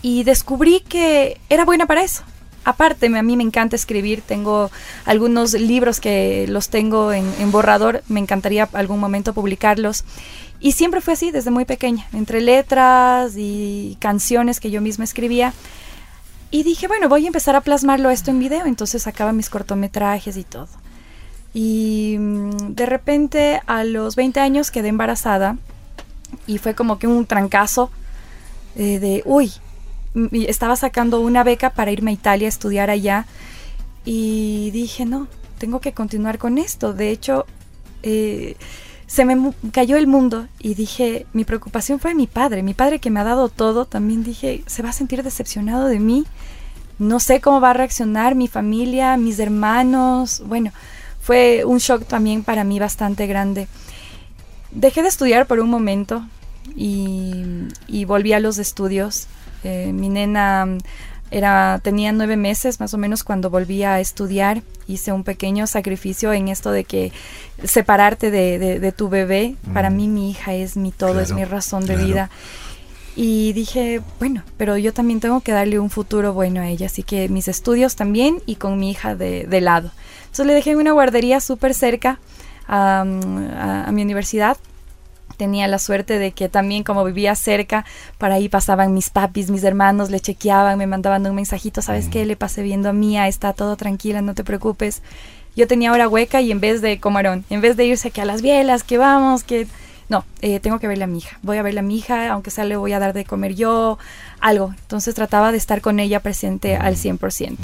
y 0.00 0.24
descubrí 0.24 0.80
que 0.80 1.40
era 1.50 1.64
buena 1.64 1.86
para 1.86 2.02
eso. 2.02 2.22
Aparte, 2.68 3.06
a 3.06 3.22
mí 3.22 3.34
me 3.34 3.42
encanta 3.42 3.76
escribir, 3.76 4.20
tengo 4.20 4.70
algunos 5.06 5.54
libros 5.54 6.00
que 6.00 6.44
los 6.48 6.68
tengo 6.68 7.14
en, 7.14 7.50
borrador, 7.50 8.02
me 8.08 8.20
encantaría 8.20 8.68
algún 8.74 9.00
momento 9.00 9.32
publicarlos. 9.32 10.04
Y 10.60 10.72
siempre 10.72 11.00
fue 11.00 11.14
así 11.14 11.30
desde 11.30 11.50
muy 11.50 11.64
pequeña, 11.64 12.06
entre 12.12 12.42
letras 12.42 13.32
y 13.38 13.96
canciones 14.00 14.60
que 14.60 14.70
yo 14.70 14.82
misma 14.82 15.04
escribía. 15.04 15.54
Y 16.50 16.62
dije, 16.62 16.88
bueno, 16.88 17.08
voy 17.08 17.24
a 17.24 17.28
empezar 17.28 17.56
a 17.56 17.62
plasmarlo 17.62 18.10
esto 18.10 18.32
en 18.32 18.38
video, 18.38 18.66
entonces 18.66 19.04
sacaba 19.04 19.32
mis 19.32 19.48
cortometrajes 19.48 20.36
y 20.36 20.44
todo. 20.44 20.68
Y 21.54 22.16
mm, 22.18 22.74
de 22.74 22.84
repente 22.84 23.62
a 23.64 23.82
los 23.82 24.14
20 24.14 24.40
años 24.40 24.70
quedé 24.70 24.88
embarazada 24.88 25.56
y 26.46 26.58
fue 26.58 26.74
como 26.74 26.98
que 26.98 27.06
un 27.06 27.24
trancazo 27.24 27.90
eh, 28.76 28.98
de, 28.98 29.22
uy, 29.24 29.54
estaba 30.32 30.76
sacando 30.76 31.20
una 31.20 31.44
beca 31.44 31.70
para 31.70 31.90
irme 31.90 32.10
a 32.10 32.14
Italia 32.14 32.46
a 32.46 32.48
estudiar 32.48 32.90
allá 32.90 33.26
y 34.04 34.70
dije, 34.70 35.04
no, 35.04 35.28
tengo 35.58 35.80
que 35.80 35.92
continuar 35.92 36.38
con 36.38 36.58
esto. 36.58 36.94
De 36.94 37.10
hecho, 37.10 37.46
eh, 38.02 38.56
se 39.06 39.24
me 39.24 39.52
cayó 39.72 39.96
el 39.96 40.06
mundo 40.06 40.48
y 40.58 40.74
dije, 40.74 41.26
mi 41.32 41.44
preocupación 41.44 41.98
fue 41.98 42.14
mi 42.14 42.26
padre, 42.26 42.62
mi 42.62 42.74
padre 42.74 42.98
que 42.98 43.10
me 43.10 43.20
ha 43.20 43.24
dado 43.24 43.48
todo, 43.48 43.86
también 43.86 44.22
dije, 44.22 44.62
se 44.66 44.82
va 44.82 44.90
a 44.90 44.92
sentir 44.92 45.22
decepcionado 45.22 45.86
de 45.86 45.98
mí, 45.98 46.24
no 46.98 47.20
sé 47.20 47.40
cómo 47.40 47.60
va 47.60 47.70
a 47.70 47.74
reaccionar 47.74 48.34
mi 48.34 48.48
familia, 48.48 49.16
mis 49.16 49.38
hermanos, 49.38 50.42
bueno, 50.44 50.72
fue 51.20 51.64
un 51.64 51.78
shock 51.78 52.06
también 52.06 52.42
para 52.42 52.64
mí 52.64 52.78
bastante 52.78 53.26
grande. 53.26 53.68
Dejé 54.72 55.02
de 55.02 55.08
estudiar 55.08 55.46
por 55.46 55.60
un 55.60 55.70
momento 55.70 56.26
y, 56.76 57.44
y 57.86 58.04
volví 58.04 58.32
a 58.32 58.40
los 58.40 58.58
estudios. 58.58 59.26
Eh, 59.64 59.92
mi 59.92 60.08
nena 60.08 60.66
mm, 60.66 60.78
era, 61.30 61.80
tenía 61.82 62.12
nueve 62.12 62.36
meses 62.36 62.80
más 62.80 62.94
o 62.94 62.98
menos 62.98 63.22
cuando 63.24 63.50
volví 63.50 63.82
a 63.82 64.00
estudiar. 64.00 64.62
Hice 64.86 65.12
un 65.12 65.24
pequeño 65.24 65.66
sacrificio 65.66 66.32
en 66.32 66.48
esto 66.48 66.70
de 66.70 66.84
que 66.84 67.12
separarte 67.64 68.30
de, 68.30 68.58
de- 68.58 68.80
de 68.80 68.92
tu 68.92 69.08
bebé. 69.08 69.56
Para 69.74 69.90
Mm. 69.90 69.96
mí 69.96 70.08
mi 70.08 70.30
hija 70.30 70.54
es 70.54 70.76
mi 70.76 70.90
todo, 70.92 71.20
es 71.20 71.32
mi 71.32 71.44
razón 71.44 71.84
de 71.86 71.94
claro. 71.94 72.06
vida. 72.08 72.30
Y 73.16 73.52
dije, 73.52 74.00
bueno, 74.20 74.44
pero 74.56 74.76
yo 74.78 74.92
también 74.92 75.18
tengo 75.18 75.40
que 75.40 75.50
darle 75.52 75.80
un 75.80 75.90
futuro 75.90 76.32
bueno 76.34 76.60
a 76.60 76.68
ella, 76.68 76.86
así 76.86 77.02
que 77.02 77.28
mis 77.28 77.48
estudios 77.48 77.96
también 77.96 78.40
y 78.46 78.54
con 78.54 78.78
mi 78.78 78.92
hija 78.92 79.16
de, 79.16 79.44
de 79.44 79.60
lado. 79.60 79.90
Entonces 80.22 80.46
le 80.46 80.54
dejé 80.54 80.70
en 80.70 80.76
una 80.78 80.92
guardería 80.92 81.40
súper 81.40 81.74
cerca 81.74 82.20
a, 82.68 83.00
a- 83.02 83.84
a 83.88 83.92
mi 83.92 84.02
universidad. 84.02 84.56
Tenía 85.38 85.68
la 85.68 85.78
suerte 85.78 86.18
de 86.18 86.32
que 86.32 86.50
también 86.50 86.82
como 86.82 87.04
vivía 87.04 87.34
cerca, 87.34 87.86
para 88.18 88.34
ahí 88.34 88.48
pasaban 88.50 88.92
mis 88.92 89.08
papis, 89.08 89.50
mis 89.50 89.64
hermanos, 89.64 90.10
le 90.10 90.20
chequeaban, 90.20 90.76
me 90.76 90.86
mandaban 90.86 91.24
un 91.26 91.36
mensajito, 91.36 91.80
¿sabes 91.80 92.08
qué? 92.08 92.26
Le 92.26 92.36
pasé 92.36 92.62
viendo 92.62 92.90
a 92.90 92.92
Mía, 92.92 93.28
está 93.28 93.52
todo 93.52 93.76
tranquila, 93.76 94.20
no 94.20 94.34
te 94.34 94.44
preocupes. 94.44 95.00
Yo 95.56 95.66
tenía 95.66 95.92
hora 95.92 96.08
hueca 96.08 96.40
y 96.40 96.50
en 96.50 96.60
vez 96.60 96.82
de 96.82 97.00
comarón, 97.00 97.44
en 97.50 97.60
vez 97.60 97.76
de 97.76 97.86
irse 97.86 98.10
que 98.10 98.20
a 98.20 98.24
las 98.24 98.42
bielas, 98.42 98.84
que 98.84 98.98
vamos, 98.98 99.44
que... 99.44 99.66
No, 100.08 100.24
eh, 100.40 100.58
tengo 100.58 100.78
que 100.78 100.88
verle 100.88 101.04
a 101.04 101.06
mi 101.06 101.18
hija. 101.18 101.38
Voy 101.42 101.58
a 101.58 101.62
verle 101.62 101.80
a 101.80 101.82
mi 101.82 101.98
hija, 101.98 102.30
aunque 102.30 102.50
sea 102.50 102.64
le 102.64 102.76
voy 102.76 102.92
a 102.94 102.98
dar 102.98 103.12
de 103.12 103.24
comer 103.24 103.54
yo, 103.54 103.98
algo. 104.40 104.74
Entonces 104.82 105.14
trataba 105.14 105.52
de 105.52 105.58
estar 105.58 105.80
con 105.82 106.00
ella 106.00 106.20
presente 106.20 106.76
al 106.76 106.96
100%. 106.96 107.56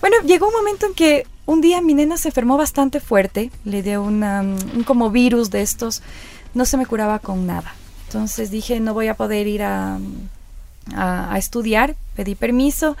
Bueno, 0.00 0.16
llegó 0.24 0.48
un 0.48 0.54
momento 0.54 0.86
en 0.86 0.94
que 0.94 1.26
un 1.48 1.60
día 1.60 1.80
mi 1.80 1.94
nena 1.94 2.16
se 2.18 2.28
enfermó 2.28 2.56
bastante 2.56 3.00
fuerte, 3.00 3.50
le 3.64 3.82
dio 3.82 4.02
una, 4.02 4.42
un 4.42 4.84
como 4.84 5.10
virus 5.10 5.50
de 5.50 5.62
estos, 5.62 6.02
no 6.54 6.64
se 6.64 6.76
me 6.76 6.86
curaba 6.86 7.18
con 7.18 7.46
nada. 7.46 7.74
Entonces 8.06 8.50
dije, 8.50 8.80
no 8.80 8.94
voy 8.94 9.08
a 9.08 9.14
poder 9.14 9.46
ir 9.46 9.62
a, 9.62 9.98
a, 10.94 11.36
estudiar, 11.38 11.94
pedí 12.16 12.34
permiso 12.34 12.96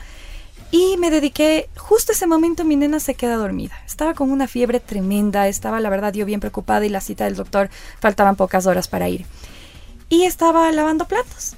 y 0.70 0.96
me 0.98 1.10
dediqué, 1.10 1.70
justo 1.76 2.12
ese 2.12 2.26
momento 2.26 2.64
mi 2.64 2.76
nena 2.76 3.00
se 3.00 3.14
queda 3.14 3.36
dormida. 3.36 3.74
Estaba 3.86 4.12
con 4.14 4.30
una 4.30 4.46
fiebre 4.46 4.80
tremenda, 4.80 5.48
estaba 5.48 5.80
la 5.80 5.88
verdad 5.88 6.12
yo 6.12 6.26
bien 6.26 6.40
preocupada 6.40 6.84
y 6.84 6.90
la 6.90 7.00
cita 7.00 7.24
del 7.24 7.36
doctor 7.36 7.70
faltaban 8.00 8.36
pocas 8.36 8.66
horas 8.66 8.86
para 8.86 9.08
ir. 9.08 9.24
Y 10.10 10.24
estaba 10.24 10.70
lavando 10.72 11.06
platos 11.06 11.54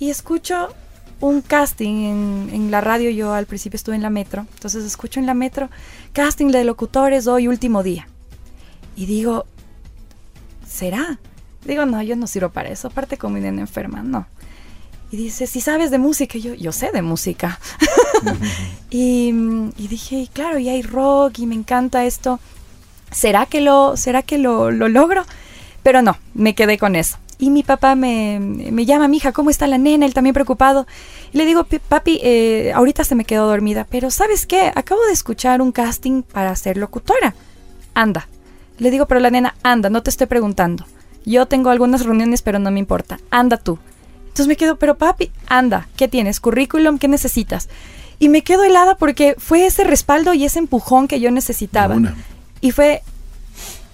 y 0.00 0.10
escucho 0.10 0.74
un 1.20 1.40
casting 1.40 2.04
en, 2.04 2.50
en, 2.52 2.70
la 2.70 2.80
radio, 2.80 3.10
yo 3.10 3.32
al 3.32 3.46
principio 3.46 3.76
estuve 3.76 3.96
en 3.96 4.02
la 4.02 4.10
metro, 4.10 4.46
entonces 4.54 4.84
escucho 4.84 5.18
en 5.18 5.26
la 5.26 5.34
metro 5.34 5.68
casting 6.12 6.48
de 6.48 6.64
locutores 6.64 7.26
hoy 7.26 7.48
último 7.48 7.82
día. 7.82 8.08
Y 8.96 9.06
digo, 9.06 9.46
¿será? 10.66 11.18
Digo, 11.64 11.86
no, 11.86 12.02
yo 12.02 12.16
no 12.16 12.26
sirvo 12.26 12.50
para 12.50 12.68
eso, 12.68 12.88
aparte 12.88 13.18
con 13.18 13.32
mi 13.32 13.40
nena 13.40 13.60
enferma, 13.60 14.02
no. 14.02 14.26
Y 15.10 15.16
dice, 15.16 15.46
si 15.46 15.60
sabes 15.60 15.90
de 15.90 15.98
música, 15.98 16.36
y 16.36 16.42
yo, 16.42 16.54
yo 16.54 16.70
sé 16.72 16.90
de 16.92 17.02
música. 17.02 17.58
y, 18.90 19.32
y, 19.76 19.88
dije, 19.88 20.28
claro, 20.32 20.58
y 20.58 20.68
hay 20.68 20.82
rock 20.82 21.38
y 21.38 21.46
me 21.46 21.54
encanta 21.54 22.04
esto. 22.04 22.40
¿Será 23.10 23.46
que 23.46 23.62
lo, 23.62 23.96
será 23.96 24.22
que 24.22 24.36
lo, 24.36 24.70
lo 24.70 24.88
logro? 24.88 25.24
Pero 25.82 26.02
no, 26.02 26.18
me 26.34 26.54
quedé 26.54 26.76
con 26.76 26.94
eso. 26.94 27.16
Y 27.38 27.50
mi 27.50 27.62
papá 27.62 27.94
me, 27.94 28.38
me 28.40 28.84
llama, 28.84 29.08
mi 29.08 29.18
hija, 29.18 29.32
¿cómo 29.32 29.48
está 29.48 29.66
la 29.66 29.78
nena? 29.78 30.04
Él 30.04 30.12
también 30.12 30.34
preocupado. 30.34 30.86
Y 31.32 31.38
le 31.38 31.46
digo, 31.46 31.64
papi, 31.88 32.20
eh, 32.22 32.72
ahorita 32.74 33.04
se 33.04 33.14
me 33.14 33.24
quedó 33.24 33.46
dormida, 33.46 33.86
pero 33.88 34.10
¿sabes 34.10 34.46
qué? 34.46 34.72
Acabo 34.74 35.00
de 35.06 35.12
escuchar 35.12 35.62
un 35.62 35.72
casting 35.72 36.22
para 36.22 36.54
ser 36.56 36.76
locutora. 36.76 37.34
Anda. 37.94 38.28
Le 38.78 38.90
digo, 38.90 39.06
pero 39.06 39.20
la 39.20 39.30
nena, 39.30 39.54
anda, 39.62 39.88
no 39.88 40.02
te 40.02 40.10
estoy 40.10 40.26
preguntando. 40.26 40.84
Yo 41.28 41.44
tengo 41.44 41.68
algunas 41.68 42.04
reuniones, 42.04 42.40
pero 42.40 42.58
no 42.58 42.70
me 42.70 42.80
importa. 42.80 43.20
Anda 43.30 43.58
tú. 43.58 43.78
Entonces 44.28 44.46
me 44.46 44.56
quedo, 44.56 44.76
pero 44.76 44.96
papi, 44.96 45.30
anda, 45.46 45.88
¿qué 45.96 46.08
tienes? 46.08 46.40
¿Currículum? 46.40 46.98
¿Qué 46.98 47.06
necesitas? 47.06 47.68
Y 48.18 48.30
me 48.30 48.42
quedo 48.42 48.64
helada 48.64 48.96
porque 48.96 49.34
fue 49.36 49.66
ese 49.66 49.84
respaldo 49.84 50.32
y 50.32 50.44
ese 50.44 50.58
empujón 50.58 51.06
que 51.06 51.20
yo 51.20 51.30
necesitaba. 51.30 51.98
Y 52.62 52.70
fue, 52.70 53.02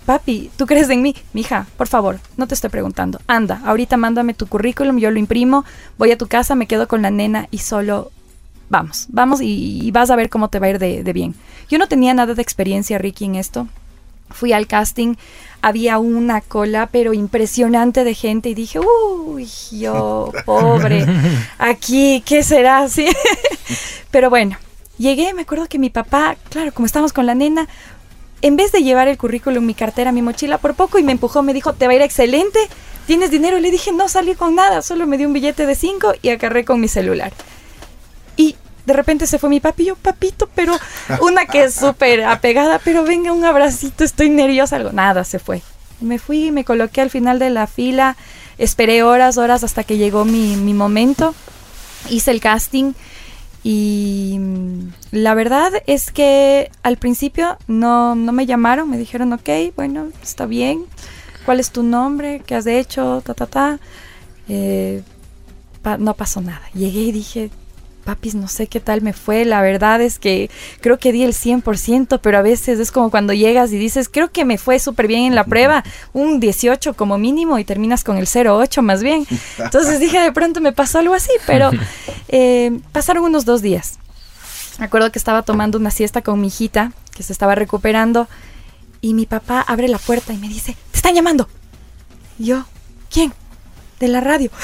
papi, 0.07 0.51
¿tú 0.57 0.67
crees 0.67 0.89
en 0.91 1.03
mí? 1.03 1.17
Mija, 1.33 1.67
por 1.77 1.89
favor, 1.89 2.21
no 2.37 2.47
te 2.47 2.55
estoy 2.55 2.71
preguntando. 2.71 3.21
Anda, 3.27 3.61
ahorita 3.65 3.97
mándame 3.97 4.35
tu 4.35 4.47
currículum, 4.47 4.99
yo 4.99 5.11
lo 5.11 5.19
imprimo, 5.19 5.65
voy 5.99 6.13
a 6.13 6.19
tu 6.19 6.29
casa, 6.29 6.55
me 6.55 6.69
quedo 6.69 6.87
con 6.87 7.03
la 7.03 7.11
nena 7.11 7.49
y 7.51 7.59
solo 7.59 8.13
vamos, 8.71 9.07
vamos 9.09 9.41
y, 9.43 9.91
vas 9.91 10.11
a 10.11 10.17
ver 10.17 10.31
cómo 10.31 10.51
te 10.51 10.61
va 10.61 10.67
a 10.67 10.71
ir 10.71 10.79
de, 10.79 11.03
de, 11.03 11.13
bien. 11.13 11.35
Yo 11.69 11.79
no 11.79 11.89
tenía 11.89 12.15
nada 12.15 12.35
de 12.35 12.43
experiencia, 12.43 12.99
Ricky, 12.99 13.25
en 13.25 13.35
esto. 13.35 13.67
Fui 14.31 14.53
al 14.53 14.67
casting, 14.67 15.15
había 15.63 15.99
una 15.99 16.41
cola, 16.41 16.89
pero 16.91 17.15
impresionante 17.15 18.05
de 18.05 18.15
gente 18.15 18.49
y 18.49 18.55
dije, 18.55 18.81
uy, 18.81 19.49
yo, 19.73 20.33
pobre, 20.45 21.07
aquí, 21.59 22.23
¿qué 22.27 22.43
será? 22.43 22.89
Sí. 22.89 23.09
pero 24.11 24.31
bueno, 24.31 24.57
llegué, 24.99 25.33
me 25.35 25.43
acuerdo 25.43 25.67
que 25.69 25.79
mi 25.79 25.91
papá, 25.91 26.37
claro, 26.51 26.73
como 26.73 26.87
estábamos 26.87 27.13
con 27.13 27.27
la 27.27 27.35
nena, 27.35 27.69
en 28.45 28.57
vez 28.57 28.73
de 28.73 28.83
llevar 28.83 29.09
el 29.09 29.17
currículum, 29.17 29.65
mi 29.65 29.73
cartera, 29.73 30.13
mi 30.13 30.21
mochila, 30.21 30.59
por 30.59 30.75
poco 30.75 30.99
y 30.99 31.03
me 31.03 31.13
empujó, 31.13 31.43
me 31.43 31.55
dijo, 31.55 31.73
te 31.73 31.87
va 31.87 31.93
a 31.95 31.97
ir 31.97 32.03
excelente, 32.03 32.59
tienes 33.07 33.31
dinero. 33.31 33.59
Le 33.59 33.71
dije, 33.71 33.91
no 33.91 34.07
salí 34.07 34.35
con 34.35 34.55
nada, 34.55 34.83
solo 34.83 35.07
me 35.07 35.17
dio 35.17 35.27
un 35.27 35.33
billete 35.33 35.65
de 35.65 35.75
cinco 35.75 36.13
y 36.21 36.29
acarré 36.29 36.67
con 36.67 36.79
mi 36.79 36.89
celular. 36.89 37.33
Y 38.37 38.57
de 38.87 38.93
repente 38.93 39.27
se 39.27 39.39
fue 39.39 39.49
mi 39.51 39.61
papi, 39.61 39.87
yo, 39.87 39.97
papito, 39.97 40.49
pero 40.55 40.77
una 41.21 41.47
que 41.47 41.65
es 41.65 41.75
súper 41.75 42.25
apegada, 42.25 42.79
pero 42.79 43.05
venga 43.05 43.33
un 43.33 43.45
abracito, 43.45 44.05
estoy 44.05 44.31
nerviosa, 44.31 44.77
algo, 44.77 44.93
nada, 44.93 45.25
se 45.25 45.39
fue. 45.39 45.63
Me 46.01 46.19
fui, 46.19 46.51
me 46.51 46.65
coloqué 46.65 47.01
al 47.01 47.11
final 47.11 47.39
de 47.39 47.51
la 47.51 47.67
fila, 47.67 48.17
esperé 48.59 49.03
horas, 49.03 49.39
horas 49.39 49.65
hasta 49.65 49.85
que 49.85 49.97
llegó 49.97 50.25
mi, 50.25 50.57
mi 50.57 50.75
momento, 50.75 51.35
hice 52.11 52.31
el 52.31 52.41
casting 52.41 52.93
y 53.63 54.39
la 55.11 55.35
verdad 55.35 55.73
es 55.87 56.11
que 56.11 56.71
al 56.83 56.99
principio 56.99 57.57
no, 57.67 58.15
no 58.15 58.33
me 58.33 58.45
llamaron, 58.45 58.91
me 58.91 58.99
dijeron, 58.99 59.33
ok, 59.33 59.49
bueno, 59.75 60.09
está 60.23 60.45
bien, 60.45 60.85
¿cuál 61.47 61.61
es 61.61 61.71
tu 61.71 61.83
nombre? 61.83 62.43
¿Qué 62.45 62.55
has 62.55 62.67
hecho? 62.67 63.23
Ta, 63.25 63.33
ta, 63.33 63.47
ta. 63.47 63.79
Eh, 64.51 65.03
no 65.99 66.15
pasó 66.15 66.43
nada. 66.43 66.63
Llegué 66.75 67.01
y 67.01 67.13
dije, 67.13 67.51
papis, 68.05 68.35
no 68.35 68.47
sé 68.47 68.67
qué 68.69 68.79
tal 68.79 69.03
me 69.03 69.13
fue. 69.13 69.45
La 69.45 69.63
verdad 69.63 70.01
es 70.01 70.19
que 70.19 70.51
creo 70.81 70.99
que 70.99 71.11
di 71.11 71.25
el 71.25 71.33
100%, 71.33 72.21
pero 72.23 72.39
a 72.39 72.43
veces 72.43 72.79
es 72.79 72.93
como 72.93 73.11
cuando 73.11 73.33
llegas 73.33 73.73
y 73.73 73.79
dices, 73.79 74.09
creo 74.09 74.31
que 74.31 74.45
me 74.45 74.59
fue 74.59 74.79
súper 74.79 75.09
bien 75.09 75.25
en 75.25 75.35
la 75.35 75.45
prueba, 75.45 75.83
un 76.13 76.39
18 76.39 76.95
como 76.95 77.19
mínimo 77.19 77.59
y 77.59 77.65
terminas 77.65 78.05
con 78.05 78.17
el 78.17 78.27
0,8 78.27 78.83
más 78.83 79.03
bien. 79.03 79.27
Entonces 79.59 79.99
dije, 79.99 80.21
de 80.21 80.33
pronto 80.33 80.61
me 80.61 80.73
pasó 80.73 80.99
algo 80.99 81.15
así, 81.15 81.33
pero 81.47 81.71
eh, 82.29 82.79
pasaron 82.93 83.25
unos 83.25 83.45
dos 83.45 83.63
días. 83.63 83.99
Me 84.79 84.87
acuerdo 84.87 85.11
que 85.11 85.19
estaba 85.19 85.43
tomando 85.43 85.79
una 85.79 85.91
siesta 85.91 86.23
con 86.23 86.41
mi 86.41 86.49
hijita, 86.49 86.93
que 87.15 87.23
se 87.23 87.33
estaba 87.33 87.55
recuperando, 87.55 88.29
y 89.01 89.15
mi 89.15 89.27
papá 89.27 89.61
abre 89.61 89.89
la 89.89 89.99
puerta 89.99 90.33
y 90.33 90.39
me 90.39 90.49
dice, 90.49 90.77
te 90.91 90.97
están 90.97 91.15
llamando. 91.15 91.49
yo, 92.39 92.65
¿quién? 93.11 93.33
De 94.01 94.09
la 94.09 94.21
radio. 94.21 94.51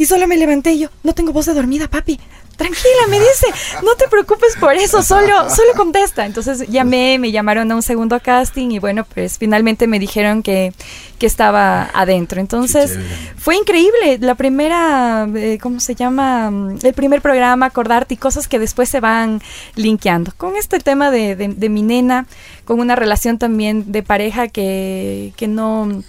Y 0.00 0.06
solo 0.06 0.26
me 0.26 0.38
levanté 0.38 0.72
y 0.72 0.78
yo, 0.78 0.88
no 1.02 1.12
tengo 1.12 1.34
voz 1.34 1.44
de 1.44 1.52
dormida, 1.52 1.86
papi 1.86 2.18
tranquila, 2.60 3.06
me 3.08 3.18
dice, 3.18 3.46
no 3.82 3.94
te 3.94 4.06
preocupes 4.06 4.54
por 4.60 4.74
eso, 4.74 5.02
solo, 5.02 5.48
solo 5.48 5.72
contesta. 5.74 6.26
Entonces 6.26 6.68
llamé, 6.68 7.18
me 7.18 7.32
llamaron 7.32 7.72
a 7.72 7.74
un 7.74 7.82
segundo 7.82 8.20
casting 8.20 8.72
y 8.72 8.78
bueno, 8.78 9.06
pues 9.14 9.38
finalmente 9.38 9.86
me 9.86 9.98
dijeron 9.98 10.42
que, 10.42 10.74
que 11.18 11.26
estaba 11.26 11.88
adentro. 11.94 12.38
Entonces 12.38 12.98
fue 13.38 13.56
increíble. 13.56 14.18
La 14.20 14.34
primera, 14.34 15.26
eh, 15.34 15.58
¿cómo 15.62 15.80
se 15.80 15.94
llama? 15.94 16.52
El 16.82 16.92
primer 16.92 17.22
programa, 17.22 17.64
acordarte 17.64 18.12
y 18.12 18.18
cosas 18.18 18.46
que 18.46 18.58
después 18.58 18.90
se 18.90 19.00
van 19.00 19.40
linkeando. 19.74 20.32
Con 20.36 20.56
este 20.56 20.80
tema 20.80 21.10
de, 21.10 21.36
de, 21.36 21.68
mi 21.70 21.82
nena, 21.82 22.26
con 22.66 22.78
una 22.78 22.94
relación 22.94 23.38
también 23.38 23.90
de 23.90 24.02
pareja 24.02 24.48
que, 24.48 25.32
que 25.36 25.48
no, 25.48 26.02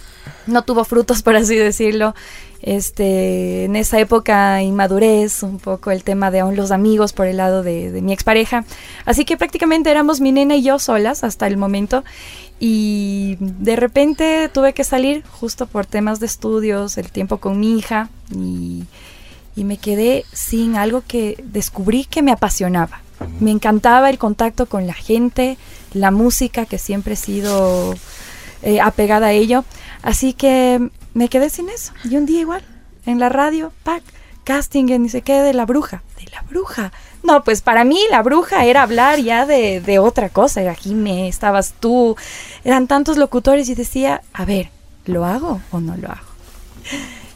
no 0.48 0.64
tuvo 0.64 0.84
frutos, 0.84 1.22
por 1.24 1.38
así 1.38 1.56
decirlo 1.56 2.14
este, 2.62 3.65
en 3.65 3.76
esa 3.76 4.00
época 4.00 4.62
inmadurez, 4.62 5.43
un 5.43 5.60
poco 5.60 5.91
el 5.91 6.04
tema 6.04 6.32
de 6.32 6.41
aún 6.41 6.56
los 6.56 6.71
amigos 6.71 7.13
por 7.13 7.28
el 7.28 7.38
lado 7.38 7.63
de, 7.63 7.91
de 7.91 8.02
mi 8.02 8.13
expareja. 8.13 8.65
Así 9.06 9.26
que 9.26 9.38
prácticamente 9.38 9.89
éramos 9.91 10.21
mi 10.21 10.32
nena 10.32 10.56
y 10.56 10.63
yo 10.63 10.80
solas 10.80 11.24
hasta 11.24 11.47
el 11.47 11.58
momento. 11.58 12.04
Y 12.60 13.38
de 13.39 13.76
repente 13.76 14.47
tuve 14.54 14.74
que 14.74 14.84
salir 14.84 15.24
justo 15.32 15.65
por 15.65 15.88
temas 15.88 16.19
de 16.19 16.28
estudios, 16.28 16.97
el 16.97 17.12
tiempo 17.12 17.38
con 17.38 17.60
mi 17.60 17.78
hija 17.80 18.10
y, 18.36 18.84
y 19.56 19.63
me 19.63 19.78
quedé 19.78 20.26
sin 20.32 20.76
algo 20.76 21.04
que 21.08 21.43
descubrí 21.43 22.06
que 22.06 22.21
me 22.21 22.32
apasionaba. 22.32 23.02
Me 23.39 23.52
encantaba 23.52 24.10
el 24.10 24.17
contacto 24.17 24.65
con 24.65 24.88
la 24.88 24.93
gente, 24.93 25.58
la 25.93 26.12
música, 26.12 26.65
que 26.65 26.78
siempre 26.78 27.13
he 27.13 27.17
sido 27.17 27.95
eh, 28.63 28.80
apegada 28.80 29.28
a 29.28 29.32
ello. 29.32 29.63
Así 30.02 30.34
que 30.34 30.89
me 31.13 31.30
quedé 31.30 31.50
sin 31.50 31.69
eso. 31.69 31.93
Y 32.04 32.15
un 32.17 32.26
día 32.26 32.41
igual, 32.41 32.63
en 33.06 33.19
la 33.19 33.30
radio, 33.30 33.71
pack, 33.84 34.04
casting 34.43 34.89
en 34.89 35.10
se 35.10 35.21
qué 35.21 35.41
de 35.41 35.54
la 35.54 35.65
bruja. 35.65 36.04
De 36.17 36.30
la 36.32 36.41
bruja. 36.43 36.91
No, 37.24 37.43
pues 37.43 37.62
para 37.62 37.84
mí 37.84 38.00
la 38.10 38.24
bruja 38.24 38.65
era 38.65 38.84
hablar 38.84 39.19
ya 39.19 39.45
de, 39.45 39.82
de 39.82 40.00
otra 40.00 40.30
cosa. 40.30 40.62
Era 40.62 40.76
me 40.86 41.28
estabas 41.28 41.74
tú. 41.80 42.15
Eran 42.63 42.88
tantos 42.88 43.17
locutores 43.17 43.69
y 43.69 43.76
decía, 43.76 44.21
a 44.34 44.45
ver, 44.45 44.69
¿lo 45.06 45.26
hago 45.26 45.62
o 45.71 45.80
no 45.80 45.95
lo 45.97 46.09
hago? 46.09 46.32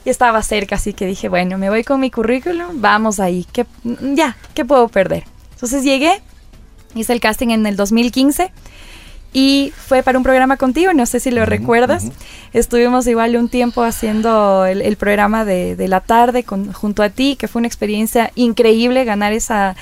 Y 0.03 0.09
estaba 0.09 0.41
cerca, 0.43 0.75
así 0.75 0.93
que 0.93 1.05
dije, 1.05 1.29
bueno, 1.29 1.57
me 1.57 1.69
voy 1.69 1.83
con 1.83 1.99
mi 1.99 2.11
currículum, 2.11 2.79
vamos 2.79 3.19
ahí. 3.19 3.45
¿Qué, 3.51 3.65
ya, 4.13 4.37
¿qué 4.53 4.63
puedo 4.63 4.87
perder? 4.87 5.23
Entonces 5.53 5.83
llegué, 5.83 6.21
hice 6.93 7.13
el 7.13 7.19
casting 7.19 7.49
en 7.49 7.65
el 7.65 7.75
2015 7.75 8.51
y 9.37 9.73
fue 9.75 10.01
para 10.01 10.17
un 10.17 10.23
programa 10.23 10.55
contigo, 10.55 10.93
no 10.93 11.05
sé 11.05 11.19
si 11.19 11.29
lo 11.29 11.45
recuerdas. 11.45 12.05
Estuvimos 12.53 13.05
igual 13.05 13.35
un 13.35 13.49
tiempo 13.49 13.83
haciendo 13.83 14.65
el, 14.65 14.95
programa 14.95 15.43
de, 15.43 15.75
la 15.89 15.99
tarde 15.99 16.45
con, 16.45 16.71
junto 16.71 17.03
a 17.03 17.09
ti, 17.09 17.35
que 17.35 17.49
fue 17.49 17.59
una 17.59 17.67
experiencia 17.67 18.31
increíble 18.35 19.03
ganar 19.03 19.33
esa 19.33 19.75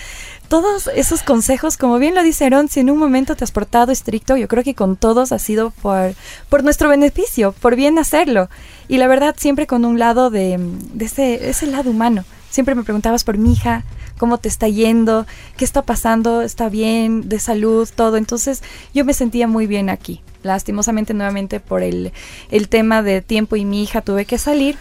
todos 0.47 0.89
esos 0.95 1.21
consejos, 1.21 1.77
como 1.77 1.99
bien 1.99 2.15
lo 2.15 2.23
dice 2.23 2.45
Aaron, 2.45 2.67
si 2.67 2.79
en 2.79 2.89
un 2.89 2.97
momento 2.97 3.35
te 3.35 3.43
has 3.43 3.51
portado 3.51 3.91
estricto, 3.91 4.37
yo 4.37 4.47
creo 4.47 4.63
que 4.63 4.73
con 4.73 4.97
todos 4.97 5.31
ha 5.31 5.37
sido 5.37 5.69
por, 5.69 6.15
por 6.49 6.63
nuestro 6.63 6.89
beneficio, 6.89 7.53
por 7.53 7.75
bien 7.75 7.99
hacerlo. 7.99 8.49
Y 8.87 8.97
la 8.97 9.07
verdad, 9.07 9.35
siempre 9.37 9.67
con 9.67 9.85
un 9.85 9.99
lado 9.99 10.31
de, 10.31 10.57
de 10.93 11.05
ese, 11.05 11.49
ese 11.49 11.67
lado 11.67 11.91
humano. 11.91 12.25
Siempre 12.49 12.73
me 12.73 12.83
preguntabas 12.83 13.23
por 13.23 13.37
mi 13.37 13.53
hija, 13.53 13.83
cómo 14.23 14.37
te 14.37 14.47
está 14.47 14.69
yendo, 14.69 15.27
qué 15.57 15.65
está 15.65 15.81
pasando, 15.81 16.43
está 16.43 16.69
bien, 16.69 17.27
de 17.27 17.39
salud, 17.39 17.89
todo. 17.93 18.15
Entonces 18.15 18.63
yo 18.93 19.03
me 19.03 19.13
sentía 19.13 19.49
muy 19.49 19.67
bien 19.67 19.89
aquí. 19.89 20.21
Lastimosamente 20.43 21.13
nuevamente 21.13 21.59
por 21.59 21.83
el, 21.83 22.13
el 22.49 22.69
tema 22.69 23.03
de 23.03 23.21
tiempo 23.21 23.57
y 23.57 23.65
mi 23.65 23.83
hija 23.83 23.99
tuve 23.99 24.23
que 24.23 24.37
salir. 24.37 24.77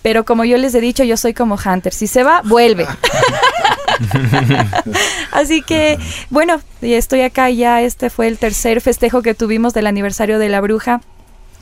Pero 0.00 0.24
como 0.24 0.46
yo 0.46 0.56
les 0.56 0.74
he 0.74 0.80
dicho, 0.80 1.04
yo 1.04 1.18
soy 1.18 1.34
como 1.34 1.58
Hunter. 1.62 1.92
Si 1.92 2.06
se 2.06 2.22
va, 2.22 2.40
vuelve. 2.42 2.86
Así 5.30 5.60
que, 5.60 5.98
bueno, 6.30 6.62
estoy 6.80 7.20
acá 7.20 7.50
ya. 7.50 7.82
Este 7.82 8.08
fue 8.08 8.28
el 8.28 8.38
tercer 8.38 8.80
festejo 8.80 9.20
que 9.20 9.34
tuvimos 9.34 9.74
del 9.74 9.88
aniversario 9.88 10.38
de 10.38 10.48
la 10.48 10.62
bruja. 10.62 11.02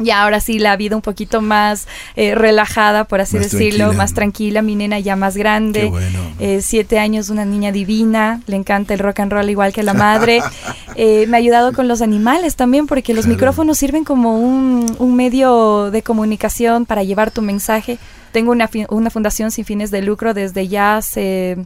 Y 0.03 0.11
ahora 0.11 0.40
sí, 0.40 0.59
la 0.59 0.76
vida 0.76 0.97
un 0.97 1.03
poquito 1.03 1.40
más 1.40 1.86
eh, 2.16 2.34
relajada, 2.34 3.05
por 3.05 3.20
así 3.20 3.36
Más 3.36 3.51
decirlo, 3.51 3.78
tranquila. 3.84 3.97
más 4.03 4.14
tranquila. 4.14 4.62
Mi 4.62 4.74
nena 4.74 4.99
ya 4.99 5.14
más 5.14 5.36
grande, 5.36 5.82
Qué 5.82 5.86
bueno. 5.86 6.18
eh, 6.40 6.61
siete 6.62 6.99
años, 6.99 7.28
una 7.30 7.45
niña 7.45 7.70
divina, 7.70 8.40
le 8.47 8.57
encanta 8.57 8.92
el 8.95 8.99
rock 9.01 9.20
and 9.20 9.32
roll 9.32 9.49
igual 9.51 9.72
que 9.72 9.82
la 9.82 9.95
madre. 9.95 10.40
Eh, 10.97 11.26
me 11.26 11.36
ha 11.36 11.40
ayudado 11.40 11.72
con 11.72 11.88
los 11.88 12.03
animales 12.03 12.55
también, 12.55 12.86
porque 12.86 13.14
los 13.14 13.24
Claro. 13.24 13.34
micrófonos 13.36 13.78
sirven 13.78 14.05
como 14.05 14.38
un, 14.38 14.95
un 15.01 15.16
medio 15.16 15.90
de 15.90 16.03
comunicación 16.03 16.86
para 16.86 17.03
llevar 17.03 17.32
tu 17.32 17.42
mensaje. 17.42 17.99
Tengo 18.35 18.51
una, 18.51 18.68
una 18.89 19.11
fundación 19.11 19.53
sin 19.53 19.64
fines 19.64 19.93
de 19.93 20.03
lucro 20.03 20.35
desde 20.35 20.66
ya 20.66 20.97
hace 20.97 21.57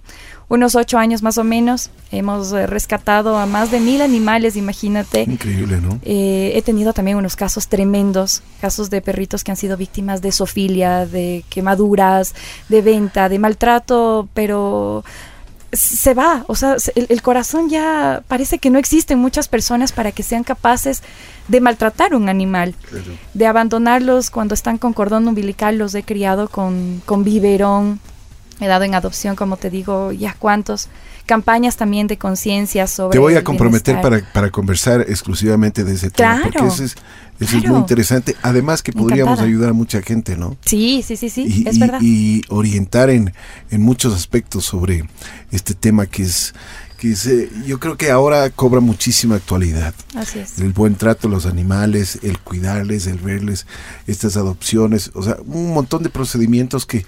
unos 0.51 0.75
ocho 0.75 0.99
años 0.99 1.23
más 1.23 1.39
o 1.39 1.43
menos. 1.43 1.89
Hemos 2.13 2.53
eh, 2.53 2.67
rescatado 2.67 3.39
a 3.39 3.47
más 3.47 3.71
de 3.71 3.81
mil 3.81 4.03
animales, 4.03 4.55
imagínate. 4.55 5.23
Increíble, 5.23 5.81
¿no? 5.81 5.99
Eh, 6.03 6.53
he 6.55 6.61
tenido 6.61 6.93
también 6.93 7.17
unos 7.17 7.37
casos 7.37 7.69
tremendos, 7.69 8.43
casos 8.61 8.91
de 8.91 9.01
perritos 9.01 9.45
que 9.45 9.51
han 9.51 9.57
sido 9.57 9.79
víctimas 9.79 10.21
de 10.21 10.31
sofilia, 10.31 11.07
de 11.07 11.43
quemaduras, 11.49 12.35
de 12.69 12.83
venta, 12.83 13.31
de 13.31 13.39
maltrato, 13.39 14.29
pero 14.35 15.07
se 15.73 16.15
va, 16.15 16.45
o 16.49 16.55
sea, 16.55 16.79
se- 16.79 16.93
el, 16.97 17.07
el 17.11 17.21
corazón 17.23 17.69
ya 17.69 18.23
parece 18.29 18.59
que 18.59 18.71
no 18.71 18.79
existen 18.79 19.19
muchas 19.19 19.49
personas 19.49 19.93
para 19.93 20.13
que 20.13 20.23
sean 20.23 20.45
capaces 20.45 21.03
de 21.49 21.61
maltratar 21.61 22.15
un 22.15 22.29
animal, 22.29 22.75
Claro. 22.89 23.05
de 23.35 23.47
abandonarlos 23.47 24.31
cuando 24.31 24.55
están 24.55 24.79
con 24.79 24.93
cordón 24.93 25.29
umbilical, 25.29 25.77
los 25.79 25.95
he 25.95 26.03
criado 26.03 26.49
con, 26.49 27.03
con 27.07 27.23
biberón, 27.25 28.01
he 28.61 28.67
dado 28.67 28.85
en 28.85 28.95
adopción, 28.95 29.37
como 29.37 29.57
te 29.57 29.71
digo, 29.71 30.13
ya 30.13 30.35
cuántos, 30.39 30.89
campañas 31.27 31.77
también 31.77 32.07
de 32.07 32.17
conciencia 32.19 32.87
sobre... 32.87 33.13
Te 33.13 33.19
voy 33.19 33.35
a 33.35 33.45
comprometer 33.45 34.01
para, 34.01 34.21
para 34.33 34.51
conversar 34.51 35.03
exclusivamente 35.09 35.85
de 35.85 35.95
ese 35.95 36.11
tema, 36.11 36.37
Claro, 36.37 36.51
porque 36.53 36.67
ese 36.69 36.85
es, 36.87 36.95
ese 37.39 37.45
es 37.45 37.51
claro. 37.63 37.69
muy 37.71 37.79
interesante. 37.81 38.35
Además 38.43 38.83
que 38.83 38.93
podríamos 38.93 39.33
Encantada. 39.33 39.49
ayudar 39.49 39.71
a 39.71 39.73
mucha 39.75 40.01
gente, 40.03 40.37
¿no? 40.37 40.57
Sí, 40.65 41.03
sí, 41.07 41.17
sí, 41.17 41.29
sí, 41.29 41.45
y, 41.65 41.69
es 41.69 41.77
y- 41.77 41.81
verdad. 41.81 41.99
y 42.01 42.43
orientar 42.49 43.11
en, 43.11 43.33
en 43.71 43.83
muchos 43.83 44.15
aspectos 44.15 44.65
sobre 44.65 45.05
este 45.51 45.75
tema 45.75 46.07
que 46.07 46.23
es 46.23 46.55
que 46.99 47.15
yo 47.65 47.79
creo 47.79 47.97
que 47.97 48.11
ahora 48.11 48.51
cobra 48.51 48.81
muchísima 48.81 49.37
actualidad. 49.37 49.95
Así 50.15 50.41
es. 50.41 50.59
El 50.59 50.73
buen 50.73 50.97
trato 50.97 51.29
a 51.29 51.31
los 51.31 51.47
animales, 51.47 52.19
el 52.23 52.39
cuidarles, 52.41 53.07
el 53.07 53.19
verles, 53.19 53.67
estas 54.07 54.37
adopciones, 54.37 55.13
o 55.15 55.23
sea, 55.23 55.37
un 55.47 55.73
montón 55.73 56.03
de 56.03 56.11
procedimientos 56.11 56.85
que 56.85 57.07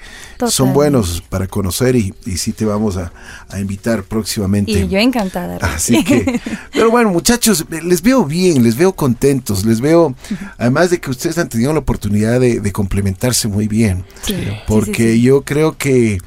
son 0.48 0.72
buenos 0.72 1.22
para 1.28 1.48
conocer 1.48 1.96
y, 1.96 2.14
y 2.24 2.36
sí 2.36 2.52
te 2.52 2.64
vamos 2.64 2.96
a, 2.96 3.12
a 3.48 3.58
invitar 3.58 4.04
próximamente. 4.04 4.70
Y 4.70 4.88
yo 4.88 4.98
encantada. 4.98 5.56
Así 5.60 6.04
que, 6.04 6.40
pero 6.72 6.90
bueno, 6.90 7.10
muchachos, 7.10 7.66
les 7.82 8.00
veo 8.00 8.24
bien, 8.24 8.62
les 8.62 8.76
veo 8.76 8.92
contentos, 8.92 9.64
les 9.64 9.80
veo, 9.80 10.14
además 10.56 10.90
de 10.90 11.00
que 11.00 11.10
ustedes 11.10 11.36
han 11.38 11.48
tenido 11.48 11.72
la 11.72 11.80
oportunidad 11.80 12.38
de, 12.38 12.60
de 12.60 12.72
complementarse 12.72 13.48
muy 13.48 13.66
bien, 13.66 14.04
Sí, 14.22 14.34
sí, 14.34 14.50
porque 14.68 14.92
sí, 14.94 15.14
sí. 15.14 15.22
yo 15.22 15.42
creo 15.42 15.76
que, 15.76 16.20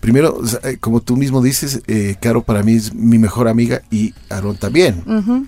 primero, 0.00 0.40
eh, 0.64 0.76
como 0.80 1.00
tú 1.00 1.16
mismo 1.16 1.42
dices, 1.42 1.82
eh, 1.86 2.16
Caro 2.20 2.42
para 2.42 2.62
mí 2.62 2.74
es 2.74 2.94
mi 2.94 3.18
mejor 3.18 3.48
amiga 3.48 3.82
y 3.90 4.14
Aaron 4.28 4.56
también. 4.56 5.02
Ujú. 5.06 5.46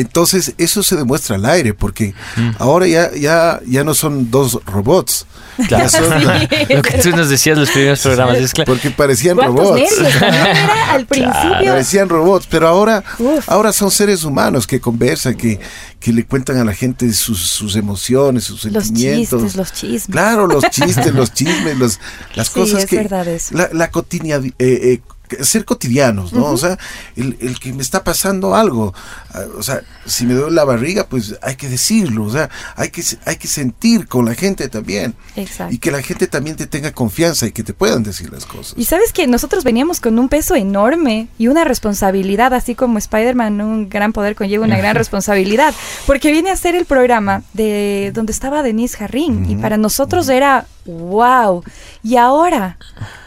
Entonces, 0.00 0.54
eso 0.58 0.82
se 0.82 0.94
demuestra 0.96 1.36
al 1.36 1.46
aire, 1.46 1.72
porque 1.74 2.14
ahora 2.58 2.86
ya, 2.86 3.10
ya, 3.14 3.60
ya 3.66 3.82
no 3.82 3.94
son 3.94 4.30
dos 4.30 4.60
robots, 4.66 5.26
ya 5.70 5.88
son, 5.88 6.04
Lo 6.68 6.82
que 6.82 6.98
tú 7.02 7.10
nos 7.10 7.30
decías 7.30 7.54
en 7.54 7.60
los 7.60 7.70
primeros 7.70 8.00
programas, 8.00 8.36
es 8.36 8.52
claro. 8.52 8.72
porque 8.74 8.90
parecían 8.90 9.36
¿Cuántos 9.36 9.56
robots. 9.56 9.80
nervios? 9.98 10.18
también 10.20 10.56
era 10.56 10.92
al 10.92 11.06
principio. 11.08 11.72
Parecían 11.72 12.08
robots, 12.10 12.46
pero 12.50 12.68
ahora, 12.68 13.02
Uf. 13.18 13.48
ahora 13.48 13.72
son 13.72 13.90
seres 13.90 14.22
humanos 14.24 14.66
que 14.66 14.80
conversan, 14.80 15.34
que, 15.34 15.58
que 15.98 16.12
le 16.12 16.26
cuentan 16.26 16.58
a 16.58 16.64
la 16.64 16.74
gente 16.74 17.10
sus, 17.14 17.40
sus 17.40 17.74
emociones, 17.76 18.44
sus 18.44 18.64
Los 18.66 18.84
sentimientos. 18.84 19.40
chistes, 19.42 19.56
los 19.56 19.72
chismes. 19.72 20.06
Claro, 20.10 20.46
los 20.46 20.62
chistes, 20.70 21.14
los 21.14 21.32
chismes, 21.32 21.78
los, 21.78 21.98
las 22.34 22.48
Sí, 22.48 22.52
cosas 22.60 22.80
es 22.84 22.86
que... 22.90 22.96
verdad 22.96 23.26
eso. 23.26 23.54
La, 23.56 23.70
la 23.72 23.90
cotidia- 23.90 24.36
eh, 24.44 24.52
eh, 24.58 25.00
ser 25.42 25.64
cotidianos, 25.64 26.32
¿no? 26.32 26.46
O 26.46 26.56
sea, 26.56 26.78
el, 27.16 27.36
el 27.40 27.58
que 27.58 27.72
me 27.72 27.82
está 27.82 28.04
pasando 28.04 28.54
algo, 28.54 28.94
ah, 29.32 29.42
o 29.56 29.62
sea, 29.62 29.82
si 30.04 30.26
me 30.26 30.34
duele 30.34 30.54
la 30.54 30.64
barriga, 30.64 31.06
pues 31.06 31.36
hay 31.42 31.56
que 31.56 31.68
decirlo, 31.68 32.24
o 32.24 32.30
sea, 32.30 32.48
hay 32.76 32.90
que, 32.90 33.02
hay 33.24 33.36
que 33.36 33.48
sentir 33.48 34.08
con 34.08 34.24
la 34.24 34.34
gente 34.34 34.68
también. 34.68 35.14
Exacto. 35.36 35.74
Y 35.74 35.78
que 35.78 35.90
la 35.90 36.02
gente 36.02 36.26
también 36.26 36.56
te 36.56 36.66
tenga 36.66 36.92
confianza 36.92 37.46
y 37.46 37.52
que 37.52 37.62
te 37.62 37.72
puedan 37.72 38.02
decir 38.02 38.32
las 38.32 38.46
cosas. 38.46 38.74
Y 38.76 38.84
sabes 38.84 39.12
que 39.12 39.26
nosotros 39.26 39.64
veníamos 39.64 40.00
con 40.00 40.18
un 40.18 40.28
peso 40.28 40.54
enorme 40.54 41.28
y 41.38 41.48
una 41.48 41.64
responsabilidad, 41.64 42.54
así 42.54 42.74
como 42.74 42.98
Spider-Man, 42.98 43.60
un 43.60 43.88
gran 43.88 44.12
poder 44.12 44.34
conlleva 44.34 44.64
una 44.64 44.78
gran 44.78 44.94
responsabilidad, 44.96 45.74
porque 46.06 46.32
viene 46.32 46.50
a 46.50 46.56
ser 46.56 46.74
el 46.74 46.86
programa 46.86 47.42
de 47.52 48.12
donde 48.14 48.32
estaba 48.32 48.62
Denise 48.62 48.96
Jarrín 48.96 49.50
y 49.50 49.56
para 49.56 49.76
nosotros 49.76 50.28
era 50.28 50.66
wow. 50.86 51.62
Y 52.06 52.16
ahora, 52.18 52.78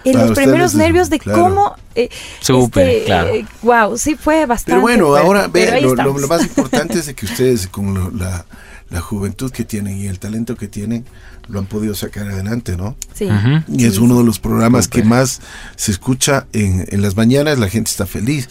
en 0.06 0.18
los 0.18 0.32
primeros 0.32 0.74
nervios 0.74 1.10
de 1.10 1.20
claro. 1.20 1.42
cómo... 1.44 1.76
eh, 1.96 2.08
Súper, 2.40 3.04
claro. 3.04 3.30
wow, 3.62 3.98
sí 3.98 4.16
fue 4.16 4.46
bastante. 4.46 4.72
Pero 4.72 4.82
bueno, 4.82 5.08
fuerte, 5.08 5.28
ahora 5.28 5.48
ve, 5.48 5.82
lo, 5.82 5.82
lo- 5.82 5.90
estamos. 5.90 6.22
lo 6.22 6.28
más 6.30 6.42
importante 6.46 7.00
es 7.00 7.08
de 7.08 7.14
que 7.14 7.26
ustedes 7.26 7.68
con 7.68 7.94
lo- 7.94 8.10
la, 8.12 8.46
la 8.90 9.02
juventud 9.02 9.52
que 9.52 9.66
tienen 9.66 9.98
y 9.98 10.08
el 10.08 10.18
talento 10.20 10.56
que 10.56 10.70
tienen 10.70 11.06
lo 11.50 11.60
han 11.60 11.66
podido 11.66 11.94
sacar 11.94 12.30
adelante, 12.30 12.78
¿no? 12.78 12.96
Sí. 13.14 13.28
Y 13.68 13.86
es 13.86 13.96
Sí, 13.96 14.00
uno 14.00 14.20
de 14.20 14.24
los 14.24 14.40
programas 14.40 14.88
que 14.88 15.04
más 15.04 15.42
se 15.76 15.92
escucha 15.92 16.46
en, 16.54 16.86
en 16.90 17.02
las 17.02 17.18
mañanas, 17.18 17.58
la 17.60 17.68
gente 17.68 17.90
está 17.92 18.06
feliz. 18.06 18.50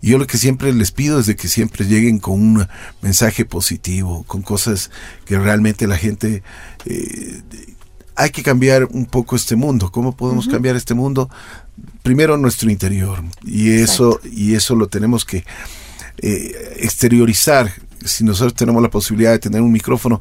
Y 0.00 0.08
yo 0.10 0.18
lo 0.18 0.26
que 0.26 0.38
siempre 0.38 0.72
les 0.72 0.90
pido 0.90 1.20
es 1.20 1.26
de 1.26 1.36
que 1.36 1.46
siempre 1.46 1.84
lleguen 1.86 2.18
con 2.18 2.40
un 2.40 2.66
mensaje 3.02 3.44
positivo, 3.44 4.24
con 4.26 4.42
cosas 4.42 4.90
que 5.24 5.38
realmente 5.38 5.86
la 5.86 5.98
gente... 5.98 6.42
eh, 6.86 7.42
hay 8.18 8.30
que 8.30 8.42
cambiar 8.42 8.84
un 8.90 9.06
poco 9.06 9.36
este 9.36 9.54
mundo. 9.56 9.90
¿Cómo 9.92 10.14
podemos 10.16 10.48
cambiar 10.48 10.74
este 10.76 10.92
mundo? 10.92 11.30
Primero 12.02 12.36
nuestro 12.36 12.68
interior. 12.70 13.22
Y 13.44 13.70
eso, 13.70 14.20
y 14.24 14.54
eso 14.54 14.74
lo 14.74 14.88
tenemos 14.88 15.24
que 15.24 15.44
eh, 16.18 16.76
exteriorizar. 16.80 17.72
Si 18.04 18.24
nosotros 18.24 18.54
tenemos 18.54 18.82
la 18.82 18.90
posibilidad 18.90 19.30
de 19.32 19.38
tener 19.38 19.60
un 19.62 19.70
micrófono, 19.72 20.20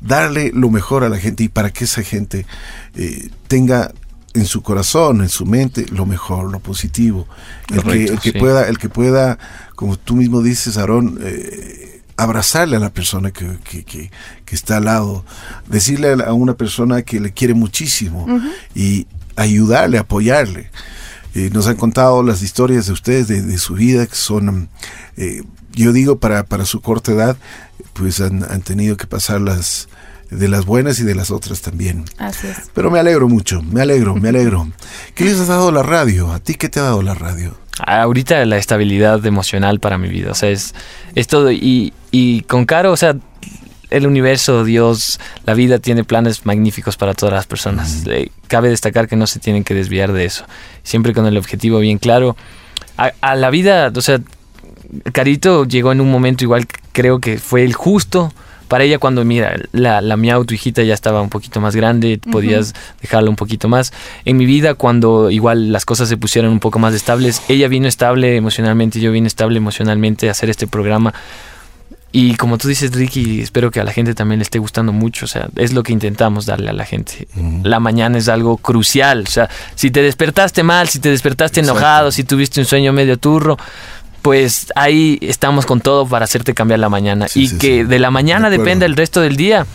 darle 0.00 0.50
lo 0.54 0.70
mejor 0.70 1.04
a 1.04 1.08
la 1.08 1.18
gente 1.18 1.44
y 1.44 1.48
para 1.48 1.70
que 1.70 1.84
esa 1.84 2.02
gente 2.02 2.44
eh, 2.94 3.30
tenga 3.48 3.92
en 4.34 4.44
su 4.44 4.62
corazón, 4.62 5.22
en 5.22 5.28
su 5.30 5.46
mente, 5.46 5.86
lo 5.90 6.04
mejor, 6.04 6.50
lo 6.52 6.60
positivo. 6.60 7.26
El 7.70 7.76
que, 7.76 7.82
Correcto, 7.82 8.12
el 8.12 8.20
que 8.20 8.30
sí. 8.32 8.38
pueda, 8.38 8.68
el 8.68 8.78
que 8.78 8.88
pueda, 8.90 9.38
como 9.74 9.96
tú 9.98 10.16
mismo 10.16 10.42
dices, 10.42 10.76
Aarón, 10.76 11.18
eh, 11.22 12.02
abrazarle 12.16 12.76
a 12.76 12.80
la 12.80 12.90
persona 12.90 13.30
que, 13.30 13.58
que, 13.64 13.84
que- 13.84 14.10
que 14.48 14.56
está 14.56 14.78
al 14.78 14.86
lado, 14.86 15.24
decirle 15.66 16.12
a 16.24 16.32
una 16.32 16.54
persona 16.54 17.02
que 17.02 17.20
le 17.20 17.32
quiere 17.32 17.54
muchísimo 17.54 18.26
y 18.74 19.06
ayudarle, 19.36 19.98
apoyarle. 19.98 20.70
Eh, 21.34 21.50
nos 21.52 21.66
han 21.66 21.76
contado 21.76 22.22
las 22.22 22.42
historias 22.42 22.86
de 22.86 22.92
ustedes, 22.92 23.28
de, 23.28 23.42
de 23.42 23.58
su 23.58 23.74
vida, 23.74 24.06
que 24.06 24.16
son, 24.16 24.68
eh, 25.16 25.42
yo 25.72 25.92
digo, 25.92 26.18
para, 26.18 26.44
para 26.44 26.64
su 26.64 26.80
corta 26.80 27.12
edad, 27.12 27.36
pues 27.92 28.20
han, 28.20 28.42
han 28.44 28.62
tenido 28.62 28.96
que 28.96 29.06
pasar 29.06 29.40
las 29.40 29.88
de 30.30 30.48
las 30.48 30.66
buenas 30.66 31.00
y 31.00 31.04
de 31.04 31.14
las 31.14 31.30
otras 31.30 31.62
también. 31.62 32.04
Así 32.18 32.48
es. 32.48 32.70
Pero 32.74 32.90
me 32.90 32.98
alegro 32.98 33.28
mucho, 33.28 33.62
me 33.62 33.80
alegro, 33.80 34.14
me 34.14 34.28
alegro. 34.28 34.68
¿Qué 35.14 35.24
les 35.24 35.38
ha 35.40 35.44
dado 35.46 35.72
la 35.72 35.82
radio? 35.82 36.32
¿A 36.32 36.38
ti 36.38 36.54
qué 36.54 36.68
te 36.68 36.80
ha 36.80 36.84
dado 36.84 37.02
la 37.02 37.14
radio? 37.14 37.56
Ahorita 37.78 38.44
la 38.44 38.58
estabilidad 38.58 39.24
emocional 39.24 39.78
para 39.80 39.98
mi 39.98 40.08
vida, 40.08 40.32
o 40.32 40.34
sea, 40.34 40.50
es, 40.50 40.74
es 41.14 41.28
todo. 41.28 41.52
Y, 41.52 41.92
y 42.10 42.42
con 42.42 42.66
Caro, 42.66 42.92
o 42.92 42.96
sea, 42.96 43.16
el 43.90 44.06
universo, 44.06 44.64
Dios, 44.64 45.18
la 45.44 45.54
vida 45.54 45.78
tiene 45.78 46.04
planes 46.04 46.46
magníficos 46.46 46.96
para 46.96 47.14
todas 47.14 47.34
las 47.34 47.46
personas. 47.46 48.04
Eh, 48.06 48.30
cabe 48.46 48.68
destacar 48.68 49.08
que 49.08 49.16
no 49.16 49.26
se 49.26 49.40
tienen 49.40 49.64
que 49.64 49.74
desviar 49.74 50.12
de 50.12 50.24
eso. 50.24 50.44
Siempre 50.82 51.12
con 51.14 51.26
el 51.26 51.36
objetivo 51.36 51.78
bien 51.78 51.98
claro. 51.98 52.36
A, 52.96 53.12
a 53.20 53.34
la 53.34 53.50
vida, 53.50 53.92
o 53.94 54.00
sea, 54.00 54.20
Carito 55.12 55.64
llegó 55.64 55.92
en 55.92 56.00
un 56.00 56.10
momento 56.10 56.44
igual, 56.44 56.66
creo 56.92 57.20
que 57.20 57.38
fue 57.38 57.64
el 57.64 57.74
justo 57.74 58.32
para 58.68 58.84
ella 58.84 58.98
cuando, 58.98 59.24
mira, 59.24 59.56
la, 59.72 60.00
la 60.02 60.16
Miau, 60.16 60.44
tu 60.44 60.54
hijita, 60.54 60.82
ya 60.82 60.92
estaba 60.92 61.22
un 61.22 61.30
poquito 61.30 61.60
más 61.60 61.74
grande, 61.74 62.20
podías 62.30 62.74
dejarla 63.00 63.30
un 63.30 63.36
poquito 63.36 63.66
más. 63.66 63.92
En 64.26 64.36
mi 64.36 64.44
vida, 64.44 64.74
cuando 64.74 65.30
igual 65.30 65.72
las 65.72 65.86
cosas 65.86 66.08
se 66.08 66.18
pusieron 66.18 66.52
un 66.52 66.60
poco 66.60 66.78
más 66.78 66.94
estables, 66.94 67.42
ella 67.48 67.66
vino 67.68 67.88
estable 67.88 68.36
emocionalmente, 68.36 69.00
yo 69.00 69.10
vine 69.10 69.26
estable 69.26 69.56
emocionalmente 69.56 70.28
a 70.28 70.32
hacer 70.32 70.50
este 70.50 70.66
programa. 70.66 71.14
Y 72.10 72.36
como 72.36 72.56
tú 72.56 72.68
dices, 72.68 72.90
Ricky, 72.92 73.42
espero 73.42 73.70
que 73.70 73.80
a 73.80 73.84
la 73.84 73.92
gente 73.92 74.14
también 74.14 74.38
le 74.38 74.42
esté 74.42 74.58
gustando 74.58 74.92
mucho. 74.92 75.26
O 75.26 75.28
sea, 75.28 75.48
es 75.56 75.74
lo 75.74 75.82
que 75.82 75.92
intentamos 75.92 76.46
darle 76.46 76.70
a 76.70 76.72
la 76.72 76.86
gente. 76.86 77.28
La 77.62 77.80
mañana 77.80 78.16
es 78.16 78.28
algo 78.28 78.56
crucial. 78.56 79.24
O 79.26 79.30
sea, 79.30 79.50
si 79.74 79.90
te 79.90 80.00
despertaste 80.00 80.62
mal, 80.62 80.88
si 80.88 81.00
te 81.00 81.10
despertaste 81.10 81.60
Exacto. 81.60 81.78
enojado, 81.78 82.10
si 82.10 82.24
tuviste 82.24 82.60
un 82.60 82.66
sueño 82.66 82.94
medio 82.94 83.18
turro, 83.18 83.58
pues 84.22 84.72
ahí 84.74 85.18
estamos 85.20 85.66
con 85.66 85.80
todo 85.82 86.06
para 86.06 86.24
hacerte 86.24 86.54
cambiar 86.54 86.80
la 86.80 86.88
mañana. 86.88 87.28
Sí, 87.28 87.42
y 87.42 87.48
sí, 87.48 87.58
que 87.58 87.82
sí. 87.82 87.84
de 87.84 87.98
la 87.98 88.10
mañana 88.10 88.48
De 88.48 88.56
dependa 88.58 88.86
el 88.86 88.96
resto 88.96 89.20
del 89.20 89.36
día. 89.36 89.66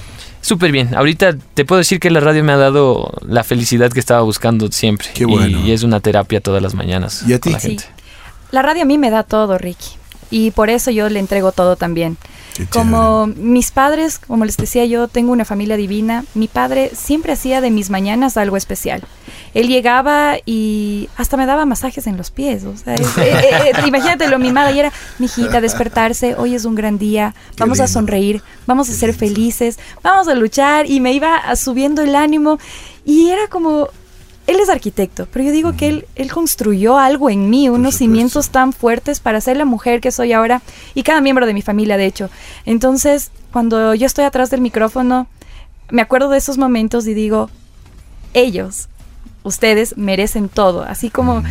Súper 0.42 0.72
bien. 0.72 0.94
Ahorita 0.96 1.38
te 1.54 1.64
puedo 1.66 1.78
decir 1.80 2.00
que 2.00 2.10
la 2.10 2.20
radio 2.20 2.44
me 2.44 2.52
ha 2.52 2.58
dado 2.58 3.14
la 3.26 3.44
felicidad 3.44 3.92
que 3.92 4.00
estaba 4.00 4.22
buscando 4.24 4.70
siempre. 4.72 5.08
Qué 5.14 5.26
bueno. 5.26 5.60
Y, 5.60 5.72
es 5.72 5.84
una 5.84 6.00
terapia 6.00 6.42
todas 6.42 6.62
las 6.64 6.74
mañanas. 6.74 7.24
¿Y 7.28 7.34
a 7.34 7.40
con 7.40 7.52
ti? 7.52 7.54
la 7.54 7.60
Sí. 7.60 7.68
gente. 7.70 7.86
La 8.52 8.62
radio 8.62 8.82
a 8.82 8.86
mí 8.86 8.98
me 8.98 9.10
da 9.10 9.24
todo, 9.24 9.58
Ricky. 9.58 9.92
Y 10.34 10.50
por 10.50 10.72
eso 10.72 10.90
yo 10.90 11.10
le 11.10 11.20
entrego 11.20 11.52
todo 11.52 11.76
también. 11.76 12.18
Qué 12.58 12.66
Como 12.66 13.28
mis 13.28 13.70
padres, 13.72 14.18
como 14.20 14.46
les 14.46 14.58
decía 14.58 14.84
yo, 14.86 15.08
tengo 15.08 15.32
una 15.32 15.46
familia 15.46 15.78
divina. 15.78 16.24
Mi 16.34 16.48
padre 16.48 16.92
siempre 16.96 17.34
hacía 17.34 17.62
de 17.62 17.70
mis 17.70 17.90
mañanas 17.92 18.36
algo 18.38 18.58
especial. 18.58 19.04
Él 19.54 19.68
llegaba 19.68 20.38
y 20.46 21.08
hasta 21.18 21.38
me 21.38 21.46
daba 21.46 21.66
masajes 21.66 22.08
en 22.08 22.18
los 22.18 22.32
pies. 22.32 22.64
O 22.64 22.76
sea, 22.76 22.96
es- 22.96 23.18
eh, 23.20 23.32
eh, 23.32 23.50
eh, 23.52 23.72
imagínate 23.88 24.28
lo 24.28 24.40
mimada 24.40 24.72
y 24.72 24.80
era, 24.80 24.92
mijita, 25.20 25.62
despertarse, 25.62 26.34
hoy 26.36 26.56
es 26.56 26.66
un 26.66 26.74
gran 26.74 26.98
día, 26.98 27.36
vamos 27.58 27.80
a 27.80 27.88
sonreír, 27.88 28.42
vamos 28.66 28.90
a 28.90 28.94
ser 28.94 29.14
felices, 29.14 29.78
vamos 30.02 30.28
a 30.28 30.34
luchar. 30.34 30.90
Y 30.90 31.00
me 31.00 31.14
iba 31.14 31.56
subiendo 31.56 32.02
el 32.02 32.16
ánimo 32.16 32.58
y 33.06 33.30
era 33.30 33.48
como, 33.50 33.90
él 34.48 34.60
es 34.60 34.70
arquitecto, 34.70 35.28
pero 35.32 35.46
yo 35.46 35.52
digo 35.52 35.76
que 35.76 35.88
él, 35.88 36.08
él 36.16 36.32
construyó 36.32 36.98
algo 36.98 37.30
en 37.30 37.50
mí, 37.50 37.70
unos 37.70 37.96
cimientos 37.96 38.50
tan 38.50 38.74
fuertes 38.74 39.20
para 39.20 39.40
ser 39.42 39.58
la 39.58 39.66
mujer 39.66 40.02
que 40.02 40.12
soy 40.12 40.34
ahora 40.34 40.62
y 40.94 41.04
cada 41.04 41.22
miembro 41.22 41.46
de 41.46 41.54
mi 41.54 41.62
familia, 41.62 41.98
de 41.98 42.06
hecho. 42.06 42.30
Entonces, 42.66 43.32
cuando 43.52 43.94
yo 43.94 44.06
estoy 44.06 44.26
atrás 44.26 44.50
del 44.50 44.62
micrófono, 44.62 45.28
me 45.90 46.02
acuerdo 46.02 46.30
de 46.30 46.38
esos 46.38 46.58
momentos 46.58 47.08
y 47.08 47.14
digo, 47.14 47.50
ellos, 48.34 48.90
ustedes 49.44 49.98
merecen 49.98 50.50
todo, 50.50 50.84
así 50.84 51.10
como... 51.10 51.44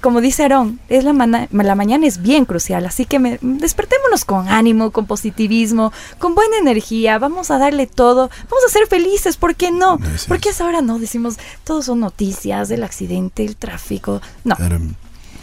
Como 0.00 0.20
dice 0.20 0.42
Aarón, 0.44 0.78
es 0.88 1.02
la, 1.04 1.12
mana- 1.12 1.48
la 1.50 1.74
mañana 1.74 2.06
es 2.06 2.22
bien 2.22 2.44
crucial, 2.44 2.86
así 2.86 3.04
que 3.04 3.18
me- 3.18 3.38
despertémonos 3.42 4.24
con 4.24 4.48
ánimo, 4.48 4.90
con 4.92 5.06
positivismo, 5.06 5.92
con 6.18 6.34
buena 6.34 6.56
energía, 6.58 7.18
vamos 7.18 7.50
a 7.50 7.58
darle 7.58 7.86
todo, 7.86 8.30
vamos 8.48 8.64
a 8.66 8.70
ser 8.70 8.86
felices, 8.86 9.36
¿por 9.36 9.56
qué 9.56 9.70
no? 9.72 9.98
Es. 10.14 10.26
Porque 10.26 10.50
es 10.50 10.60
ahora 10.60 10.82
no, 10.82 10.98
decimos, 10.98 11.36
todos 11.64 11.86
son 11.86 12.00
noticias 12.00 12.68
del 12.68 12.84
accidente, 12.84 13.44
el 13.44 13.56
tráfico, 13.56 14.20
no, 14.44 14.54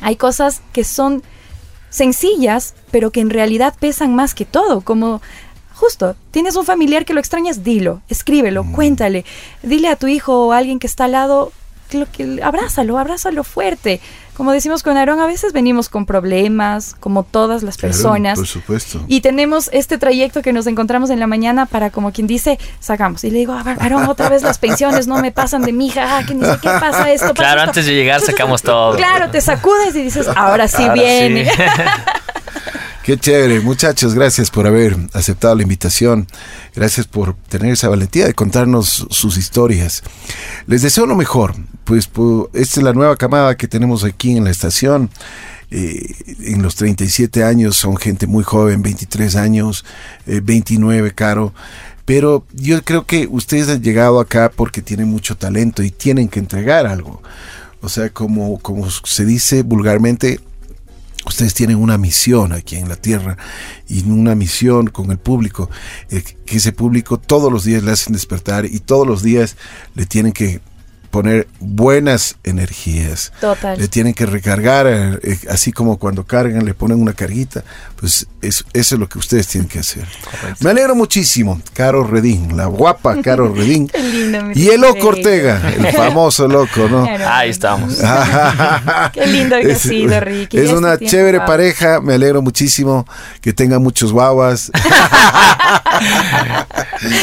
hay 0.01 0.16
cosas 0.16 0.62
que 0.72 0.84
son 0.84 1.22
sencillas, 1.89 2.76
pero 2.91 3.12
que 3.12 3.22
en 3.22 3.30
realidad 3.30 3.74
pesan 3.80 4.16
más 4.16 4.34
que 4.36 4.45
todo, 4.45 4.82
como 4.82 5.22
justo, 5.74 6.16
tienes 6.32 6.56
un 6.56 6.66
familiar 6.66 7.06
que 7.06 7.14
lo 7.14 7.20
extrañas, 7.20 7.64
dilo, 7.64 8.01
escríbelo, 8.10 8.66
cuéntale, 8.72 9.26
dile 9.64 9.89
a 9.89 9.95
tu 9.95 10.08
hijo 10.08 10.47
o 10.47 10.51
a 10.53 10.58
alguien 10.58 10.80
que 10.80 10.88
está 10.88 11.06
al 11.06 11.12
lado, 11.14 11.51
que 11.89 11.97
lo 11.99 12.12
que 12.12 12.41
abrázalo, 12.41 12.97
abrázalo 12.97 13.43
fuerte. 13.43 13.99
Como 14.36 14.51
decimos 14.51 14.83
con 14.83 14.97
Aarón, 14.97 15.19
a 15.21 15.27
veces 15.27 15.53
venimos 15.53 15.88
con 15.89 16.05
problemas, 16.05 16.95
como 16.99 17.23
todas 17.23 17.63
las 17.63 17.77
claro, 17.77 17.93
personas. 17.93 18.38
por 18.38 18.47
supuesto. 18.47 19.01
Y 19.07 19.21
tenemos 19.21 19.69
este 19.71 19.97
trayecto 19.97 20.41
que 20.41 20.51
nos 20.53 20.67
encontramos 20.67 21.09
en 21.09 21.19
la 21.19 21.27
mañana 21.27 21.65
para, 21.65 21.89
como 21.89 22.11
quien 22.11 22.27
dice, 22.27 22.59
sacamos. 22.79 23.23
Y 23.23 23.31
le 23.31 23.39
digo, 23.39 23.53
a 23.53 23.63
ver, 23.63 23.77
Aarón, 23.81 24.05
otra 24.09 24.29
vez 24.29 24.43
las 24.43 24.57
pensiones 24.57 25.07
no 25.07 25.21
me 25.21 25.31
pasan 25.31 25.61
de 25.63 25.71
mi 25.71 25.88
hija, 25.88 26.17
ah, 26.17 26.25
que 26.25 26.36
ni 26.36 26.45
sé 26.45 26.57
qué 26.61 26.67
pasa 26.69 27.11
esto. 27.11 27.27
pasa 27.29 27.33
Claro, 27.33 27.59
esto". 27.61 27.69
antes 27.71 27.86
de 27.86 27.93
llegar 27.93 28.21
sacamos 28.21 28.61
todo. 28.61 28.95
Claro, 28.97 29.31
te 29.31 29.39
sacudes 29.41 29.95
y 29.95 30.03
dices, 30.03 30.27
ahora 30.36 30.67
sí 30.67 30.83
Ahora 30.83 30.93
viene. 30.93 31.45
sí. 31.49 31.57
Qué 33.03 33.19
chévere, 33.19 33.59
muchachos, 33.59 34.15
gracias 34.15 34.49
por 34.49 34.65
haber 34.65 34.97
aceptado 35.13 35.53
la 35.53 35.61
invitación. 35.61 36.25
Gracias 36.73 37.05
por 37.05 37.36
tener 37.49 37.71
esa 37.71 37.88
valentía 37.88 38.25
de 38.25 38.33
contarnos 38.33 39.05
sus 39.11 39.38
historias. 39.38 40.01
Les 40.65 40.81
deseo 40.81 41.05
lo 41.05 41.15
mejor, 41.15 41.53
pues 41.86 42.11
pu- 42.11 42.49
esta 42.53 42.79
es 42.81 42.83
la 42.83 42.93
nueva 42.93 43.15
camada 43.15 43.55
que 43.55 43.67
tenemos 43.67 44.03
aquí 44.03 44.36
en 44.36 44.43
la 44.43 44.51
estación. 44.51 45.09
Eh, 45.71 46.13
en 46.41 46.61
los 46.61 46.75
37 46.75 47.43
años 47.43 47.75
son 47.75 47.97
gente 47.97 48.27
muy 48.27 48.43
joven, 48.43 48.81
23 48.81 49.36
años, 49.36 49.86
eh, 50.27 50.41
29, 50.43 51.13
Caro. 51.13 51.53
Pero 52.05 52.45
yo 52.53 52.83
creo 52.83 53.05
que 53.05 53.27
ustedes 53.31 53.69
han 53.69 53.81
llegado 53.81 54.19
acá 54.19 54.51
porque 54.55 54.81
tienen 54.81 55.07
mucho 55.07 55.36
talento 55.38 55.81
y 55.81 55.89
tienen 55.89 56.27
que 56.29 56.39
entregar 56.39 56.86
algo. 56.86 57.21
O 57.81 57.89
sea, 57.89 58.09
como, 58.11 58.59
como 58.59 58.89
se 58.91 59.25
dice 59.25 59.63
vulgarmente, 59.63 60.39
ustedes 61.25 61.55
tienen 61.55 61.77
una 61.77 61.97
misión 61.97 62.53
aquí 62.53 62.75
en 62.75 62.88
la 62.89 62.95
tierra 62.95 63.38
y 63.88 64.03
una 64.07 64.36
misión 64.36 64.88
con 64.88 65.09
el 65.09 65.17
público, 65.17 65.69
eh, 66.11 66.23
que 66.45 66.57
ese 66.57 66.71
público 66.73 67.17
todos 67.19 67.51
los 67.51 67.63
días 67.63 67.81
le 67.83 67.91
hacen 67.91 68.13
despertar 68.13 68.65
y 68.65 68.79
todos 68.79 69.07
los 69.07 69.23
días 69.23 69.57
le 69.95 70.05
tienen 70.05 70.31
que 70.31 70.61
poner 71.16 71.47
buenas 71.61 72.36
energías. 72.43 73.32
Total. 73.39 73.80
Le 73.80 73.88
tienen 73.88 74.13
que 74.13 74.26
recargar, 74.26 74.86
eh, 74.86 75.18
eh, 75.24 75.38
así 75.49 75.72
como 75.72 75.97
cuando 75.97 76.26
cargan 76.26 76.66
le 76.66 76.74
ponen 76.74 76.99
una 77.01 77.13
carguita, 77.13 77.63
pues 77.95 78.28
es- 78.41 78.66
eso 78.74 78.95
es 78.95 78.99
lo 78.99 79.07
que 79.07 79.18
ustedes 79.18 79.47
tienen 79.47 79.70
que 79.70 79.80
hacer. 79.80 80.05
Me 80.59 80.72
alegro 80.72 80.93
muchísimo, 80.93 81.61
Caro 81.72 82.03
Redín, 82.03 82.57
la 82.57 82.66
guapa 82.66 83.22
Caro 83.22 83.47
Redín. 83.53 83.88
Qué 83.93 84.03
lindo, 84.03 84.43
mi 84.43 84.53
y 84.61 84.68
el 84.68 84.82
loco. 84.82 85.07
Ortega, 85.07 85.61
el 85.78 85.88
famoso 85.93 86.49
loco, 86.49 86.89
¿no? 86.89 87.03
Claro. 87.05 87.26
Ahí 87.30 87.49
estamos. 87.49 87.93
Qué 89.13 89.26
lindo 89.28 89.55
que 89.61 89.72
ha 89.72 89.76
sido, 89.80 90.20
Ricky. 90.20 90.57
Es 90.57 90.72
una 90.72 90.97
chévere 90.97 91.39
pareja, 91.39 92.01
me 92.01 92.16
alegro 92.16 92.41
muchísimo 92.41 93.07
que 93.39 93.53
tengan 93.53 93.82
muchos 93.82 94.11
guaguas. 94.11 94.70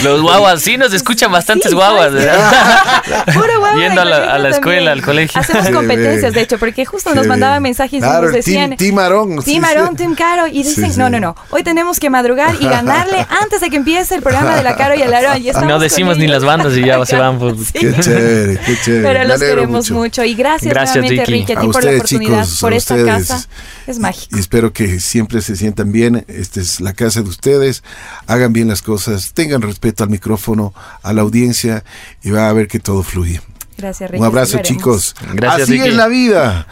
Los 0.02 0.20
guaguas, 0.22 0.62
sí, 0.62 0.76
nos 0.76 0.92
escuchan 0.92 1.30
bastantes 1.32 1.70
Sí, 1.70 1.74
guaguas. 1.76 2.12
¿verdad? 2.12 3.02
Puro 3.34 3.58
guagua 3.58 3.81
Yendo 3.82 4.00
a 4.00 4.04
la- 4.04 4.34
a 4.34 4.38
la 4.38 4.48
escuela, 4.50 4.92
al 4.92 5.02
colegio. 5.02 5.40
Hacemos 5.40 5.66
Qué 5.66 5.72
competencias, 5.72 6.20
bien. 6.20 6.34
de 6.34 6.40
hecho, 6.42 6.58
porque 6.58 6.84
justo 6.84 7.10
Qué 7.10 7.16
nos 7.16 7.26
mandaban 7.26 7.56
bien. 7.62 7.70
mensajes 7.70 7.94
y 7.94 8.00
Claro, 8.00 8.22
nos 8.26 8.32
decían... 8.32 8.76
team 8.76 8.98
Aarón, 8.98 9.42
sí, 9.42 9.52
Team 9.52 9.64
sí. 9.64 9.68
Aarón, 9.76 9.96
Team 9.96 10.14
Caro. 10.14 10.46
Y 10.46 10.62
dicen, 10.62 10.86
Sí, 10.86 10.92
sí. 10.92 10.98
no, 10.98 11.10
no, 11.10 11.20
no. 11.20 11.34
Hoy 11.50 11.62
tenemos 11.62 11.98
que 12.00 12.10
madrugar 12.10 12.54
y 12.60 12.64
ganarle 12.66 13.26
antes 13.42 13.60
de 13.60 13.70
que 13.70 13.76
empiece 13.76 14.14
el 14.14 14.22
programa 14.22 14.56
de 14.56 14.62
la 14.62 14.76
Caro 14.76 14.94
y 14.94 15.02
el 15.02 15.12
Aarón. 15.12 15.42
Y 15.42 15.50
No 15.66 15.78
decimos 15.78 16.18
ni 16.18 16.26
las 16.26 16.44
bandas 16.44 16.76
y 16.76 16.84
ya 16.84 17.04
se 17.06 17.16
van. 17.16 17.38
por- 17.38 17.56
Sí. 17.56 17.72
Qué 17.72 17.94
chévere, 18.00 18.58
qué 18.64 18.76
chévere. 18.82 19.02
Pero 19.02 19.18
me 19.20 19.24
los 19.26 19.40
queremos 19.40 19.90
mucho. 19.90 20.24
Y 20.24 20.34
gracias, 20.34 20.72
Gracias, 20.72 20.96
nuevamente, 20.96 21.30
Ricky. 21.30 21.52
A 21.52 21.58
A 21.58 21.60
ti 21.60 21.66
por 21.66 21.74
la 21.74 21.78
ustedes, 21.90 21.96
oportunidad, 22.00 22.44
chicos, 22.44 22.60
por 22.60 22.72
esta 22.72 23.04
casa. 23.04 23.46
Es 23.86 23.98
mágico. 23.98 24.36
Y 24.36 24.40
espero 24.40 24.72
que 24.72 25.00
siempre 25.00 25.42
se 25.42 25.56
sientan 25.56 25.92
bien. 25.92 26.24
Esta 26.28 26.60
es 26.60 26.80
la 26.80 26.92
casa 26.92 27.22
de 27.22 27.28
ustedes. 27.28 27.82
Hagan 28.26 28.52
bien 28.52 28.68
las 28.68 28.82
cosas. 28.82 29.32
Tengan 29.32 29.62
respeto 29.62 30.04
al 30.04 30.10
micrófono, 30.10 30.72
a 31.02 31.12
la 31.12 31.22
audiencia 31.22 31.84
y 32.22 32.30
va 32.30 32.48
a 32.48 32.52
ver 32.52 32.68
que 32.68 32.78
todo 32.78 33.02
fluye. 33.02 33.40
Gracias, 33.76 34.10
Ricky. 34.10 34.20
Un 34.20 34.26
abrazo, 34.26 34.58
chicos. 34.62 35.14
Gracias, 35.34 35.62
Así 35.62 35.72
Ricky. 35.72 35.88
es 35.88 35.94
la 35.94 36.08
vida. 36.08 36.66